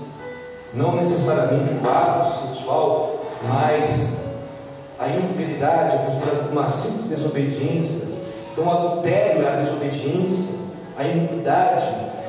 não 0.73 0.95
necessariamente 0.95 1.71
o 1.73 1.89
ato 1.89 2.47
sexual, 2.47 3.25
mas 3.47 4.19
a 4.97 5.07
infidelidade 5.07 5.95
é 5.95 5.99
considerada 5.99 6.43
como 6.43 6.59
uma 6.59 6.69
simples 6.69 7.05
desobediência. 7.05 8.09
Então, 8.51 8.65
o 8.65 8.71
adultério 8.71 9.45
é 9.45 9.53
a 9.53 9.61
desobediência, 9.61 10.55
a 10.97 11.03
iniquidade. 11.05 11.85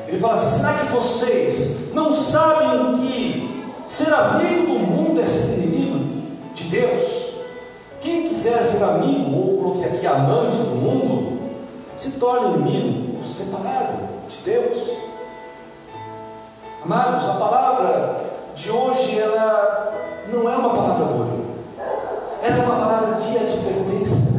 Ele 0.07 0.21
fala 0.21 0.35
assim: 0.35 0.61
será 0.61 0.75
que 0.75 0.93
vocês 0.93 1.93
não 1.93 2.13
sabem 2.13 2.99
que 2.99 3.65
ser 3.89 4.13
amigo 4.13 4.67
do 4.67 4.79
mundo 4.79 5.21
é 5.21 5.27
ser 5.27 5.55
inimigo 5.55 6.23
de 6.55 6.65
Deus? 6.65 7.30
Quem 8.11 8.27
quiser 8.27 8.65
ser 8.65 8.83
amigo, 8.83 9.37
ou 9.37 9.57
coloquei 9.57 9.85
aqui 9.85 10.05
amante 10.05 10.57
do 10.57 10.75
mundo, 10.75 11.39
se 11.97 12.19
torna 12.19 12.57
inimigo, 12.57 13.25
separado 13.25 13.99
de 14.27 14.37
Deus. 14.39 14.91
Amados, 16.85 17.29
a 17.29 17.35
palavra 17.35 18.21
de 18.53 18.69
hoje 18.69 19.17
ela 19.17 19.95
não 20.27 20.51
é 20.51 20.57
uma 20.57 20.71
palavra 20.71 21.05
boa. 21.05 21.29
Ela 22.43 22.57
é 22.57 22.67
uma 22.67 22.81
palavra 22.81 23.15
de 23.15 23.37
advertência. 23.39 24.31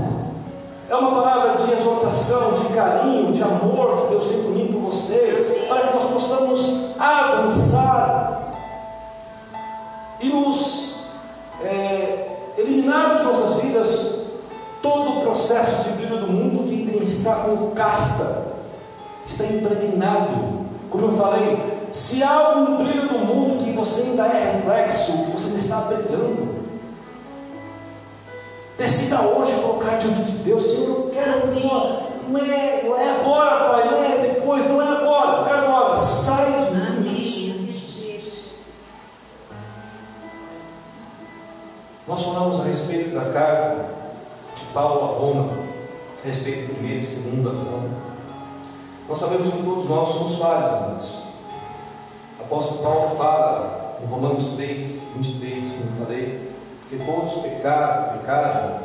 É 0.89 0.95
uma 0.97 1.21
palavra 1.21 1.65
de 1.65 1.71
exortação, 1.71 2.55
de 2.55 2.73
carinho, 2.73 3.31
de 3.31 3.41
amor 3.41 4.01
que 4.01 4.07
Deus 4.09 4.27
tem 4.27 4.43
por 4.43 4.51
mim 4.51 4.65
e 4.65 4.73
por 4.73 4.91
você, 4.91 5.65
para 5.69 5.87
que 5.87 5.95
nós 5.95 6.11
possamos 6.11 6.99
avançar 6.99 8.53
e 10.19 10.27
nos 10.27 11.05
é, 11.63 12.31
eliminar 12.57 13.17
de 13.17 13.23
nossas 13.23 13.60
vidas 13.71 14.21
todo 14.81 15.19
o 15.19 15.21
processo 15.21 15.83
de 15.83 15.89
brilho 15.91 16.17
do 16.17 16.27
mundo 16.27 16.65
que 16.65 17.03
está 17.03 17.35
com 17.35 17.71
casta, 17.71 18.47
está 19.25 19.45
impregnado. 19.45 20.61
Como 20.89 21.05
eu 21.05 21.17
falei, 21.17 21.57
se 21.91 22.21
há 22.23 22.31
algum 22.31 22.83
brilho 22.83 23.07
do 23.07 23.19
mundo 23.19 23.63
que 23.63 23.71
você 23.71 24.01
ainda 24.01 24.25
é 24.25 24.53
reflexo, 24.53 25.11
você 25.33 25.47
ainda 25.47 25.59
está 25.59 25.75
brilhando. 25.81 26.61
Decida 28.77 29.21
hoje 29.21 29.53
colocar 29.61 29.97
diante 29.97 30.23
de 30.23 30.37
Deus, 30.39 30.63
Senhor, 30.63 30.89
eu 30.89 31.11
quero 31.13 31.31
agora. 31.31 32.11
Não 32.27 32.39
é, 32.39 32.83
não 32.83 32.97
é 32.97 33.09
agora, 33.09 33.69
Pai, 33.69 33.91
não 33.91 34.03
é 34.03 34.17
depois, 34.33 34.67
não 34.67 34.81
é 34.81 35.00
falamos 42.41 42.61
a 42.61 42.63
respeito 42.63 43.13
da 43.13 43.25
carta 43.25 43.85
de 44.57 44.65
Paulo 44.73 45.03
a 45.03 45.19
Roma, 45.19 45.53
a 46.23 46.27
respeito 46.27 46.69
do 46.69 46.73
primeiro 46.73 46.99
e 46.99 47.03
segundo 47.03 47.49
Adão. 47.49 47.83
Nós 49.07 49.19
sabemos 49.19 49.53
que 49.53 49.61
todos 49.61 49.87
nós 49.87 50.09
somos 50.09 50.37
falhos, 50.37 50.69
amados. 50.69 51.17
O 52.39 52.43
apóstolo 52.43 52.81
Paulo 52.81 53.15
fala 53.15 53.95
em 54.01 54.07
Romanos 54.07 54.55
3, 54.55 55.01
23, 55.17 55.71
como 55.71 56.05
falei, 56.05 56.51
que 56.89 56.97
todos 56.97 57.33
pecaram, 57.43 58.17
pecaram 58.17 58.81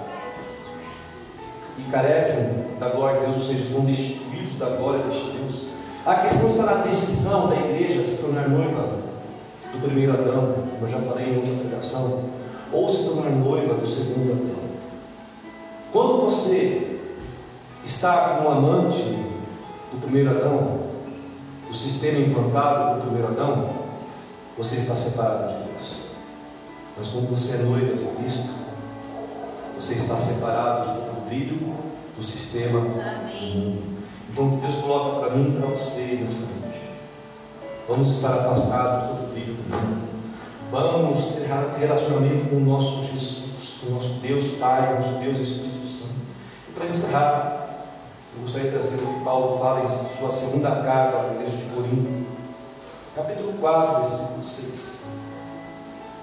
e 1.79 1.83
carecem 1.91 2.67
da 2.79 2.91
glória 2.91 3.21
de 3.21 3.27
Deus, 3.27 3.37
ou 3.37 3.43
seja, 3.43 3.63
estão 3.63 3.85
destituídos 3.87 4.59
da 4.59 4.69
glória 4.77 5.03
de 5.05 5.31
Deus. 5.31 5.69
A 6.05 6.17
questão 6.17 6.49
está 6.51 6.63
na 6.63 6.83
decisão 6.83 7.49
da 7.49 7.57
igreja 7.57 8.05
se 8.05 8.23
tornar 8.23 8.51
noiva 8.51 8.99
do 9.73 9.81
primeiro 9.81 10.13
Adão, 10.13 10.57
como 10.73 10.83
eu 10.83 10.89
já 10.91 10.99
falei 10.99 11.31
em 11.31 11.37
outra 11.37 11.55
pregação, 11.55 12.37
ou 12.73 12.89
se 12.89 13.05
tornar 13.05 13.31
noiva 13.31 13.75
do 13.75 13.87
segundo 13.87 14.33
Adão. 14.33 14.67
Quando 15.93 16.25
você 16.25 17.01
está 17.85 18.37
com 18.37 18.45
um 18.45 18.51
amante 18.51 19.03
do 19.93 20.01
primeiro 20.01 20.31
Adão, 20.31 20.81
do 21.69 21.75
sistema 21.75 22.19
implantado 22.19 22.97
do 22.97 23.03
primeiro 23.03 23.29
Adão, 23.29 23.71
você 24.57 24.77
está 24.77 24.97
separado 24.97 25.53
de 25.53 25.71
Deus. 25.71 26.07
Mas 26.97 27.09
quando 27.09 27.31
você 27.31 27.57
é 27.57 27.59
noiva 27.59 27.95
de 27.95 28.05
Cristo, 28.17 28.51
você 29.77 29.95
está 29.95 30.19
separado 30.19 30.89
de 30.89 31.01
todo 31.01 31.19
o 31.19 31.27
brilho 31.29 31.75
do 32.17 32.23
sistema. 32.23 32.81
Amém. 32.81 33.83
Então 34.31 34.49
Deus 34.57 34.75
coloca 34.77 35.21
para 35.21 35.37
mim 35.37 35.55
e 35.55 35.61
para 35.61 35.69
você 35.69 36.21
nessa 36.23 36.61
noite. 36.61 36.81
Vamos 37.89 38.11
estar 38.11 38.35
afastados 38.35 39.03
de 39.03 39.09
todo 39.09 39.25
o 39.25 39.33
brilho 39.33 39.55
do 39.55 39.63
mundo. 39.63 40.16
Vamos 40.71 41.27
ter 41.27 41.47
relacionamento 41.79 42.51
com 42.51 42.57
o 42.57 42.61
nosso 42.61 43.05
Jesus, 43.05 43.79
com 43.81 43.91
o 43.91 43.95
nosso 43.95 44.15
Deus 44.21 44.59
Pai, 44.59 44.89
com 44.89 44.93
o 44.95 44.97
nosso 44.97 45.25
Deus 45.25 45.39
Espírito 45.39 45.87
Santo. 45.87 46.15
E 46.69 46.73
para 46.73 46.87
encerrar, 46.87 47.69
eu 48.35 48.43
gostaria 48.43 48.71
de 48.71 48.77
trazer 48.77 48.97
o 48.97 49.07
que 49.07 49.25
Paulo 49.25 49.59
fala 49.59 49.83
em 49.83 49.87
sua 49.87 50.31
segunda 50.31 50.71
carta 50.83 51.19
à 51.19 51.35
igreja 51.35 51.57
de 51.57 51.65
Corinto, 51.75 52.27
capítulo 53.15 53.53
4, 53.55 53.97
versículo 54.01 54.45
6. 54.45 54.97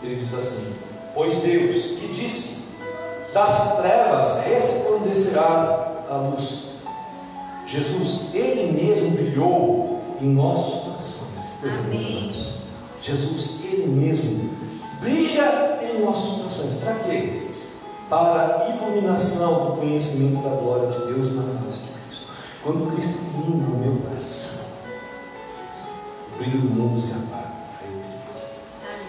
Ele 0.04 0.16
diz 0.16 0.34
assim: 0.34 0.76
Pois 1.16 1.36
Deus, 1.38 1.76
que 2.00 2.08
disse, 2.10 2.64
das 3.34 3.78
trevas 3.78 4.46
resplandecerá 4.46 6.04
a 6.10 6.16
luz. 6.18 6.74
Jesus, 7.66 8.36
Ele 8.36 8.74
mesmo 8.74 9.12
brilhou 9.12 10.02
em 10.22 10.28
nossos 10.28 10.84
corações. 10.84 11.80
Amém. 11.86 12.53
Jesus, 13.04 13.60
Ele 13.66 13.88
mesmo 13.88 14.50
brilha 15.02 15.78
em 15.82 16.02
nossos 16.02 16.38
corações. 16.38 16.76
Para 16.76 16.96
quê? 16.96 17.48
Para 18.10 18.58
a 18.58 18.70
iluminação 18.70 19.66
do 19.66 19.82
conhecimento 19.82 20.42
da 20.42 20.56
glória 20.56 20.90
de 20.90 21.14
Deus 21.14 21.36
na 21.36 21.44
face 21.44 21.80
de 21.80 21.92
Cristo. 22.08 22.28
Quando 22.64 22.96
Cristo 22.96 23.18
ilumina 23.34 23.68
no 23.68 23.78
meu 23.78 24.02
coração, 24.02 24.66
o 26.32 26.38
brilho 26.38 26.62
do 26.62 26.70
mundo 26.70 27.02
se 27.02 27.14
apaga. 27.14 27.44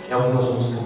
É 0.09 0.17
o 0.17 0.23
que 0.25 0.33
nós 0.33 0.45
vamos 0.45 0.67
cantar. 0.67 0.85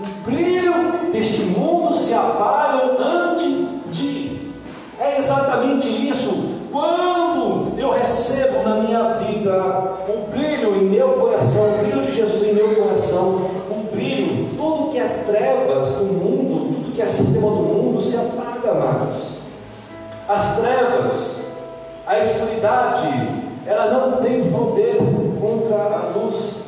O 0.00 0.30
brilho 0.30 1.12
deste 1.12 1.42
mundo 1.42 1.94
se 1.94 2.12
apaga 2.12 2.96
antes 3.00 3.68
de. 3.92 4.52
É 4.98 5.18
exatamente 5.18 5.88
isso. 6.08 6.58
Quando 6.72 7.78
eu 7.78 7.90
recebo 7.90 8.62
na 8.62 8.76
minha 8.76 9.14
vida 9.14 9.94
o 10.08 10.30
brilho 10.30 10.76
em 10.76 10.84
meu 10.84 11.12
coração, 11.14 11.62
o 11.62 11.78
Jesus 12.20 12.42
em 12.42 12.54
meu 12.54 12.76
coração, 12.76 13.50
o 13.70 13.88
brilho, 13.92 14.48
tudo 14.56 14.90
que 14.90 14.98
é 14.98 15.24
trevas 15.26 15.94
do 15.94 16.04
mundo, 16.04 16.74
tudo 16.74 16.92
que 16.92 17.00
é 17.00 17.06
sistema 17.06 17.48
do 17.48 17.62
mundo 17.62 18.02
se 18.02 18.16
apaga, 18.16 18.72
amados. 18.72 19.22
As 20.28 20.56
trevas, 20.58 21.46
a 22.06 22.18
escuridade, 22.18 23.08
ela 23.66 23.90
não 23.90 24.16
tem 24.18 24.44
poder 24.50 24.98
contra 25.40 25.76
a 25.76 26.12
luz. 26.14 26.64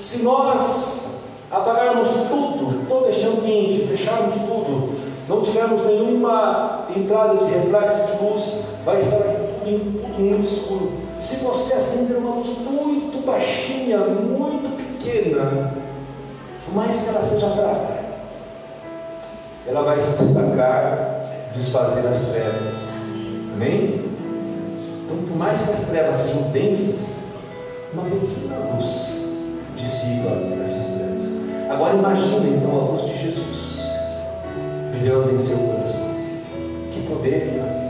Se 0.00 0.22
nós 0.22 1.24
apagarmos 1.50 2.08
tudo, 2.08 2.88
todo 2.88 3.10
este 3.10 3.26
ambiente, 3.26 3.86
fecharmos 3.86 4.34
tudo, 4.34 4.94
não 5.28 5.42
tivermos 5.42 5.84
nenhuma 5.84 6.86
entrada 6.96 7.36
de 7.36 7.52
reflexo 7.52 8.06
de 8.06 8.24
luz, 8.24 8.62
vai 8.84 8.98
estar 9.00 9.18
tudo, 9.18 10.00
tudo 10.00 10.18
muito 10.18 10.48
escuro. 10.48 10.92
Se 11.18 11.44
você 11.44 11.74
acender 11.74 12.16
uma 12.16 12.36
luz 12.36 12.48
muito 12.58 12.99
baixinha, 13.24 13.98
muito 13.98 14.76
pequena, 14.76 15.72
mais 16.72 17.00
que 17.00 17.08
ela 17.08 17.22
seja 17.22 17.50
fraca, 17.50 18.00
ela 19.66 19.82
vai 19.82 20.00
se 20.00 20.22
destacar, 20.22 21.20
desfazer 21.54 22.06
as 22.06 22.20
trevas. 22.26 22.74
Amém? 23.54 24.04
Então, 25.04 25.16
por 25.26 25.36
mais 25.36 25.62
que 25.62 25.72
as 25.72 25.80
trevas 25.86 26.16
sejam 26.16 26.42
densas, 26.50 27.24
uma 27.92 28.04
pequena 28.04 28.56
luz 28.72 29.26
dissipa 29.76 30.30
essas 30.64 30.86
trevas. 30.94 31.70
Agora 31.70 31.96
imagine 31.96 32.56
então 32.56 32.70
a 32.70 32.82
luz 32.90 33.02
de 33.02 33.18
Jesus 33.18 33.80
brilhando 34.92 35.34
em 35.34 35.38
seu 35.38 35.58
coração. 35.58 36.10
Que 36.92 37.00
poder 37.08 37.48
que 37.48 37.58
há. 37.58 37.80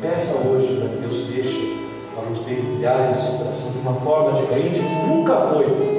Peça 0.00 0.34
hoje 0.46 0.76
para 0.78 0.88
que 0.88 0.96
Deus 0.96 1.26
deixe 1.26 1.85
Deus 2.44 2.64
milhares 2.64 3.16
esse 3.16 3.38
coração 3.38 3.72
de 3.72 3.78
uma 3.78 3.94
forma 3.94 4.40
diferente, 4.40 4.80
nunca 5.06 5.36
foi. 5.52 5.96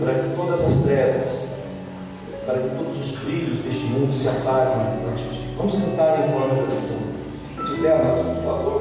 Para 0.00 0.14
que 0.14 0.34
todas 0.34 0.64
as 0.64 0.76
trevas, 0.84 1.56
para 2.46 2.58
que 2.58 2.68
todos 2.70 2.98
os 2.98 3.18
brilhos 3.18 3.60
deste 3.60 3.84
mundo 3.84 4.12
se 4.12 4.28
apaguem 4.28 5.00
diante 5.04 5.22
de 5.24 5.38
ti. 5.38 5.54
Vamos 5.56 5.74
cantar 5.74 6.26
em 6.26 6.32
forma 6.32 6.54
de 6.54 6.60
oração. 6.62 6.98
Fica 7.48 7.64
de 7.64 7.80
pé, 7.82 8.02
mas, 8.02 8.36
por 8.36 8.42
favor. 8.42 8.80